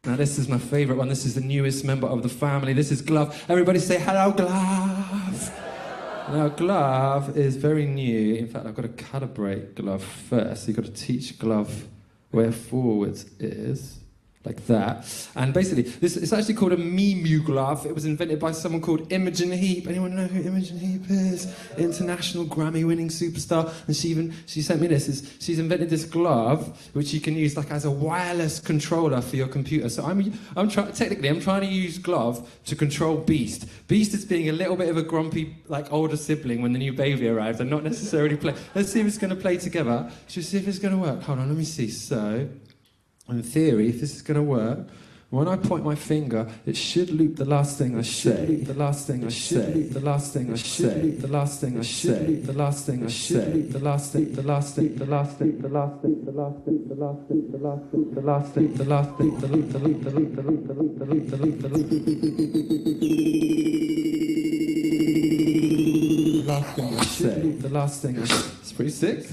Now, 0.05 0.17
this 0.17 0.39
is 0.39 0.49
my 0.49 0.59
favourite 0.59 0.99
one. 0.99 1.09
This 1.09 1.27
is 1.27 1.35
the 1.35 1.41
newest 1.41 1.85
member 1.85 2.07
of 2.07 2.23
the 2.23 2.29
family. 2.29 2.73
This 2.73 2.91
is 2.91 3.03
Glove. 3.03 3.45
Everybody 3.49 3.81
say 3.81 3.99
hello, 3.99 4.33
Glove. 4.33 5.53
Now, 6.29 6.49
Glove 6.49 7.37
is 7.37 7.57
very 7.57 7.87
new. 7.87 8.35
In 8.37 8.47
fact, 8.47 8.67
I've 8.67 8.75
got 8.75 8.83
to 8.83 9.05
calibrate 9.05 9.75
Glove 9.75 10.03
first. 10.03 10.69
You've 10.69 10.77
got 10.77 10.87
to 10.87 10.93
teach 10.93 11.39
Glove 11.39 11.87
where 12.31 12.53
forwards 12.53 13.27
is, 13.39 13.99
like 14.47 14.67
that. 14.67 15.05
And 15.35 15.53
basically, 15.53 15.83
this 15.83 16.17
it's 16.17 16.33
actually 16.33 16.55
called 16.55 16.73
a 16.73 16.77
Mimu 16.77 17.45
glove. 17.45 17.85
It 17.85 17.95
was 17.95 18.05
invented 18.05 18.39
by 18.39 18.53
someone 18.53 18.81
called 18.81 19.13
Imogen 19.13 19.53
Heap. 19.53 19.87
Anyone 19.87 20.15
know 20.17 20.27
who 20.27 20.41
Imogen 20.41 20.79
Heap 20.79 21.11
is? 21.11 21.55
International 21.77 22.45
Grammy-winning 22.45 23.09
superstar. 23.09 23.73
And 23.87 23.97
she 23.97 24.09
even 24.09 24.35
she 24.47 24.63
sent 24.63 24.81
me 24.81 24.87
this. 24.87 25.09
Is 25.09 25.37
she's 25.41 25.59
invented 25.59 25.91
this 25.91 26.05
glove 26.05 26.91
which 26.95 27.13
you 27.13 27.21
can 27.21 27.35
use 27.35 27.57
like 27.57 27.71
as 27.71 27.85
a 27.85 27.91
wireless 27.91 28.61
controller 28.61 29.21
for 29.21 29.37
your 29.37 29.49
computer. 29.49 29.89
So 29.89 30.05
I'm 30.05 30.33
I'm 30.57 30.69
trying 30.69 30.93
technically 30.93 31.29
I'm 31.29 31.41
trying 31.41 31.63
to 31.63 31.67
use 31.67 31.99
glove 31.99 32.49
to 32.67 32.77
control 32.77 33.17
Beast. 33.19 33.67
Beast 33.89 34.15
is 34.15 34.25
being 34.25 34.49
a 34.49 34.53
little 34.53 34.77
bit 34.77 34.89
of 34.89 34.97
a 34.97 35.03
grumpy 35.03 35.57
like 35.69 35.93
older 35.93 36.17
sibling 36.17 36.63
when 36.63 36.73
the 36.73 36.79
new 36.79 36.93
baby 36.93 37.29
arrives 37.29 37.61
and 37.61 37.69
not 37.69 37.83
necessarily 37.83 38.37
play. 38.37 38.55
Let's 38.75 38.93
see 38.93 39.01
if 39.01 39.07
it's 39.07 39.19
going 39.19 39.31
to 39.31 39.37
play 39.37 39.57
together. 39.57 40.11
We 40.35 40.43
see 40.43 40.59
if 40.59 40.69
it's 40.69 40.79
going 40.79 40.95
to 40.95 41.01
work? 41.01 41.23
Hold 41.23 41.41
on, 41.41 41.49
let 41.49 41.57
me 41.57 41.65
see. 41.65 41.89
So 41.89 42.49
in 43.29 43.43
theory, 43.43 43.89
if 43.89 44.01
this 44.01 44.15
is 44.15 44.23
going 44.23 44.37
to 44.37 44.43
work, 44.43 44.87
when 45.31 45.49
I 45.49 45.57
point 45.57 45.85
my 45.85 45.97
finger, 45.97 46.49
it 46.65 46.77
should 46.77 47.11
loop 47.11 47.35
the 47.37 47.45
last 47.45 47.79
thing 47.79 47.99
I 47.99 48.03
say. 48.03 48.57
The 48.63 48.75
last 48.75 49.09
thing 49.09 49.25
I 49.25 49.29
say. 49.29 49.83
The 49.83 49.99
last 50.01 50.33
thing 50.33 50.53
I 50.53 50.57
say. 50.57 51.11
The 51.11 51.27
last 51.29 51.61
thing 51.61 51.79
I 51.81 51.83
say. 51.83 52.37
The 52.37 52.53
last 52.53 52.87
thing 52.87 53.05
I 53.05 53.09
say. 53.09 53.63
The 53.65 53.79
last 53.81 54.13
thing. 54.13 54.33
The 54.33 54.43
last 54.43 54.77
thing. 54.79 54.97
The 54.97 55.07
last 55.07 55.39
thing. 55.39 55.61
The 55.61 55.71
last 55.71 55.97
thing. 55.97 56.23
The 56.25 56.33
last 56.37 56.65
thing. 56.65 56.87
The 56.87 56.95
last 56.95 57.27
thing. 57.27 57.51
The 57.51 57.59
last 57.59 57.83
thing. 57.91 58.15
The 58.15 58.23
last 58.23 58.55
thing. 58.55 58.75
The 58.75 58.85
last 58.85 59.19
thing. 59.19 59.39
The 59.41 59.49
loop. 59.49 59.73
The 59.73 59.79
loop. 59.79 60.05
The 60.05 60.11
loop. 60.11 60.37
The 60.37 60.43
loop. 60.43 60.67
The 60.67 60.75
loop. 60.75 60.99
The 60.99 61.05
loop. 61.07 61.29
The 61.29 61.37
loop. 61.37 61.61
The 61.61 61.69
loop. 61.69 61.91
The 61.91 62.05
last 66.47 66.77
thing 66.77 66.77
last 66.77 66.77
thing 66.77 66.99
I 66.99 67.05
say. 67.05 67.51
The 67.51 67.69
last 67.69 68.03
thing 68.03 68.23
I 68.23 68.25
say. 68.25 68.51
It's 68.61 68.73
pretty 68.73 68.91
sick. 68.91 69.27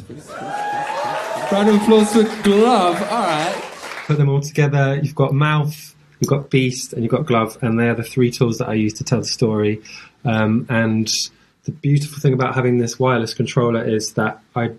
Round 1.52 1.70
of 1.70 1.76
applause 1.82 2.14
for 2.14 2.24
Glove. 2.44 3.02
All 3.04 3.20
right. 3.20 3.73
Put 4.06 4.18
them 4.18 4.30
all 4.30 4.42
together. 4.42 5.00
You've 5.02 5.16
got 5.16 5.34
Mouth, 5.34 5.96
you've 6.20 6.30
got 6.30 6.50
Beast, 6.50 6.94
and 6.94 7.04
you've 7.04 7.12
got 7.12 7.26
Glove, 7.26 7.58
and 7.62 7.80
they're 7.80 7.96
the 7.96 8.04
three 8.04 8.32
tools 8.32 8.58
that 8.58 8.70
I 8.70 8.74
use 8.74 8.94
to 8.94 9.04
tell 9.04 9.20
the 9.20 9.26
story. 9.26 9.82
Um, 10.26 10.66
and 10.70 11.10
the 11.64 11.72
beautiful 11.72 12.20
thing 12.20 12.34
about 12.34 12.56
having 12.56 12.78
this 12.78 13.00
wireless 13.00 13.34
controller 13.34 13.84
is 13.84 14.14
that 14.14 14.42
I 14.56 14.72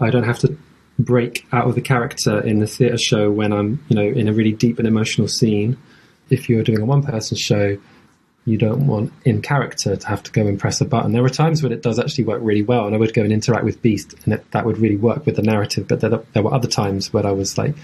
I 0.00 0.10
don't 0.10 0.24
have 0.24 0.38
to 0.40 0.56
break 0.98 1.46
out 1.52 1.66
of 1.68 1.74
the 1.74 1.80
character 1.80 2.40
in 2.40 2.58
the 2.58 2.66
theatre 2.66 2.98
show 2.98 3.30
when 3.30 3.52
I'm 3.52 3.84
you 3.88 3.96
know 3.96 4.02
in 4.02 4.28
a 4.28 4.32
really 4.32 4.52
deep 4.52 4.78
and 4.78 4.88
emotional 4.88 5.28
scene. 5.28 5.76
If 6.30 6.48
you're 6.48 6.62
doing 6.62 6.80
a 6.80 6.84
one 6.84 7.02
person 7.02 7.36
show, 7.36 7.78
you 8.44 8.58
don't 8.58 8.86
want 8.86 9.12
in 9.24 9.42
character 9.42 9.96
to 9.96 10.08
have 10.08 10.22
to 10.24 10.32
go 10.32 10.46
and 10.46 10.58
press 10.58 10.80
a 10.80 10.84
button. 10.84 11.12
There 11.12 11.24
are 11.24 11.30
times 11.30 11.62
when 11.62 11.72
it 11.72 11.82
does 11.82 11.98
actually 11.98 12.24
work 12.24 12.40
really 12.42 12.62
well, 12.62 12.86
and 12.86 12.94
I 12.94 12.98
would 12.98 13.14
go 13.14 13.22
and 13.22 13.32
interact 13.32 13.64
with 13.64 13.80
Beast, 13.80 14.14
and 14.24 14.34
it, 14.34 14.50
that 14.50 14.64
would 14.64 14.78
really 14.78 14.96
work 14.96 15.24
with 15.26 15.36
the 15.36 15.42
narrative. 15.42 15.86
But 15.88 16.00
there, 16.00 16.10
there 16.32 16.42
were 16.42 16.52
other 16.52 16.68
times 16.68 17.12
when 17.12 17.26
I 17.26 17.32
was 17.32 17.56
like 17.56 17.74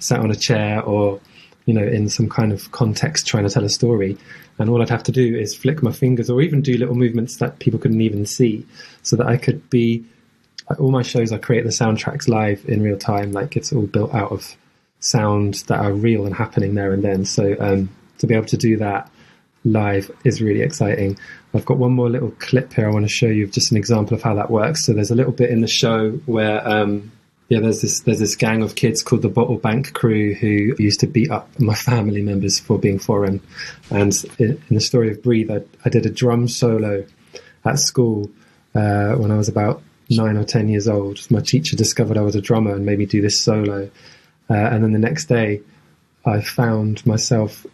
sat 0.00 0.20
on 0.20 0.30
a 0.30 0.34
chair 0.34 0.82
or 0.82 1.20
you 1.66 1.74
know 1.74 1.84
in 1.84 2.08
some 2.08 2.28
kind 2.28 2.52
of 2.52 2.72
context 2.72 3.26
trying 3.26 3.44
to 3.44 3.50
tell 3.50 3.64
a 3.64 3.68
story, 3.68 4.18
and 4.58 4.68
all 4.68 4.82
I'd 4.82 4.90
have 4.90 5.04
to 5.04 5.12
do 5.12 5.36
is 5.36 5.54
flick 5.54 5.82
my 5.82 5.92
fingers 5.92 6.28
or 6.28 6.40
even 6.42 6.62
do 6.62 6.76
little 6.76 6.96
movements 6.96 7.36
that 7.36 7.60
people 7.60 7.78
couldn't 7.78 8.00
even 8.00 8.26
see, 8.26 8.66
so 9.02 9.16
that 9.16 9.26
I 9.26 9.36
could 9.36 9.68
be. 9.70 10.04
All 10.78 10.92
my 10.92 11.02
shows, 11.02 11.32
I 11.32 11.38
create 11.38 11.64
the 11.64 11.70
soundtracks 11.70 12.28
live 12.28 12.64
in 12.68 12.80
real 12.80 12.96
time. 12.96 13.32
Like 13.32 13.56
it's 13.56 13.72
all 13.72 13.86
built 13.86 14.14
out 14.14 14.30
of 14.30 14.56
sound 15.00 15.54
that 15.66 15.80
are 15.80 15.92
real 15.92 16.26
and 16.26 16.34
happening 16.34 16.74
there 16.74 16.92
and 16.92 17.02
then. 17.02 17.24
So 17.24 17.56
um, 17.58 17.90
to 18.18 18.26
be 18.26 18.34
able 18.34 18.46
to 18.46 18.56
do 18.56 18.76
that 18.76 19.10
live 19.64 20.10
is 20.24 20.40
really 20.40 20.62
exciting. 20.62 21.18
I've 21.52 21.64
got 21.64 21.78
one 21.78 21.92
more 21.92 22.08
little 22.08 22.30
clip 22.38 22.72
here 22.72 22.88
I 22.88 22.92
want 22.92 23.06
to 23.06 23.12
show 23.12 23.26
you 23.26 23.46
just 23.46 23.70
an 23.70 23.76
example 23.76 24.14
of 24.14 24.22
how 24.22 24.34
that 24.34 24.50
works. 24.50 24.84
So 24.84 24.92
there's 24.92 25.10
a 25.10 25.14
little 25.14 25.32
bit 25.32 25.50
in 25.50 25.60
the 25.60 25.68
show 25.68 26.12
where 26.26 26.66
um, 26.66 27.10
yeah, 27.50 27.58
there's 27.58 27.82
this 27.82 28.00
there's 28.00 28.20
this 28.20 28.36
gang 28.36 28.62
of 28.62 28.76
kids 28.76 29.02
called 29.02 29.22
the 29.22 29.28
Bottle 29.28 29.58
Bank 29.58 29.92
Crew 29.92 30.34
who 30.34 30.72
used 30.78 31.00
to 31.00 31.08
beat 31.08 31.32
up 31.32 31.48
my 31.58 31.74
family 31.74 32.22
members 32.22 32.60
for 32.60 32.78
being 32.78 33.00
foreign. 33.00 33.40
And 33.90 34.14
in, 34.38 34.62
in 34.70 34.76
the 34.76 34.80
story 34.80 35.10
of 35.10 35.20
Breathe, 35.20 35.50
I, 35.50 35.62
I 35.84 35.88
did 35.88 36.06
a 36.06 36.10
drum 36.10 36.46
solo 36.46 37.04
at 37.64 37.78
school 37.80 38.30
uh, 38.76 39.14
when 39.14 39.32
I 39.32 39.36
was 39.36 39.48
about 39.48 39.82
nine 40.08 40.36
or 40.36 40.44
ten 40.44 40.68
years 40.68 40.86
old. 40.86 41.28
My 41.28 41.40
teacher 41.40 41.74
discovered 41.74 42.16
I 42.16 42.22
was 42.22 42.36
a 42.36 42.40
drummer 42.40 42.72
and 42.72 42.86
made 42.86 43.00
me 43.00 43.06
do 43.06 43.20
this 43.20 43.42
solo. 43.42 43.90
Uh, 44.48 44.54
and 44.54 44.84
then 44.84 44.92
the 44.92 45.00
next 45.00 45.24
day, 45.24 45.60
I 46.24 46.42
found 46.42 47.04
myself 47.04 47.66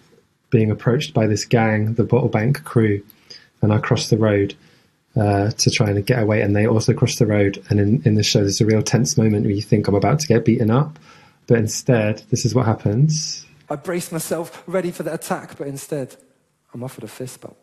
being 0.49 0.71
approached 0.71 1.13
by 1.13 1.27
this 1.27 1.45
gang, 1.45 1.95
the 1.95 2.05
Bottle 2.05 2.31
Bank 2.31 2.65
crew, 2.65 3.05
and 3.61 3.75
I 3.75 3.79
crossed 3.79 4.09
the 4.09 4.17
road 4.17 4.55
uh, 5.17 5.51
to 5.51 5.71
try 5.71 5.91
and 5.91 6.05
get 6.05 6.23
away. 6.23 6.43
And 6.43 6.55
they 6.55 6.67
also 6.67 6.93
cross 6.93 7.17
the 7.17 7.27
road. 7.27 7.63
And 7.71 7.81
in, 7.81 8.03
in 8.05 8.15
the 8.15 8.23
show, 8.23 8.41
there's 8.41 8.61
a 8.61 8.67
real 8.67 8.83
tense 8.83 9.17
moment 9.17 9.45
where 9.45 9.55
you 9.55 9.63
think 9.63 9.89
I'm 9.89 9.95
about 9.95 10.21
to 10.21 10.27
get 10.27 10.45
beaten 10.45 10.71
up, 10.71 10.99
but 11.47 11.59
instead, 11.59 12.23
this 12.31 12.45
is 12.45 12.55
what 12.55 12.67
happens. 12.67 13.47
I 13.69 13.77
brace 13.77 14.13
myself, 14.13 14.63
ready 14.67 14.91
for 14.91 15.03
the 15.03 15.15
attack, 15.15 15.57
but 15.59 15.67
instead, 15.67 16.17
I'm 16.73 16.85
offered 16.85 17.05
a 17.05 17.09
fist 17.09 17.41
bump. 17.41 17.57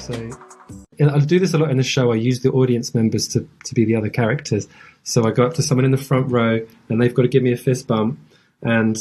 So 0.00 0.30
I 1.00 1.18
do 1.18 1.38
this 1.38 1.52
a 1.52 1.58
lot 1.58 1.70
in 1.70 1.76
the 1.76 1.82
show. 1.82 2.12
I 2.12 2.16
use 2.16 2.40
the 2.40 2.52
audience 2.52 2.94
members 2.94 3.28
to, 3.28 3.48
to 3.64 3.74
be 3.74 3.84
the 3.84 3.96
other 3.96 4.08
characters. 4.08 4.68
So 5.02 5.26
I 5.26 5.30
go 5.30 5.44
up 5.44 5.54
to 5.54 5.62
someone 5.62 5.84
in 5.84 5.90
the 5.90 5.98
front 5.98 6.30
row 6.30 6.64
and 6.88 7.00
they've 7.00 7.14
got 7.14 7.22
to 7.22 7.28
give 7.28 7.42
me 7.42 7.52
a 7.52 7.56
fist 7.56 7.86
bump. 7.86 8.18
And 8.62 8.96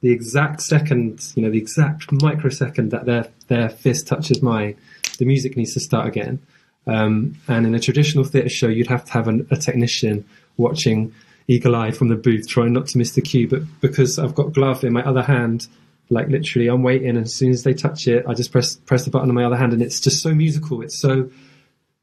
the 0.00 0.10
exact 0.12 0.62
second, 0.62 1.32
you 1.34 1.42
know, 1.42 1.50
the 1.50 1.58
exact 1.58 2.10
microsecond 2.12 2.90
that 2.90 3.06
their, 3.06 3.28
their 3.48 3.68
fist 3.68 4.06
touches 4.06 4.42
mine, 4.42 4.76
the 5.18 5.24
music 5.24 5.56
needs 5.56 5.74
to 5.74 5.80
start 5.80 6.06
again. 6.06 6.40
Um, 6.86 7.36
and 7.48 7.66
in 7.66 7.74
a 7.74 7.80
traditional 7.80 8.24
theatre 8.24 8.48
show, 8.48 8.68
you'd 8.68 8.86
have 8.86 9.04
to 9.06 9.12
have 9.12 9.26
an, 9.28 9.46
a 9.50 9.56
technician 9.56 10.24
watching 10.56 11.12
eagle-eyed 11.48 11.96
from 11.96 12.08
the 12.08 12.16
booth, 12.16 12.48
trying 12.48 12.72
not 12.72 12.86
to 12.88 12.98
miss 12.98 13.12
the 13.12 13.20
cue. 13.20 13.48
But 13.48 13.62
because 13.80 14.18
I've 14.18 14.34
got 14.34 14.52
glove 14.52 14.84
in 14.84 14.92
my 14.92 15.02
other 15.02 15.22
hand, 15.22 15.66
like 16.10 16.28
literally, 16.28 16.68
I'm 16.68 16.82
waiting. 16.82 17.08
And 17.08 17.18
as 17.18 17.34
soon 17.34 17.50
as 17.50 17.64
they 17.64 17.74
touch 17.74 18.06
it, 18.06 18.24
I 18.28 18.34
just 18.34 18.52
press 18.52 18.76
press 18.76 19.04
the 19.04 19.10
button 19.10 19.28
on 19.28 19.34
my 19.34 19.44
other 19.44 19.56
hand, 19.56 19.72
and 19.72 19.82
it's 19.82 20.00
just 20.00 20.22
so 20.22 20.32
musical. 20.32 20.82
It's 20.82 20.98
so 20.98 21.30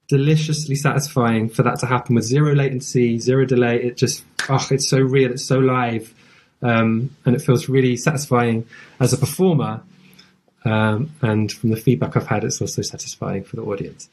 deliciously 0.09 0.75
satisfying 0.75 1.47
for 1.47 1.63
that 1.63 1.79
to 1.79 1.85
happen 1.85 2.15
with 2.15 2.25
zero 2.25 2.53
latency, 2.53 3.19
zero 3.19 3.45
delay. 3.45 3.81
It 3.81 3.95
just, 3.95 4.25
oh, 4.49 4.67
it's 4.69 4.89
so 4.89 4.99
real. 4.99 5.31
It's 5.31 5.45
so 5.45 5.59
live, 5.59 6.13
um, 6.61 7.15
and 7.25 7.35
it 7.35 7.41
feels 7.41 7.69
really 7.69 7.95
satisfying 7.95 8.65
as 8.99 9.13
a 9.13 9.17
performer. 9.17 9.81
Um, 10.65 11.11
and 11.21 11.51
from 11.51 11.71
the 11.71 11.77
feedback 11.77 12.15
I've 12.15 12.27
had, 12.27 12.43
it's 12.43 12.61
also 12.61 12.81
satisfying 12.81 13.43
for 13.43 13.57
the 13.57 13.63
audience. 13.63 14.09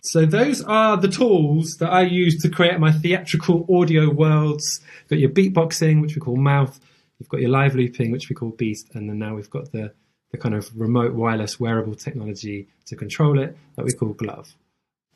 So 0.00 0.26
those 0.26 0.62
are 0.64 0.96
the 0.96 1.08
tools 1.08 1.76
that 1.76 1.92
I 1.92 2.02
use 2.02 2.42
to 2.42 2.48
create 2.48 2.78
my 2.80 2.90
theatrical 2.90 3.66
audio 3.72 4.10
worlds. 4.10 4.80
You've 5.02 5.08
got 5.08 5.18
your 5.20 5.30
beatboxing, 5.30 6.02
which 6.02 6.16
we 6.16 6.20
call 6.20 6.36
mouth. 6.36 6.78
You've 7.18 7.28
got 7.28 7.40
your 7.40 7.50
live 7.50 7.76
looping, 7.76 8.10
which 8.10 8.28
we 8.28 8.34
call 8.34 8.50
beast, 8.50 8.88
and 8.94 9.08
then 9.08 9.20
now 9.20 9.36
we've 9.36 9.50
got 9.50 9.70
the 9.70 9.92
the 10.32 10.38
kind 10.38 10.54
of 10.54 10.70
remote 10.74 11.12
wireless 11.12 11.60
wearable 11.60 11.94
technology 11.94 12.66
to 12.86 12.96
control 12.96 13.38
it 13.38 13.56
that 13.76 13.84
we 13.84 13.92
call 13.92 14.14
glove. 14.14 14.54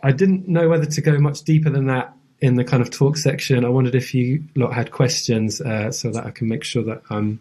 I 0.02 0.12
didn't 0.12 0.46
know 0.46 0.68
whether 0.68 0.84
to 0.84 1.00
go 1.00 1.18
much 1.18 1.42
deeper 1.42 1.70
than 1.70 1.86
that 1.86 2.14
in 2.40 2.56
the 2.56 2.64
kind 2.64 2.82
of 2.82 2.90
talk 2.90 3.16
section. 3.16 3.64
I 3.64 3.70
wondered 3.70 3.94
if 3.94 4.14
you 4.14 4.44
lot 4.54 4.74
had 4.74 4.90
questions 4.90 5.60
uh, 5.62 5.90
so 5.90 6.10
that 6.10 6.26
I 6.26 6.30
can 6.30 6.48
make 6.48 6.64
sure 6.64 6.84
that 6.84 7.02
I'm 7.08 7.40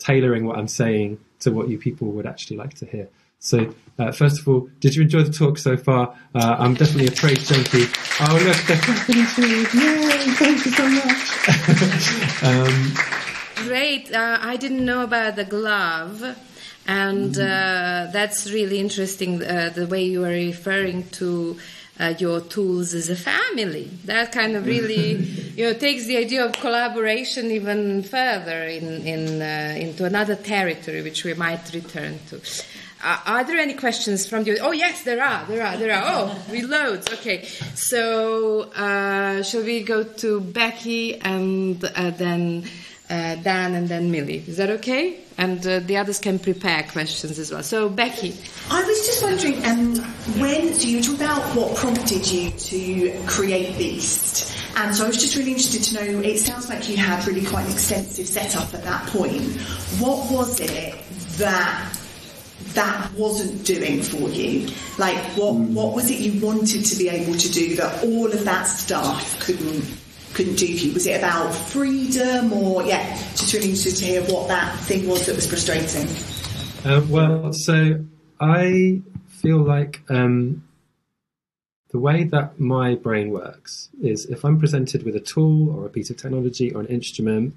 tailoring 0.00 0.44
what 0.44 0.58
I'm 0.58 0.68
saying 0.68 1.20
to 1.40 1.50
what 1.50 1.68
you 1.68 1.78
people 1.78 2.08
would 2.12 2.26
actually 2.26 2.56
like 2.56 2.74
to 2.74 2.86
hear. 2.86 3.08
So, 3.42 3.74
uh, 3.98 4.12
first 4.12 4.38
of 4.38 4.48
all, 4.48 4.68
did 4.80 4.94
you 4.94 5.02
enjoy 5.02 5.22
the 5.22 5.32
talk 5.32 5.56
so 5.56 5.76
far? 5.76 6.14
Uh, 6.34 6.56
I'm 6.58 6.74
definitely 6.74 7.08
a 7.08 7.12
praise 7.12 7.48
junkie. 7.48 7.86
Oh, 8.20 8.38
look, 8.44 8.56
they're 8.66 8.76
clapping 8.76 9.26
too. 9.34 9.78
Yay, 9.78 10.30
thank 10.36 10.64
you 10.66 10.72
so 10.72 10.88
much. 10.90 12.42
um, 12.42 12.92
Great. 13.66 14.12
Uh, 14.12 14.38
I 14.40 14.56
didn't 14.56 14.84
know 14.84 15.02
about 15.02 15.36
the 15.36 15.44
glove. 15.44 16.36
And 16.86 17.36
uh, 17.38 18.08
that's 18.12 18.50
really 18.50 18.78
interesting 18.78 19.42
uh, 19.42 19.70
the 19.74 19.86
way 19.86 20.04
you 20.04 20.24
are 20.24 20.28
referring 20.28 21.08
to 21.10 21.58
uh, 22.00 22.14
your 22.18 22.40
tools 22.40 22.94
as 22.94 23.10
a 23.10 23.16
family. 23.16 23.90
That 24.06 24.32
kind 24.32 24.56
of 24.56 24.66
really, 24.66 25.14
you 25.56 25.64
know, 25.64 25.74
takes 25.74 26.06
the 26.06 26.16
idea 26.16 26.44
of 26.44 26.52
collaboration 26.52 27.50
even 27.50 28.02
further 28.02 28.64
in, 28.64 29.06
in, 29.06 29.42
uh, 29.42 29.78
into 29.78 30.04
another 30.04 30.34
territory, 30.34 31.02
which 31.02 31.24
we 31.24 31.34
might 31.34 31.72
return 31.74 32.18
to. 32.30 32.40
Uh, 33.02 33.18
are 33.26 33.44
there 33.44 33.58
any 33.58 33.74
questions 33.74 34.26
from 34.26 34.44
you? 34.44 34.58
Oh 34.60 34.72
yes, 34.72 35.04
there 35.04 35.22
are. 35.24 35.46
There 35.46 35.64
are. 35.64 35.76
There 35.76 35.94
are. 35.94 36.02
Oh, 36.04 36.44
we 36.50 36.62
loads. 36.62 37.10
Okay. 37.10 37.44
So 37.74 38.70
uh, 38.72 39.42
shall 39.42 39.62
we 39.62 39.82
go 39.82 40.02
to 40.02 40.40
Becky 40.40 41.18
and 41.18 41.82
uh, 41.82 42.10
then 42.10 42.64
uh, 43.10 43.34
Dan 43.36 43.74
and 43.74 43.88
then 43.88 44.10
Millie? 44.10 44.44
Is 44.46 44.56
that 44.56 44.70
okay? 44.70 45.18
And 45.36 45.66
uh, 45.66 45.80
the 45.80 45.96
others 45.96 46.18
can 46.18 46.38
prepare 46.38 46.84
questions 46.84 47.38
as 47.38 47.50
well. 47.50 47.62
So 47.62 47.88
Becky. 47.88 48.34
I 48.70 48.82
was 48.82 49.06
just 49.06 49.22
wondering, 49.22 49.64
um, 49.66 49.96
when 50.40 50.72
so 50.74 50.86
you 50.86 51.02
talked 51.02 51.20
about 51.20 51.42
what 51.56 51.76
prompted 51.76 52.30
you 52.30 52.50
to 52.50 53.26
create 53.26 53.76
Beast, 53.76 54.56
and 54.76 54.94
so 54.94 55.04
I 55.04 55.08
was 55.08 55.16
just 55.16 55.36
really 55.36 55.50
interested 55.50 55.82
to 55.82 55.94
know. 55.94 56.20
It 56.20 56.38
sounds 56.38 56.68
like 56.68 56.88
you 56.88 56.96
had 56.96 57.26
really 57.26 57.44
quite 57.44 57.66
an 57.66 57.72
extensive 57.72 58.28
setup 58.28 58.72
at 58.74 58.84
that 58.84 59.06
point. 59.08 59.42
What 59.98 60.30
was 60.30 60.60
it 60.60 60.94
that 61.38 61.96
that 62.74 63.12
wasn't 63.14 63.66
doing 63.66 64.02
for 64.02 64.28
you? 64.28 64.68
Like, 64.98 65.18
what 65.36 65.54
what 65.54 65.94
was 65.94 66.10
it 66.10 66.20
you 66.20 66.44
wanted 66.44 66.84
to 66.84 66.96
be 66.96 67.08
able 67.08 67.34
to 67.34 67.50
do 67.50 67.76
that 67.76 68.04
all 68.04 68.26
of 68.26 68.44
that 68.44 68.64
stuff 68.64 69.40
couldn't 69.40 69.99
couldn't 70.34 70.56
do 70.56 70.66
for 70.66 70.84
you? 70.84 70.94
Was 70.94 71.06
it 71.06 71.18
about 71.18 71.52
freedom, 71.52 72.52
or 72.52 72.82
yeah, 72.84 73.16
just 73.30 73.52
really 73.52 73.70
interested 73.70 73.96
to 73.96 74.04
hear 74.04 74.22
what 74.24 74.48
that 74.48 74.78
thing 74.80 75.08
was 75.08 75.26
that 75.26 75.36
was 75.36 75.46
frustrating. 75.46 76.08
Uh, 76.84 77.04
well, 77.08 77.52
so 77.52 78.04
I 78.40 79.02
feel 79.28 79.58
like 79.58 80.02
um, 80.08 80.64
the 81.90 81.98
way 81.98 82.24
that 82.24 82.60
my 82.60 82.94
brain 82.94 83.30
works 83.30 83.88
is 84.00 84.26
if 84.26 84.44
I'm 84.44 84.58
presented 84.58 85.02
with 85.02 85.16
a 85.16 85.20
tool 85.20 85.70
or 85.70 85.86
a 85.86 85.90
piece 85.90 86.10
of 86.10 86.16
technology 86.16 86.72
or 86.72 86.80
an 86.80 86.86
instrument, 86.86 87.54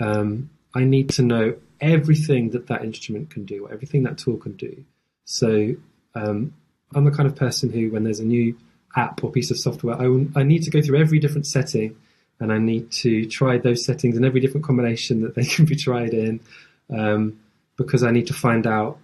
um, 0.00 0.50
I 0.74 0.84
need 0.84 1.10
to 1.10 1.22
know 1.22 1.56
everything 1.80 2.50
that 2.50 2.68
that 2.68 2.84
instrument 2.84 3.30
can 3.30 3.44
do, 3.44 3.68
everything 3.68 4.04
that 4.04 4.18
tool 4.18 4.36
can 4.36 4.52
do. 4.52 4.84
So 5.24 5.74
um, 6.14 6.54
I'm 6.94 7.04
the 7.04 7.10
kind 7.10 7.26
of 7.26 7.34
person 7.34 7.70
who, 7.70 7.90
when 7.90 8.04
there's 8.04 8.20
a 8.20 8.24
new 8.24 8.56
app 8.96 9.22
or 9.24 9.30
piece 9.30 9.50
of 9.50 9.58
software, 9.58 9.96
I, 10.00 10.08
will- 10.08 10.28
I 10.36 10.42
need 10.42 10.62
to 10.64 10.70
go 10.70 10.82
through 10.82 10.98
every 10.98 11.18
different 11.18 11.46
setting 11.46 11.96
and 12.40 12.52
I 12.52 12.58
need 12.58 12.90
to 13.02 13.26
try 13.26 13.58
those 13.58 13.84
settings 13.84 14.16
in 14.16 14.24
every 14.24 14.40
different 14.40 14.66
combination 14.66 15.22
that 15.22 15.34
they 15.34 15.44
can 15.54 15.64
be 15.64 15.76
tried 15.76 16.12
in 16.14 16.40
um, 16.90 17.38
because 17.76 18.02
I 18.02 18.10
need 18.10 18.26
to 18.28 18.34
find 18.34 18.66
out 18.66 18.98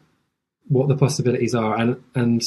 what 0.69 0.89
the 0.89 0.97
possibilities 0.97 1.55
are. 1.55 1.77
And, 1.77 2.03
and, 2.15 2.43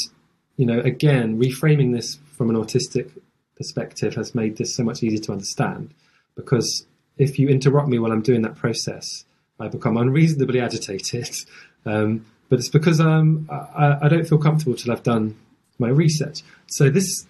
you 0.58 0.66
know, 0.66 0.80
again, 0.80 1.40
reframing 1.40 1.94
this 1.94 2.20
from 2.38 2.50
an 2.50 2.56
autistic 2.56 3.10
perspective 3.56 4.16
has 4.16 4.36
made 4.36 4.58
this 4.58 4.76
so 4.76 4.84
much 4.84 5.02
easier 5.04 5.22
to 5.22 5.32
understand 5.32 5.94
because 6.36 6.86
if 7.18 7.38
you 7.40 7.48
interrupt 7.48 7.88
me 7.88 8.00
while 8.00 8.12
I'm 8.12 8.22
doing 8.22 8.42
that 8.42 8.56
process, 8.56 9.26
I 9.60 9.68
become 9.68 9.98
unreasonably 9.98 10.60
agitated. 10.60 11.30
Um, 11.84 12.28
but 12.48 12.60
it's 12.60 12.70
because 12.70 13.00
um, 13.02 13.50
I, 13.50 13.98
I 14.04 14.08
don't 14.08 14.28
feel 14.28 14.38
comfortable 14.38 14.76
till 14.76 14.92
I've 14.92 15.02
done 15.02 15.36
my 15.80 15.88
research. 15.88 16.44
So 16.68 16.92
this 16.92 17.26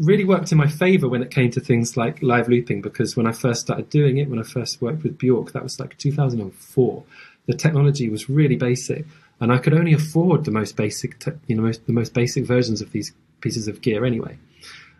really 0.00 0.24
worked 0.24 0.50
in 0.50 0.58
my 0.58 0.66
favor 0.66 1.08
when 1.08 1.22
it 1.22 1.30
came 1.30 1.50
to 1.50 1.60
things 1.60 1.96
like 1.96 2.22
live 2.22 2.48
looping 2.48 2.80
because 2.80 3.16
when 3.16 3.26
I 3.26 3.32
first 3.32 3.60
started 3.60 3.90
doing 3.90 4.16
it, 4.16 4.28
when 4.28 4.38
I 4.38 4.42
first 4.42 4.80
worked 4.80 5.02
with 5.02 5.18
Bjork, 5.18 5.52
that 5.52 5.62
was 5.62 5.78
like 5.78 5.96
2004. 5.98 7.04
The 7.46 7.54
technology 7.54 8.08
was 8.08 8.30
really 8.30 8.56
basic, 8.56 9.04
and 9.40 9.52
I 9.52 9.58
could 9.58 9.74
only 9.74 9.92
afford 9.92 10.44
the 10.44 10.50
most 10.50 10.76
basic, 10.76 11.18
te- 11.18 11.32
you 11.46 11.56
know, 11.56 11.62
most, 11.62 11.86
the 11.86 11.92
most 11.92 12.14
basic 12.14 12.44
versions 12.44 12.80
of 12.80 12.92
these 12.92 13.12
pieces 13.40 13.68
of 13.68 13.80
gear 13.80 14.04
anyway. 14.04 14.38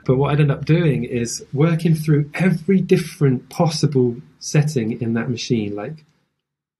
But 0.05 0.17
what 0.17 0.33
I'd 0.33 0.41
end 0.41 0.51
up 0.51 0.65
doing 0.65 1.05
is 1.05 1.45
working 1.53 1.95
through 1.95 2.31
every 2.35 2.81
different 2.81 3.49
possible 3.49 4.17
setting 4.39 5.01
in 5.01 5.15
that 5.15 5.31
machine. 5.31 5.75
Like 5.75 6.05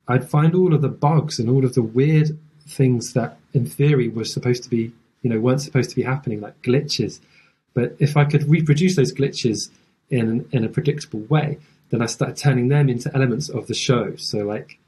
I'd 0.09 0.29
find 0.29 0.55
all 0.55 0.75
of 0.75 0.83
the 0.83 0.89
bugs 0.89 1.39
and 1.39 1.49
all 1.49 1.65
of 1.65 1.75
the 1.75 1.83
weird 1.83 2.39
things 2.67 3.13
that, 3.13 3.39
in 3.53 3.67
theory, 3.67 4.09
were 4.09 4.25
supposed 4.25 4.63
to 4.65 4.71
be, 4.71 4.93
you 5.23 5.31
know, 5.31 5.39
weren't 5.39 5.61
supposed 5.61 5.91
to 5.91 5.97
be 5.97 6.03
happening, 6.03 6.41
like 6.41 6.61
glitches. 6.63 7.21
But 7.75 7.97
if 7.99 8.17
I 8.17 8.25
could 8.25 8.49
reproduce 8.49 8.97
those 8.97 9.13
glitches 9.13 9.71
in 10.11 10.49
in 10.53 10.65
a 10.65 10.69
predictable 10.69 11.21
way, 11.21 11.59
then 11.91 12.03
I 12.03 12.07
started 12.07 12.37
turning 12.37 12.69
them 12.69 12.89
into 12.89 13.15
elements 13.15 13.49
of 13.49 13.67
the 13.67 13.75
show. 13.75 14.17
So, 14.17 14.39
like, 14.39 14.79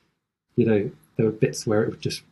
you 0.57 0.66
know, 0.66 0.90
there 1.16 1.27
were 1.27 1.33
bits 1.33 1.66
where 1.66 1.83
it 1.83 1.90
would 1.90 2.01
just 2.01 2.23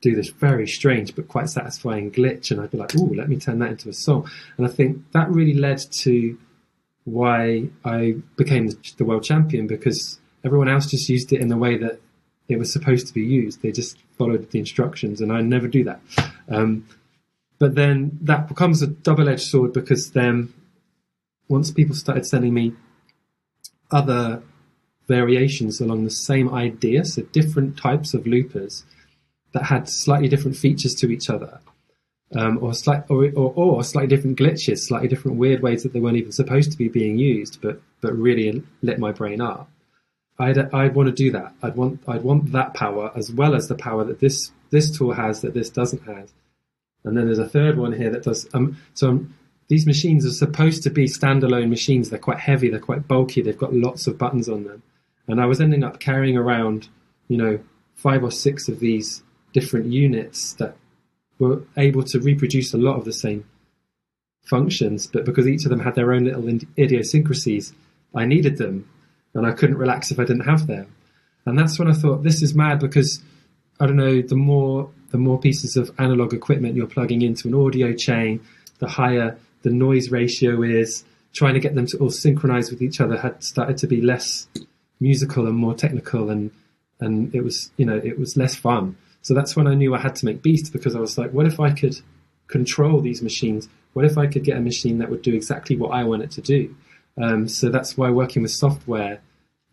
do 0.00 0.14
this 0.14 0.28
very 0.28 0.68
strange 0.68 1.14
but 1.14 1.28
quite 1.28 1.48
satisfying 1.48 2.10
glitch, 2.10 2.50
and 2.50 2.60
I'd 2.60 2.70
be 2.70 2.78
like, 2.78 2.92
"Oh, 2.96 3.12
let 3.14 3.28
me 3.28 3.36
turn 3.36 3.58
that 3.60 3.70
into 3.70 3.88
a 3.88 3.92
song." 3.92 4.28
And 4.56 4.66
I 4.66 4.70
think 4.70 5.10
that 5.12 5.30
really 5.30 5.54
led 5.54 5.78
to 5.78 6.38
why 7.04 7.68
I 7.84 8.16
became 8.36 8.70
the, 8.96 9.04
world 9.04 9.24
champion 9.24 9.66
because 9.66 10.18
everyone 10.42 10.68
else 10.68 10.86
just 10.90 11.08
used 11.08 11.32
it 11.32 11.40
in 11.40 11.48
the 11.48 11.56
way 11.56 11.76
that 11.76 12.00
it 12.48 12.58
was 12.58 12.72
supposed 12.72 13.06
to 13.06 13.14
be 13.14 13.22
used. 13.22 13.62
They 13.62 13.72
just 13.72 13.98
followed 14.18 14.50
the 14.50 14.58
instructions, 14.58 15.20
and 15.20 15.32
I 15.32 15.40
never 15.40 15.68
do 15.68 15.84
that. 15.84 16.00
Um, 16.48 16.86
but 17.58 17.74
then 17.74 18.18
that 18.22 18.48
becomes 18.48 18.82
a 18.82 18.86
double-edged 18.86 19.42
sword 19.42 19.72
because 19.72 20.10
then 20.12 20.52
once 21.48 21.70
people 21.70 21.94
started 21.94 22.26
sending 22.26 22.54
me 22.54 22.72
other 23.90 24.42
variations 25.06 25.80
along 25.80 26.04
the 26.04 26.10
same 26.10 26.52
idea, 26.52 27.04
so 27.04 27.22
different 27.22 27.76
types 27.76 28.14
of 28.14 28.26
loopers 28.26 28.84
that 29.52 29.64
had 29.64 29.88
slightly 29.88 30.28
different 30.28 30.56
features 30.56 30.94
to 30.94 31.10
each 31.10 31.30
other, 31.30 31.60
um, 32.34 32.58
or, 32.62 32.74
slight, 32.74 33.04
or, 33.08 33.30
or, 33.36 33.52
or 33.54 33.84
slightly 33.84 34.08
different 34.08 34.38
glitches, 34.38 34.78
slightly 34.78 35.08
different 35.08 35.36
weird 35.36 35.62
ways 35.62 35.82
that 35.82 35.92
they 35.92 36.00
weren't 36.00 36.16
even 36.16 36.32
supposed 36.32 36.72
to 36.72 36.78
be 36.78 36.88
being 36.88 37.18
used, 37.18 37.60
but 37.60 37.80
but 38.00 38.14
really 38.14 38.62
lit 38.82 38.98
my 38.98 39.12
brain 39.12 39.40
up. 39.40 39.70
I'd 40.38 40.58
I'd 40.58 40.94
want 40.94 41.08
to 41.08 41.12
do 41.14 41.30
that. 41.32 41.54
I'd 41.62 41.76
want 41.76 42.00
I'd 42.08 42.22
want 42.22 42.52
that 42.52 42.74
power 42.74 43.12
as 43.14 43.30
well 43.32 43.54
as 43.54 43.68
the 43.68 43.76
power 43.76 44.04
that 44.04 44.20
this 44.20 44.50
this 44.70 44.90
tool 44.90 45.12
has 45.12 45.42
that 45.42 45.54
this 45.54 45.70
doesn't 45.70 46.02
have. 46.02 46.30
And 47.04 47.16
then 47.16 47.26
there's 47.26 47.38
a 47.38 47.48
third 47.48 47.76
one 47.76 47.92
here 47.92 48.10
that 48.10 48.22
does. 48.22 48.48
Um, 48.54 48.78
so 48.94 49.10
um, 49.10 49.34
these 49.68 49.86
machines 49.86 50.24
are 50.26 50.30
supposed 50.30 50.82
to 50.84 50.90
be 50.90 51.04
standalone 51.04 51.68
machines. 51.68 52.10
They're 52.10 52.18
quite 52.18 52.38
heavy. 52.38 52.70
They're 52.70 52.80
quite 52.80 53.06
bulky. 53.06 53.42
They've 53.42 53.56
got 53.56 53.74
lots 53.74 54.06
of 54.06 54.18
buttons 54.18 54.48
on 54.48 54.64
them. 54.64 54.82
And 55.26 55.40
I 55.40 55.46
was 55.46 55.60
ending 55.60 55.84
up 55.84 56.00
carrying 56.00 56.36
around, 56.36 56.88
you 57.28 57.36
know, 57.36 57.58
five 57.94 58.22
or 58.22 58.30
six 58.30 58.68
of 58.68 58.80
these 58.80 59.22
different 59.52 59.86
units 59.86 60.54
that 60.54 60.76
were 61.38 61.62
able 61.76 62.02
to 62.04 62.20
reproduce 62.20 62.74
a 62.74 62.78
lot 62.78 62.96
of 62.96 63.04
the 63.04 63.12
same 63.12 63.44
functions, 64.44 65.06
but 65.06 65.24
because 65.24 65.48
each 65.48 65.64
of 65.64 65.70
them 65.70 65.80
had 65.80 65.94
their 65.94 66.12
own 66.12 66.24
little 66.24 66.46
idiosyncrasies, 66.78 67.72
I 68.14 68.26
needed 68.26 68.58
them, 68.58 68.88
and 69.32 69.46
I 69.46 69.52
couldn't 69.52 69.78
relax 69.78 70.10
if 70.10 70.18
I 70.18 70.24
didn't 70.24 70.44
have 70.44 70.66
them. 70.66 70.94
And 71.46 71.58
that's 71.58 71.78
when 71.78 71.88
I 71.88 71.94
thought 71.94 72.22
this 72.22 72.42
is 72.42 72.54
mad 72.54 72.78
because 72.78 73.22
I 73.80 73.86
don't 73.86 73.96
know 73.96 74.22
the 74.22 74.36
more 74.36 74.90
the 75.14 75.18
more 75.18 75.38
pieces 75.38 75.76
of 75.76 75.92
analog 76.00 76.34
equipment 76.34 76.74
you're 76.74 76.88
plugging 76.88 77.22
into 77.22 77.46
an 77.46 77.54
audio 77.54 77.92
chain, 77.92 78.40
the 78.80 78.88
higher 78.88 79.38
the 79.62 79.70
noise 79.70 80.10
ratio 80.10 80.60
is. 80.62 81.04
Trying 81.32 81.54
to 81.54 81.60
get 81.60 81.76
them 81.76 81.86
to 81.86 81.98
all 81.98 82.10
synchronize 82.10 82.68
with 82.72 82.82
each 82.82 83.00
other 83.00 83.16
had 83.16 83.44
started 83.44 83.76
to 83.78 83.86
be 83.86 84.00
less 84.00 84.48
musical 84.98 85.46
and 85.46 85.56
more 85.56 85.74
technical, 85.74 86.30
and 86.30 86.50
and 86.98 87.32
it 87.32 87.42
was 87.42 87.70
you 87.76 87.86
know 87.86 87.96
it 87.96 88.18
was 88.18 88.36
less 88.36 88.56
fun. 88.56 88.96
So 89.22 89.34
that's 89.34 89.54
when 89.54 89.68
I 89.68 89.74
knew 89.74 89.94
I 89.94 90.00
had 90.00 90.16
to 90.16 90.26
make 90.26 90.42
Beast 90.42 90.72
because 90.72 90.96
I 90.96 91.00
was 91.00 91.16
like, 91.16 91.30
what 91.30 91.46
if 91.46 91.60
I 91.60 91.70
could 91.70 91.96
control 92.48 93.00
these 93.00 93.22
machines? 93.22 93.68
What 93.92 94.04
if 94.04 94.18
I 94.18 94.26
could 94.26 94.42
get 94.42 94.56
a 94.56 94.60
machine 94.60 94.98
that 94.98 95.10
would 95.10 95.22
do 95.22 95.32
exactly 95.32 95.76
what 95.76 95.92
I 95.92 96.02
want 96.02 96.24
it 96.24 96.32
to 96.32 96.40
do? 96.40 96.74
Um, 97.22 97.46
so 97.46 97.68
that's 97.68 97.96
why 97.96 98.10
working 98.10 98.42
with 98.42 98.50
software 98.50 99.20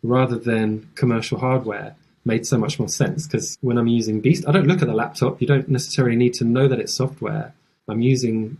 rather 0.04 0.38
than 0.38 0.88
commercial 0.94 1.40
hardware 1.40 1.96
made 2.24 2.46
so 2.46 2.58
much 2.58 2.78
more 2.78 2.88
sense 2.88 3.26
because 3.26 3.58
when 3.60 3.78
I'm 3.78 3.88
using 3.88 4.20
Beast, 4.20 4.44
I 4.46 4.52
don't 4.52 4.66
look 4.66 4.82
at 4.82 4.88
the 4.88 4.94
laptop. 4.94 5.40
You 5.40 5.46
don't 5.46 5.68
necessarily 5.68 6.16
need 6.16 6.34
to 6.34 6.44
know 6.44 6.68
that 6.68 6.78
it's 6.78 6.94
software. 6.94 7.54
I'm 7.88 8.00
using 8.00 8.58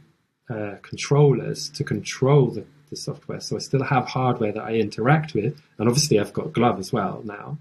uh, 0.50 0.76
controllers 0.82 1.68
to 1.70 1.84
control 1.84 2.48
the, 2.48 2.64
the 2.90 2.96
software. 2.96 3.40
So 3.40 3.56
I 3.56 3.60
still 3.60 3.84
have 3.84 4.08
hardware 4.08 4.52
that 4.52 4.64
I 4.64 4.74
interact 4.74 5.34
with. 5.34 5.60
And 5.78 5.88
obviously, 5.88 6.18
I've 6.18 6.32
got 6.32 6.52
Glove 6.52 6.78
as 6.78 6.92
well 6.92 7.22
now. 7.24 7.58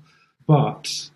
But 0.47 1.09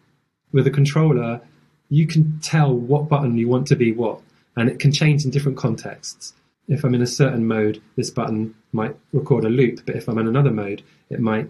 with 0.52 0.68
a 0.68 0.72
controller, 0.72 1.42
you 1.90 2.08
can 2.08 2.40
tell 2.40 2.74
what 2.74 3.10
button 3.10 3.38
you 3.38 3.48
want 3.48 3.68
to 3.68 3.76
be 3.76 3.92
what, 3.92 4.22
and 4.56 4.70
it 4.70 4.80
can 4.80 4.92
change 4.92 5.26
in 5.26 5.32
different 5.32 5.58
contexts. 5.58 6.34
If 6.68 6.84
I'm 6.84 6.96
in 6.96 7.02
a 7.02 7.08
certain 7.08 7.48
mode, 7.48 7.82
this 7.96 8.10
button 8.10 8.56
might 8.72 8.96
record 9.14 9.46
a 9.46 9.50
loop, 9.50 9.86
but 9.86 9.96
if 9.96 10.08
I'm 10.08 10.18
in 10.18 10.28
another 10.28 10.52
mode, 10.52 10.82
it 11.10 11.20
might 11.20 11.50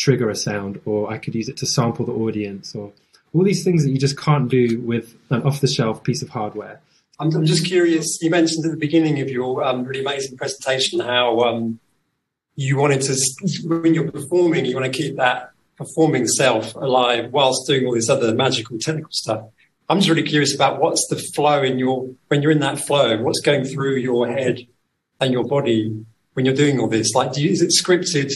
trigger 0.00 0.30
a 0.30 0.34
sound, 0.34 0.80
or 0.84 1.12
I 1.12 1.18
could 1.18 1.34
use 1.34 1.48
it 1.48 1.58
to 1.58 1.66
sample 1.66 2.06
the 2.06 2.12
audience, 2.12 2.74
or 2.74 2.92
all 3.34 3.44
these 3.44 3.62
things 3.62 3.84
that 3.84 3.90
you 3.90 3.98
just 3.98 4.18
can't 4.18 4.48
do 4.48 4.80
with 4.80 5.14
an 5.28 5.42
off 5.42 5.60
the 5.60 5.68
shelf 5.68 6.02
piece 6.02 6.22
of 6.22 6.30
hardware. 6.30 6.80
I'm, 7.20 7.34
I'm 7.36 7.44
just 7.44 7.66
curious. 7.66 8.18
You 8.22 8.30
mentioned 8.30 8.64
at 8.64 8.70
the 8.70 8.78
beginning 8.78 9.20
of 9.20 9.28
your 9.28 9.62
um, 9.62 9.84
really 9.84 10.00
amazing 10.00 10.38
presentation 10.38 11.00
how 11.00 11.40
um, 11.40 11.78
you 12.56 12.78
wanted 12.78 13.02
to, 13.02 13.16
when 13.66 13.94
you're 13.94 14.10
performing, 14.10 14.64
you 14.64 14.74
want 14.74 14.90
to 14.90 15.02
keep 15.02 15.16
that 15.16 15.52
performing 15.76 16.26
self 16.26 16.74
alive 16.74 17.30
whilst 17.30 17.66
doing 17.66 17.86
all 17.86 17.94
this 17.94 18.08
other 18.08 18.34
magical 18.34 18.78
technical 18.78 19.12
stuff. 19.12 19.44
I'm 19.88 19.98
just 19.98 20.08
really 20.08 20.22
curious 20.22 20.54
about 20.54 20.80
what's 20.80 21.06
the 21.08 21.16
flow 21.16 21.62
in 21.62 21.78
your 21.78 22.08
when 22.28 22.42
you're 22.42 22.52
in 22.52 22.60
that 22.60 22.78
flow, 22.78 23.20
what's 23.22 23.40
going 23.40 23.64
through 23.64 23.96
your 23.96 24.28
head 24.28 24.60
and 25.20 25.32
your 25.32 25.44
body 25.44 26.04
when 26.34 26.46
you're 26.46 26.54
doing 26.54 26.78
all 26.80 26.88
this. 26.88 27.12
Like, 27.14 27.32
do 27.32 27.42
you, 27.42 27.50
is 27.50 27.60
it 27.60 27.70
scripted? 27.70 28.32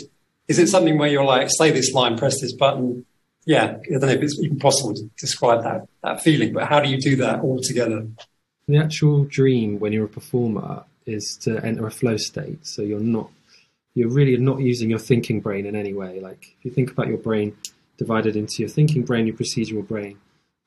Is 0.49 0.59
it 0.59 0.69
something 0.69 0.99
where 0.99 1.09
you're 1.09 1.25
like, 1.25 1.49
say 1.51 1.71
this 1.71 1.93
line, 1.93 2.19
press 2.19 2.41
this 2.41 2.53
button? 2.53 3.07
Yeah, 3.47 3.77
I 3.85 3.91
don't 3.91 4.03
know 4.03 4.09
if 4.09 4.23
it's 4.23 4.39
even 4.43 4.59
possible 4.59 4.95
to 4.95 5.11
describe 5.19 5.63
that 5.65 5.87
that 6.03 6.23
feeling, 6.23 6.53
but 6.53 6.65
how 6.67 6.81
do 6.81 6.89
you 6.89 6.99
do 6.99 7.17
that 7.17 7.41
all 7.41 7.61
together? 7.61 8.07
The 8.69 8.79
actual 8.79 9.25
dream 9.25 9.79
when 9.79 9.93
you're 9.93 10.07
a 10.07 10.09
performer 10.09 10.85
is 11.07 11.37
to 11.43 11.63
enter 11.65 11.87
a 11.87 11.91
flow 11.91 12.17
state, 12.17 12.67
so 12.67 12.83
you're 12.83 13.01
not 13.01 13.31
you're 13.95 14.09
really 14.09 14.37
not 14.39 14.61
using 14.61 14.91
your 14.91 14.99
thinking 14.99 15.41
brain 15.41 15.67
in 15.67 15.77
any 15.77 15.93
way. 15.93 16.21
Like 16.21 16.57
if 16.59 16.65
you 16.65 16.71
think 16.71 16.91
about 16.91 17.09
your 17.09 17.19
brain 17.19 17.57
divided 17.99 18.35
into 18.35 18.57
your 18.59 18.69
thinking 18.69 19.05
brain, 19.05 19.27
your 19.27 19.37
procedural 19.37 19.87
brain, 19.87 20.19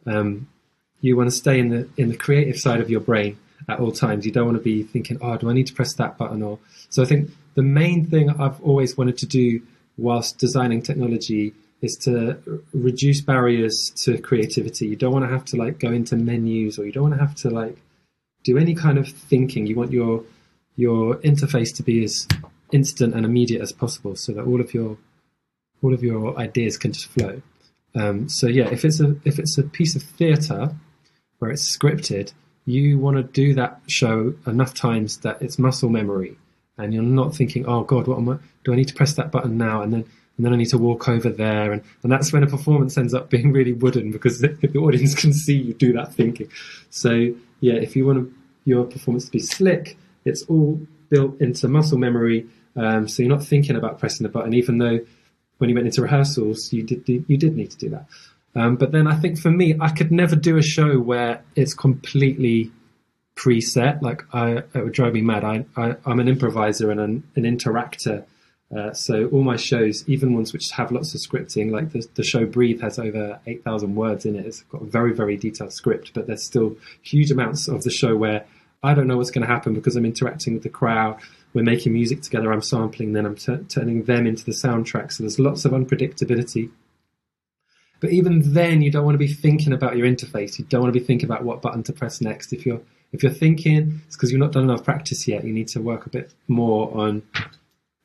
um, 0.05 0.47
you 1.01 1.17
want 1.17 1.29
to 1.29 1.35
stay 1.35 1.59
in 1.59 1.69
the 1.69 1.89
in 1.97 2.09
the 2.09 2.17
creative 2.17 2.57
side 2.57 2.79
of 2.79 2.89
your 2.89 3.01
brain 3.01 3.37
at 3.67 3.79
all 3.79 3.91
times. 3.91 4.25
You 4.25 4.31
don't 4.31 4.45
want 4.45 4.57
to 4.57 4.63
be 4.63 4.83
thinking, 4.83 5.17
"Oh, 5.21 5.37
do 5.37 5.49
I 5.49 5.53
need 5.53 5.67
to 5.67 5.73
press 5.73 5.93
that 5.95 6.17
button?" 6.17 6.41
Or 6.41 6.59
so. 6.89 7.03
I 7.03 7.05
think 7.05 7.31
the 7.57 7.63
main 7.63 8.05
thing 8.05 8.29
I've 8.29 8.61
always 8.61 8.95
wanted 8.95 9.17
to 9.17 9.25
do 9.25 9.63
whilst 9.97 10.37
designing 10.37 10.83
technology 10.83 11.53
is 11.81 11.97
to 11.97 12.37
reduce 12.71 13.19
barriers 13.21 13.91
to 14.03 14.19
creativity. 14.19 14.85
You 14.87 14.95
don't 14.95 15.11
want 15.11 15.25
to 15.25 15.31
have 15.31 15.43
to 15.45 15.57
like 15.57 15.79
go 15.79 15.91
into 15.91 16.15
menus, 16.15 16.77
or 16.77 16.85
you 16.85 16.91
don't 16.91 17.09
want 17.09 17.15
to 17.15 17.19
have 17.19 17.33
to 17.37 17.49
like 17.49 17.75
do 18.43 18.59
any 18.59 18.75
kind 18.75 18.99
of 18.99 19.07
thinking. 19.09 19.65
You 19.65 19.75
want 19.75 19.91
your 19.91 20.23
your 20.75 21.15
interface 21.17 21.75
to 21.77 21.83
be 21.83 22.03
as 22.03 22.27
instant 22.71 23.15
and 23.15 23.25
immediate 23.25 23.63
as 23.63 23.71
possible, 23.71 24.15
so 24.15 24.33
that 24.33 24.45
all 24.45 24.61
of 24.61 24.75
your 24.75 24.95
all 25.81 25.95
of 25.95 26.03
your 26.03 26.37
ideas 26.37 26.77
can 26.77 26.93
just 26.93 27.07
flow. 27.07 27.41
Um, 27.95 28.29
so 28.29 28.45
yeah, 28.45 28.67
if 28.69 28.85
it's 28.85 28.99
a 28.99 29.15
if 29.25 29.39
it's 29.39 29.57
a 29.57 29.63
piece 29.63 29.95
of 29.95 30.03
theatre 30.03 30.75
where 31.39 31.49
it's 31.49 31.75
scripted, 31.75 32.33
you 32.65 32.99
want 32.99 33.17
to 33.17 33.23
do 33.23 33.55
that 33.55 33.81
show 33.87 34.35
enough 34.45 34.75
times 34.75 35.17
that 35.21 35.41
it's 35.41 35.57
muscle 35.57 35.89
memory, 35.89 36.37
and 36.77 36.93
you're 36.93 37.03
not 37.03 37.35
thinking, 37.35 37.65
"Oh 37.65 37.83
God, 37.83 38.07
what 38.07 38.17
am 38.17 38.29
I? 38.29 38.37
Do 38.63 38.73
I 38.73 38.75
need 38.75 38.87
to 38.87 38.93
press 38.93 39.13
that 39.13 39.31
button 39.31 39.57
now?" 39.57 39.81
And 39.81 39.93
then 39.93 40.05
and 40.37 40.45
then 40.45 40.53
I 40.53 40.55
need 40.55 40.69
to 40.69 40.77
walk 40.77 41.09
over 41.09 41.29
there, 41.29 41.71
and, 41.71 41.81
and 42.03 42.11
that's 42.11 42.31
when 42.31 42.43
a 42.43 42.47
performance 42.47 42.97
ends 42.97 43.13
up 43.13 43.29
being 43.29 43.51
really 43.53 43.73
wooden 43.73 44.11
because 44.11 44.39
the, 44.39 44.49
the 44.49 44.79
audience 44.79 45.15
can 45.15 45.33
see 45.33 45.55
you 45.55 45.73
do 45.73 45.93
that 45.93 46.13
thinking. 46.13 46.49
So 46.89 47.33
yeah, 47.59 47.73
if 47.73 47.95
you 47.95 48.05
want 48.05 48.31
your 48.65 48.85
performance 48.85 49.25
to 49.25 49.31
be 49.31 49.39
slick, 49.39 49.97
it's 50.25 50.43
all 50.43 50.79
built 51.09 51.39
into 51.41 51.67
muscle 51.67 51.97
memory, 51.97 52.47
um, 52.75 53.07
so 53.07 53.23
you're 53.23 53.35
not 53.35 53.43
thinking 53.43 53.75
about 53.75 53.99
pressing 53.99 54.23
the 54.23 54.29
button, 54.29 54.53
even 54.53 54.77
though 54.77 54.99
when 55.57 55.69
you 55.69 55.75
went 55.75 55.87
into 55.87 56.01
rehearsals, 56.01 56.71
you 56.71 56.83
did 56.83 57.07
you 57.07 57.37
did 57.37 57.55
need 57.55 57.71
to 57.71 57.77
do 57.77 57.89
that. 57.89 58.05
Um, 58.55 58.75
but 58.75 58.91
then 58.91 59.07
I 59.07 59.15
think 59.15 59.39
for 59.39 59.51
me, 59.51 59.75
I 59.79 59.89
could 59.89 60.11
never 60.11 60.35
do 60.35 60.57
a 60.57 60.63
show 60.63 60.99
where 60.99 61.43
it's 61.55 61.73
completely 61.73 62.71
preset. 63.37 64.01
Like 64.01 64.23
I, 64.33 64.57
it 64.57 64.83
would 64.83 64.93
drive 64.93 65.13
me 65.13 65.21
mad. 65.21 65.43
I, 65.45 65.65
I 65.77 65.95
am 66.05 66.19
an 66.19 66.27
improviser 66.27 66.91
and 66.91 66.99
an, 66.99 67.23
an 67.35 67.43
interactor. 67.43 68.25
Uh, 68.75 68.91
so 68.91 69.27
all 69.27 69.43
my 69.43 69.55
shows, 69.55 70.07
even 70.09 70.33
ones 70.33 70.51
which 70.51 70.71
have 70.71 70.91
lots 70.91 71.15
of 71.15 71.21
scripting, 71.21 71.71
like 71.71 71.93
the, 71.93 72.05
the 72.15 72.23
show 72.23 72.45
Breathe 72.45 72.81
has 72.81 72.99
over 72.99 73.39
8,000 73.47 73.95
words 73.95 74.25
in 74.25 74.35
it. 74.35 74.45
It's 74.45 74.61
got 74.63 74.81
a 74.81 74.85
very, 74.85 75.13
very 75.13 75.37
detailed 75.37 75.71
script, 75.71 76.13
but 76.13 76.27
there's 76.27 76.43
still 76.43 76.75
huge 77.01 77.31
amounts 77.31 77.69
of 77.69 77.83
the 77.83 77.89
show 77.89 78.17
where 78.17 78.45
I 78.83 78.93
don't 78.93 79.07
know 79.07 79.15
what's 79.15 79.31
going 79.31 79.47
to 79.47 79.53
happen 79.53 79.73
because 79.73 79.95
I'm 79.95 80.05
interacting 80.05 80.53
with 80.53 80.63
the 80.63 80.69
crowd. 80.69 81.21
We're 81.53 81.63
making 81.63 81.93
music 81.93 82.21
together. 82.21 82.51
I'm 82.51 82.61
sampling, 82.61 83.13
then 83.13 83.25
I'm 83.25 83.35
t- 83.35 83.57
turning 83.69 84.03
them 84.03 84.27
into 84.27 84.43
the 84.43 84.51
soundtrack. 84.51 85.13
So 85.13 85.23
there's 85.23 85.39
lots 85.39 85.63
of 85.63 85.71
unpredictability. 85.71 86.69
But 87.99 88.11
even 88.11 88.53
then, 88.53 88.81
you 88.81 88.91
don't 88.91 89.05
want 89.05 89.15
to 89.15 89.19
be 89.19 89.31
thinking 89.31 89.73
about 89.73 89.97
your 89.97 90.07
interface. 90.07 90.59
You 90.59 90.65
don't 90.65 90.81
want 90.81 90.93
to 90.93 90.99
be 90.99 91.05
thinking 91.05 91.25
about 91.25 91.43
what 91.43 91.61
button 91.61 91.83
to 91.83 91.93
press 91.93 92.21
next. 92.21 92.53
If 92.53 92.65
you're 92.65 92.81
if 93.11 93.23
you're 93.23 93.31
thinking, 93.31 94.01
it's 94.07 94.15
because 94.15 94.31
you've 94.31 94.39
not 94.39 94.51
done 94.51 94.63
enough 94.63 94.83
practice 94.83 95.27
yet. 95.27 95.43
You 95.43 95.53
need 95.53 95.67
to 95.69 95.81
work 95.81 96.05
a 96.05 96.09
bit 96.09 96.33
more 96.47 96.95
on 96.97 97.23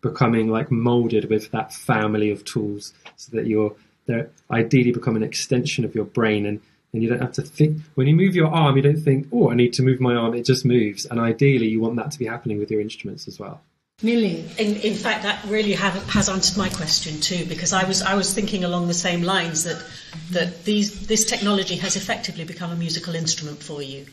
becoming 0.00 0.48
like 0.48 0.70
molded 0.70 1.30
with 1.30 1.50
that 1.52 1.72
family 1.72 2.30
of 2.30 2.44
tools, 2.44 2.92
so 3.16 3.36
that 3.36 3.46
you're 3.46 3.74
they're 4.06 4.30
ideally 4.50 4.90
become 4.90 5.16
an 5.16 5.22
extension 5.22 5.84
of 5.84 5.94
your 5.94 6.04
brain, 6.04 6.46
and 6.46 6.60
and 6.92 7.02
you 7.02 7.08
don't 7.08 7.20
have 7.20 7.32
to 7.32 7.42
think. 7.42 7.78
When 7.94 8.06
you 8.06 8.14
move 8.14 8.34
your 8.34 8.48
arm, 8.48 8.76
you 8.76 8.82
don't 8.82 9.00
think, 9.00 9.28
oh, 9.32 9.50
I 9.50 9.54
need 9.54 9.72
to 9.74 9.82
move 9.82 10.00
my 10.00 10.14
arm. 10.14 10.34
It 10.34 10.44
just 10.44 10.64
moves, 10.64 11.06
and 11.06 11.18
ideally, 11.20 11.68
you 11.68 11.80
want 11.80 11.96
that 11.96 12.10
to 12.12 12.18
be 12.18 12.26
happening 12.26 12.58
with 12.58 12.70
your 12.70 12.80
instruments 12.80 13.28
as 13.28 13.38
well. 13.38 13.60
Millie. 14.02 14.44
In, 14.58 14.76
in 14.76 14.94
fact, 14.94 15.22
that 15.22 15.44
really 15.44 15.74
have, 15.74 15.94
has 16.08 16.28
answered 16.28 16.58
my 16.58 16.68
question 16.68 17.20
too, 17.20 17.44
because 17.46 17.72
I 17.72 17.84
was 17.84 18.02
I 18.02 18.14
was 18.14 18.34
thinking 18.34 18.64
along 18.64 18.88
the 18.88 18.94
same 18.94 19.22
lines 19.22 19.64
that 19.64 19.82
that 20.30 20.64
these 20.64 21.06
this 21.06 21.24
technology 21.24 21.76
has 21.76 21.96
effectively 21.96 22.44
become 22.44 22.72
a 22.72 22.76
musical 22.76 23.14
instrument 23.14 23.62
for 23.62 23.80
you, 23.80 24.06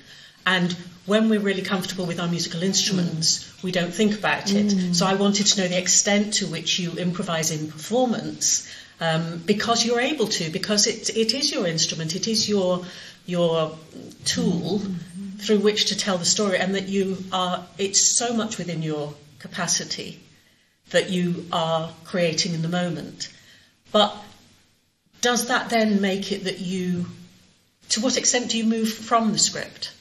And 0.45 0.75
when 1.05 1.29
we're 1.29 1.39
really 1.39 1.61
comfortable 1.61 2.05
with 2.05 2.19
our 2.19 2.27
musical 2.27 2.63
instruments, 2.63 3.51
we 3.63 3.71
don't 3.71 3.93
think 3.93 4.17
about 4.17 4.51
it. 4.51 4.67
Mm. 4.67 4.95
So 4.95 5.05
I 5.05 5.15
wanted 5.15 5.47
to 5.47 5.61
know 5.61 5.67
the 5.67 5.77
extent 5.77 6.35
to 6.35 6.47
which 6.47 6.79
you 6.79 6.91
improvise 6.93 7.51
in 7.51 7.71
performance, 7.71 8.71
um, 9.01 9.41
because 9.45 9.85
you're 9.85 9.99
able 9.99 10.27
to, 10.27 10.49
because 10.51 10.87
it, 10.87 11.09
it 11.15 11.33
is 11.33 11.51
your 11.51 11.67
instrument, 11.67 12.15
it 12.15 12.27
is 12.27 12.47
your 12.47 12.85
your 13.25 13.77
tool 14.25 14.81
through 15.37 15.59
which 15.59 15.85
to 15.85 15.97
tell 15.97 16.17
the 16.17 16.25
story, 16.25 16.57
and 16.57 16.75
that 16.75 16.87
you 16.87 17.17
are. 17.31 17.65
It's 17.77 18.01
so 18.01 18.33
much 18.33 18.57
within 18.57 18.81
your 18.83 19.13
capacity 19.39 20.19
that 20.89 21.09
you 21.09 21.45
are 21.51 21.91
creating 22.05 22.53
in 22.53 22.61
the 22.61 22.69
moment. 22.69 23.31
But 23.91 24.15
does 25.21 25.47
that 25.47 25.69
then 25.69 26.01
make 26.01 26.31
it 26.31 26.45
that 26.45 26.59
you, 26.59 27.05
to 27.89 28.01
what 28.01 28.17
extent 28.17 28.51
do 28.51 28.57
you 28.57 28.63
move 28.63 28.91
from 28.91 29.31
the 29.31 29.39
script? 29.39 29.93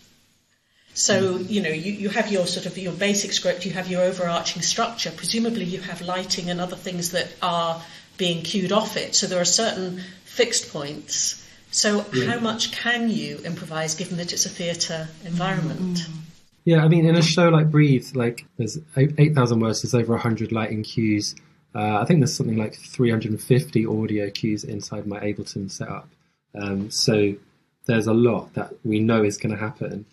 So, 0.99 1.37
you 1.37 1.63
know, 1.63 1.69
you, 1.69 1.93
you 1.93 2.09
have 2.09 2.33
your 2.33 2.45
sort 2.49 2.67
of 2.67 2.77
your 2.77 2.93
basic 2.93 3.33
script, 3.33 3.65
you 3.65 3.71
have 3.71 3.89
your 3.89 4.03
overarching 4.03 4.63
structure. 4.63 5.13
Presumably 5.13 5.63
you 5.65 5.81
have 5.81 6.03
lighting 6.03 6.51
and 6.51 6.61
other 6.61 6.75
things 6.75 7.13
that 7.13 7.29
are 7.41 7.81
being 8.17 8.43
cued 8.43 8.73
off 8.73 8.97
it. 8.97 9.15
So 9.15 9.29
there 9.29 9.41
are 9.41 9.45
certain 9.45 10.03
fixed 10.25 10.73
points. 10.73 11.47
So 11.71 12.05
Yeah. 12.13 12.33
how 12.33 12.41
much 12.41 12.73
can 12.73 13.11
you 13.11 13.39
improvise 13.45 13.95
given 13.95 14.17
that 14.17 14.33
it's 14.33 14.45
a 14.45 14.49
theatre 14.49 15.07
environment? 15.25 16.01
Yeah, 16.65 16.85
I 16.85 16.89
mean, 16.89 17.07
in 17.07 17.15
a 17.15 17.23
show 17.23 17.49
like 17.49 17.71
Breathe, 17.71 18.17
like 18.17 18.45
there's 18.57 18.77
8,000 18.97 19.61
words, 19.61 19.83
there's 19.83 19.95
over 19.95 20.15
100 20.15 20.51
lighting 20.51 20.83
cues. 20.83 21.37
Uh, 21.77 22.01
I 22.01 22.07
think 22.07 22.19
there's 22.19 22.35
something 22.35 22.57
like 22.57 22.75
350 22.75 23.87
audio 23.87 24.31
cues 24.31 24.65
inside 24.65 25.07
my 25.07 25.21
Ableton 25.21 25.71
setup. 25.71 26.09
Um, 26.61 26.91
so 26.91 27.35
there's 27.87 28.09
a 28.09 28.15
lot 28.15 28.55
that 28.55 28.73
we 28.85 28.99
know 28.99 29.23
is 29.23 29.39
going 29.39 29.55
to 29.55 29.61
happen. 29.61 30.05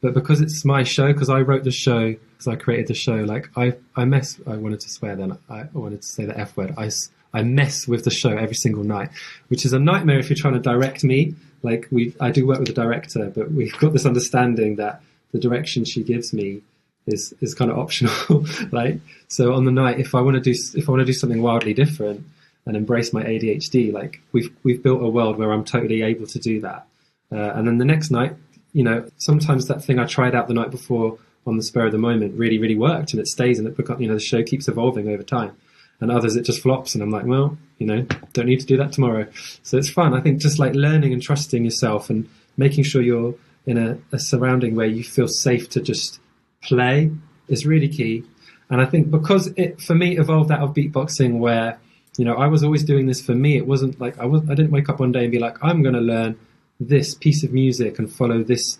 But 0.00 0.14
because 0.14 0.40
it's 0.40 0.64
my 0.64 0.84
show, 0.84 1.12
because 1.12 1.28
I 1.28 1.40
wrote 1.40 1.64
the 1.64 1.72
show, 1.72 2.12
because 2.12 2.46
I 2.46 2.56
created 2.56 2.86
the 2.86 2.94
show, 2.94 3.16
like 3.16 3.50
I, 3.56 3.74
I 3.96 4.04
mess, 4.04 4.38
I 4.46 4.56
wanted 4.56 4.80
to 4.80 4.90
swear 4.90 5.16
then, 5.16 5.36
I, 5.50 5.60
I 5.60 5.68
wanted 5.72 6.02
to 6.02 6.08
say 6.08 6.24
the 6.24 6.38
F 6.38 6.56
word. 6.56 6.74
I, 6.78 6.90
I 7.32 7.42
mess 7.42 7.88
with 7.88 8.04
the 8.04 8.10
show 8.10 8.30
every 8.36 8.54
single 8.54 8.84
night, 8.84 9.10
which 9.48 9.64
is 9.64 9.72
a 9.72 9.78
nightmare 9.78 10.18
if 10.18 10.30
you're 10.30 10.36
trying 10.36 10.54
to 10.54 10.60
direct 10.60 11.04
me. 11.04 11.34
Like 11.62 11.88
we, 11.90 12.14
I 12.20 12.30
do 12.30 12.46
work 12.46 12.60
with 12.60 12.68
a 12.68 12.74
director, 12.74 13.30
but 13.34 13.50
we've 13.50 13.76
got 13.78 13.92
this 13.92 14.06
understanding 14.06 14.76
that 14.76 15.02
the 15.32 15.38
direction 15.38 15.84
she 15.84 16.02
gives 16.02 16.32
me 16.32 16.62
is 17.06 17.34
is 17.40 17.54
kind 17.54 17.70
of 17.70 17.78
optional. 17.78 18.46
like 18.72 19.00
so 19.28 19.52
on 19.54 19.64
the 19.64 19.72
night, 19.72 19.98
if 19.98 20.14
I 20.14 20.20
want 20.20 20.36
to 20.36 20.40
do 20.40 20.52
if 20.74 20.88
I 20.88 20.92
want 20.92 21.00
to 21.00 21.06
do 21.06 21.12
something 21.12 21.42
wildly 21.42 21.74
different 21.74 22.24
and 22.66 22.76
embrace 22.76 23.12
my 23.12 23.24
ADHD, 23.24 23.92
like 23.92 24.20
we've 24.32 24.54
we've 24.62 24.82
built 24.82 25.02
a 25.02 25.08
world 25.08 25.38
where 25.38 25.52
I'm 25.52 25.64
totally 25.64 26.02
able 26.02 26.26
to 26.26 26.38
do 26.38 26.60
that. 26.60 26.86
Uh, 27.30 27.52
and 27.54 27.66
then 27.66 27.78
the 27.78 27.84
next 27.84 28.10
night, 28.10 28.36
you 28.72 28.84
know, 28.84 29.08
sometimes 29.16 29.66
that 29.66 29.82
thing 29.84 29.98
I 29.98 30.06
tried 30.06 30.34
out 30.34 30.48
the 30.48 30.54
night 30.54 30.70
before 30.70 31.18
on 31.46 31.56
the 31.56 31.62
spur 31.62 31.86
of 31.86 31.92
the 31.92 31.98
moment 31.98 32.38
really 32.38 32.58
really 32.58 32.76
worked 32.76 33.12
and 33.12 33.20
it 33.20 33.26
stays 33.26 33.58
and 33.58 33.66
it 33.66 33.76
becomes 33.76 34.00
you 34.00 34.08
know 34.08 34.14
the 34.14 34.20
show 34.20 34.42
keeps 34.42 34.68
evolving 34.68 35.08
over 35.08 35.22
time. 35.22 35.56
And 36.00 36.12
others 36.12 36.36
it 36.36 36.44
just 36.44 36.62
flops 36.62 36.94
and 36.94 37.02
I'm 37.02 37.10
like, 37.10 37.26
well, 37.26 37.58
you 37.78 37.86
know, 37.86 38.06
don't 38.32 38.46
need 38.46 38.60
to 38.60 38.66
do 38.66 38.76
that 38.76 38.92
tomorrow. 38.92 39.26
So 39.62 39.78
it's 39.78 39.90
fun. 39.90 40.14
I 40.14 40.20
think 40.20 40.40
just 40.40 40.58
like 40.58 40.74
learning 40.74 41.12
and 41.12 41.20
trusting 41.20 41.64
yourself 41.64 42.08
and 42.08 42.28
making 42.56 42.84
sure 42.84 43.02
you're 43.02 43.34
in 43.66 43.78
a, 43.78 43.98
a 44.12 44.18
surrounding 44.18 44.76
where 44.76 44.86
you 44.86 45.02
feel 45.02 45.26
safe 45.26 45.68
to 45.70 45.80
just 45.80 46.20
play 46.62 47.10
is 47.48 47.66
really 47.66 47.88
key. 47.88 48.24
And 48.70 48.80
I 48.80 48.84
think 48.84 49.10
because 49.10 49.48
it 49.56 49.80
for 49.80 49.94
me 49.94 50.18
evolved 50.18 50.52
out 50.52 50.60
of 50.60 50.74
beatboxing 50.74 51.38
where, 51.38 51.78
you 52.16 52.24
know, 52.24 52.34
I 52.34 52.46
was 52.46 52.62
always 52.62 52.84
doing 52.84 53.06
this 53.06 53.20
for 53.20 53.34
me. 53.34 53.56
It 53.56 53.66
wasn't 53.66 54.00
like 54.00 54.18
I 54.18 54.26
was 54.26 54.42
I 54.48 54.54
didn't 54.54 54.70
wake 54.70 54.88
up 54.88 55.00
one 55.00 55.12
day 55.12 55.22
and 55.24 55.32
be 55.32 55.38
like, 55.38 55.56
I'm 55.62 55.82
gonna 55.82 56.00
learn 56.00 56.38
this 56.80 57.14
piece 57.14 57.42
of 57.42 57.52
music 57.52 57.98
and 57.98 58.12
follow 58.12 58.42
this 58.42 58.78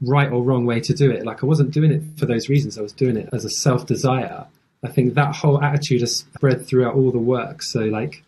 right 0.00 0.30
or 0.30 0.42
wrong 0.42 0.66
way 0.66 0.80
to 0.80 0.94
do 0.94 1.10
it. 1.10 1.24
Like 1.24 1.42
I 1.42 1.46
wasn't 1.46 1.72
doing 1.72 1.90
it 1.90 2.02
for 2.18 2.26
those 2.26 2.48
reasons. 2.48 2.78
I 2.78 2.82
was 2.82 2.92
doing 2.92 3.16
it 3.16 3.28
as 3.32 3.44
a 3.44 3.50
self 3.50 3.86
desire. 3.86 4.46
I 4.84 4.88
think 4.88 5.14
that 5.14 5.34
whole 5.34 5.62
attitude 5.62 6.00
has 6.02 6.16
spread 6.16 6.66
throughout 6.66 6.94
all 6.94 7.10
the 7.10 7.18
work. 7.18 7.62
So 7.62 7.80
like 7.80 8.22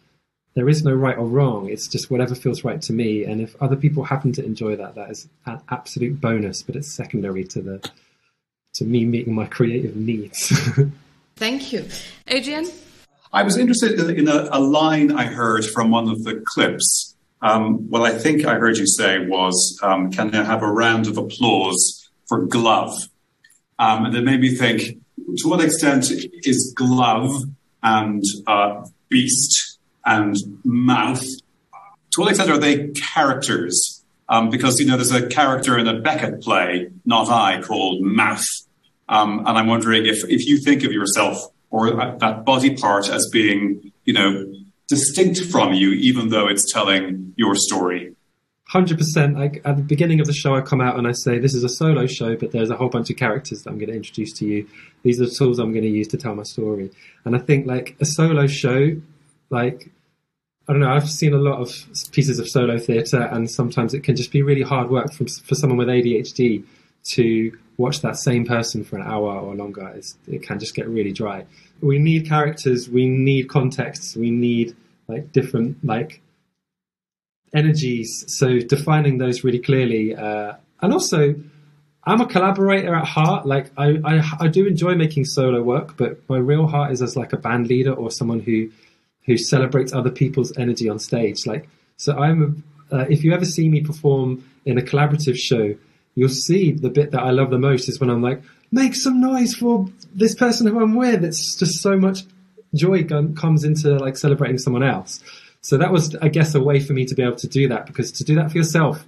there 0.55 0.69
is 0.69 0.83
no 0.83 0.93
right 0.93 1.17
or 1.17 1.27
wrong. 1.27 1.69
It's 1.69 1.87
just 1.87 2.11
whatever 2.11 2.35
feels 2.35 2.65
right 2.65 2.81
to 2.83 2.93
me. 2.93 3.25
And 3.25 3.41
if 3.41 3.55
other 3.63 3.77
people 3.77 4.05
happen 4.05 4.33
to 4.33 4.45
enjoy 4.45 4.77
that, 4.77 4.95
that 4.97 5.11
is 5.11 5.29
an 5.47 5.61
absolute 5.69 6.21
bonus. 6.21 6.63
But 6.63 6.77
it's 6.77 6.93
secondary 6.93 7.45
to 7.45 7.63
the 7.63 7.91
to 8.75 8.85
me 8.85 9.05
meeting 9.05 9.35
my 9.35 9.47
creative 9.47 9.97
needs. 9.97 10.53
Thank 11.37 11.73
you. 11.73 11.87
Adrian? 12.27 12.67
I 13.33 13.43
was 13.43 13.57
interested 13.57 14.01
in, 14.01 14.19
in 14.19 14.29
a, 14.29 14.49
a 14.51 14.61
line 14.61 15.13
I 15.13 15.25
heard 15.25 15.65
from 15.65 15.91
one 15.91 16.09
of 16.09 16.25
the 16.25 16.43
clips. 16.47 17.15
Um, 17.41 17.89
what 17.89 18.03
I 18.03 18.19
think 18.19 18.45
I 18.45 18.55
heard 18.55 18.77
you 18.77 18.87
say 18.87 19.27
was, 19.27 19.79
um, 19.83 20.11
"Can 20.11 20.35
I 20.35 20.45
have 20.45 20.63
a 20.63 20.71
round 20.71 21.07
of 21.07 21.17
applause 21.19 22.11
for 22.29 22.47
Glove?" 22.47 22.95
Um, 23.79 24.07
and 24.07 24.17
it 24.17 24.25
made 24.25 24.41
me 24.41 24.55
think: 24.55 24.99
to 25.37 25.49
what 25.49 25.63
extent 25.63 26.11
is 26.43 26.73
Glove 26.77 27.45
and 27.83 28.23
uh, 28.47 28.85
Beast 29.09 29.79
and 30.05 30.37
Mouth? 30.65 31.25
To 32.13 32.21
what 32.21 32.31
extent 32.31 32.51
are 32.51 32.59
they 32.59 32.89
characters? 32.89 34.05
Um, 34.29 34.51
because 34.51 34.79
you 34.79 34.87
know, 34.87 34.97
there's 34.97 35.13
a 35.13 35.27
character 35.27 35.79
in 35.79 35.87
a 35.87 36.01
Beckett 36.01 36.43
play, 36.43 36.91
not 37.07 37.31
I, 37.31 37.63
called 37.63 38.03
Mouth, 38.03 38.45
um, 39.09 39.39
and 39.47 39.57
I'm 39.57 39.69
wondering 39.69 40.07
if 40.07 40.25
if 40.29 40.47
you 40.47 40.59
think 40.59 40.85
of 40.85 40.93
yourself 40.93 41.39
or 41.71 41.91
that 42.19 42.45
body 42.45 42.77
part 42.77 43.09
as 43.09 43.29
being, 43.33 43.93
you 44.05 44.13
know, 44.13 44.53
distinct 44.89 45.41
from 45.51 45.75
you, 45.75 45.93
even 45.93 46.29
though 46.29 46.49
it's 46.49 46.71
telling 46.73 47.35
your 47.37 47.55
story. 47.55 48.15
Hundred 48.69 48.99
percent. 48.99 49.39
Like 49.39 49.63
at 49.65 49.77
the 49.77 49.83
beginning 49.83 50.21
of 50.21 50.27
the 50.27 50.33
show, 50.35 50.55
I 50.55 50.61
come 50.61 50.81
out 50.81 50.99
and 50.99 51.07
I 51.07 51.13
say, 51.13 51.39
"This 51.39 51.55
is 51.55 51.65
a 51.65 51.69
solo 51.71 52.07
show, 52.07 52.37
but 52.37 52.53
there's 52.53 52.69
a 52.69 52.77
whole 52.77 52.91
bunch 52.91 53.09
of 53.09 53.17
characters 53.17 53.63
that 53.63 53.71
I'm 53.71 53.79
going 53.79 53.89
to 53.89 53.97
introduce 53.97 54.33
to 54.35 54.47
you. 54.47 54.67
These 55.03 55.21
are 55.21 55.25
the 55.25 55.31
tools 55.31 55.59
I'm 55.59 55.73
going 55.73 55.85
to 55.85 55.91
use 55.91 56.09
to 56.09 56.19
tell 56.19 56.35
my 56.35 56.43
story." 56.43 56.91
And 57.25 57.35
I 57.35 57.39
think 57.39 57.67
like 57.67 57.97
a 58.01 58.05
solo 58.05 58.47
show, 58.47 58.91
like 59.49 59.91
I 60.69 60.73
don't 60.73 60.81
know, 60.81 60.91
I've 60.91 61.09
seen 61.09 61.33
a 61.33 61.39
lot 61.39 61.61
of 61.61 61.71
pieces 62.13 62.39
of 62.39 62.47
solo 62.47 62.79
theatre, 62.79 63.23
and 63.23 63.51
sometimes 63.51 63.95
it 63.95 64.01
can 64.05 64.17
just 64.17 64.31
be 64.31 64.43
really 64.43 64.63
hard 64.63 64.91
work 64.91 65.15
for 65.15 65.25
for 65.45 65.55
someone 65.55 65.79
with 65.79 65.89
ADHD 65.89 66.63
to 67.13 67.59
watch 67.79 68.03
that 68.03 68.17
same 68.17 68.45
person 68.45 68.85
for 68.85 68.97
an 68.97 69.07
hour 69.07 69.39
or 69.39 69.55
longer. 69.55 69.89
It's, 69.97 70.17
it 70.27 70.43
can 70.43 70.59
just 70.59 70.75
get 70.75 70.87
really 70.89 71.13
dry. 71.13 71.47
We 71.81 71.99
need 71.99 72.29
characters. 72.29 72.89
We 72.89 73.09
need 73.09 73.49
contexts. 73.49 74.17
We 74.17 74.31
need 74.31 74.77
like 75.07 75.33
different 75.33 75.85
like 75.85 76.21
energies. 77.55 78.25
So 78.29 78.59
defining 78.59 79.19
those 79.19 79.45
really 79.45 79.59
clearly, 79.59 80.15
uh, 80.15 80.55
and 80.81 80.93
also, 80.93 81.35
I'm 82.05 82.21
a 82.21 82.27
collaborator 82.27 82.95
at 82.95 83.05
heart. 83.05 83.47
Like 83.47 83.71
I, 83.77 83.99
I, 84.05 84.31
I 84.41 84.49
do 84.49 84.67
enjoy 84.67 84.95
making 84.95 85.25
solo 85.25 85.63
work, 85.63 85.97
but 85.97 86.29
my 86.29 86.39
real 86.39 86.67
heart 86.67 86.93
is 86.93 87.03
as 87.03 87.17
like 87.17 87.33
a 87.33 87.37
band 87.37 87.69
leader 87.69 87.93
or 87.93 88.11
someone 88.11 88.41
who, 88.41 88.71
who 89.27 89.37
celebrates 89.37 89.93
other 89.93 90.11
people's 90.11 90.57
energy 90.57 90.89
on 90.89 90.99
stage. 90.99 91.47
Like 91.47 91.69
so, 91.97 92.17
I'm. 92.17 92.43
A, 92.43 92.69
uh, 92.91 93.05
if 93.11 93.23
you 93.23 93.35
ever 93.35 93.45
see 93.45 93.69
me 93.69 93.83
perform 93.83 94.43
in 94.65 94.79
a 94.79 94.81
collaborative 94.81 95.37
show, 95.37 95.75
you'll 96.15 96.29
see 96.29 96.73
the 96.73 96.89
bit 96.89 97.11
that 97.11 97.21
I 97.21 97.31
love 97.31 97.51
the 97.51 97.59
most 97.59 97.89
is 97.89 98.01
when 98.01 98.09
I'm 98.09 98.23
like, 98.23 98.43
make 98.71 98.95
some 98.95 99.21
noise 99.21 99.55
for 99.55 99.89
this 100.15 100.35
person 100.35 100.67
who 100.67 100.81
I'm 100.81 100.95
with. 100.95 101.25
It's 101.25 101.57
just 101.57 101.81
so 101.81 101.97
much 101.97 102.25
joy 102.75 103.05
comes 103.05 103.65
into 103.65 103.97
like 103.97 104.17
celebrating 104.17 104.59
someone 104.59 104.83
else. 104.83 105.21
So 105.61 105.77
that 105.79 105.93
was, 105.93 106.15
I 106.17 106.29
guess, 106.29 106.55
a 106.55 106.61
way 106.61 106.81
for 106.81 106.93
me 106.93 107.05
to 107.07 107.15
be 107.15 107.23
able 107.23 107.37
to 107.37 107.49
do 107.49 107.69
that 107.69 107.87
because 107.87 108.13
to 108.13 108.25
do 108.25 108.35
that 108.37 108.51
for 108.51 108.59
yourself, 108.59 109.05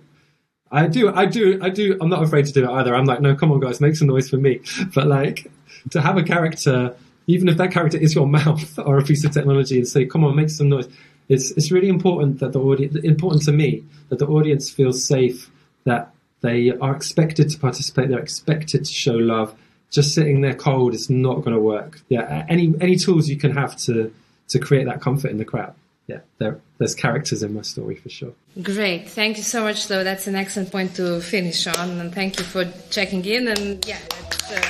I 0.72 0.86
do, 0.86 1.12
I 1.12 1.26
do, 1.26 1.58
I 1.62 1.68
do. 1.68 1.96
I'm 2.00 2.08
not 2.08 2.22
afraid 2.22 2.46
to 2.46 2.52
do 2.52 2.64
it 2.64 2.70
either. 2.70 2.94
I'm 2.94 3.04
like, 3.04 3.20
no, 3.20 3.34
come 3.34 3.50
on, 3.50 3.60
guys, 3.60 3.80
make 3.80 3.96
some 3.96 4.08
noise 4.08 4.28
for 4.30 4.36
me. 4.36 4.60
But 4.94 5.06
like, 5.06 5.50
to 5.90 6.00
have 6.00 6.16
a 6.16 6.22
character, 6.22 6.96
even 7.26 7.48
if 7.48 7.56
that 7.56 7.72
character 7.72 7.98
is 7.98 8.14
your 8.14 8.26
mouth 8.38 8.78
or 8.78 8.98
a 8.98 9.04
piece 9.04 9.24
of 9.24 9.32
technology, 9.32 9.78
and 9.78 9.88
say, 9.88 10.06
come 10.06 10.24
on, 10.24 10.36
make 10.36 10.50
some 10.50 10.68
noise. 10.68 10.88
It's 11.28 11.52
it's 11.52 11.70
really 11.70 11.88
important 11.88 12.40
that 12.40 12.52
the 12.52 12.60
audience, 12.60 12.96
important 13.04 13.44
to 13.44 13.52
me, 13.52 13.84
that 14.08 14.18
the 14.18 14.26
audience 14.26 14.70
feels 14.70 15.04
safe, 15.04 15.50
that 15.84 16.12
they 16.40 16.70
are 16.70 16.94
expected 16.94 17.50
to 17.50 17.58
participate, 17.58 18.08
they're 18.08 18.18
expected 18.18 18.84
to 18.84 18.92
show 18.92 19.14
love. 19.14 19.54
Just 19.90 20.14
sitting 20.14 20.40
there 20.40 20.54
cold 20.54 20.94
is 20.94 21.10
not 21.10 21.36
going 21.42 21.54
to 21.54 21.60
work. 21.60 22.00
Yeah, 22.08 22.46
any 22.48 22.74
any 22.80 22.96
tools 22.96 23.28
you 23.28 23.36
can 23.36 23.52
have 23.52 23.76
to 23.78 24.12
to 24.48 24.58
create 24.58 24.84
that 24.84 25.00
comfort 25.00 25.30
in 25.30 25.38
the 25.38 25.44
crowd. 25.44 25.74
Yeah, 26.06 26.20
there, 26.38 26.60
there's 26.78 26.96
characters 26.96 27.44
in 27.44 27.54
my 27.54 27.62
story 27.62 27.94
for 27.94 28.08
sure. 28.08 28.32
Great. 28.60 29.08
Thank 29.08 29.36
you 29.36 29.44
so 29.44 29.62
much, 29.62 29.88
Lo. 29.88 30.02
That's 30.02 30.26
an 30.26 30.34
excellent 30.34 30.72
point 30.72 30.96
to 30.96 31.20
finish 31.20 31.68
on. 31.68 32.00
And 32.00 32.12
thank 32.12 32.36
you 32.38 32.44
for 32.44 32.64
checking 32.90 33.24
in. 33.24 33.46
And 33.46 33.86
yeah, 33.86 33.98
uh, 34.10 34.60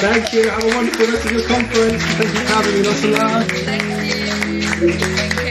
Thank 0.00 0.32
you. 0.32 0.48
Have 0.48 0.64
a 0.64 0.68
wonderful 0.68 1.06
rest 1.06 1.26
of 1.26 1.32
your 1.32 1.46
conference. 1.46 2.02
Thank 2.02 2.34
you 2.34 2.40
for 2.40 2.52
having 2.54 2.74
me. 2.74 2.82
Lots 2.88 3.04
of 3.04 3.10
love. 3.10 3.48
Thank 4.80 5.42
you. 5.42 5.47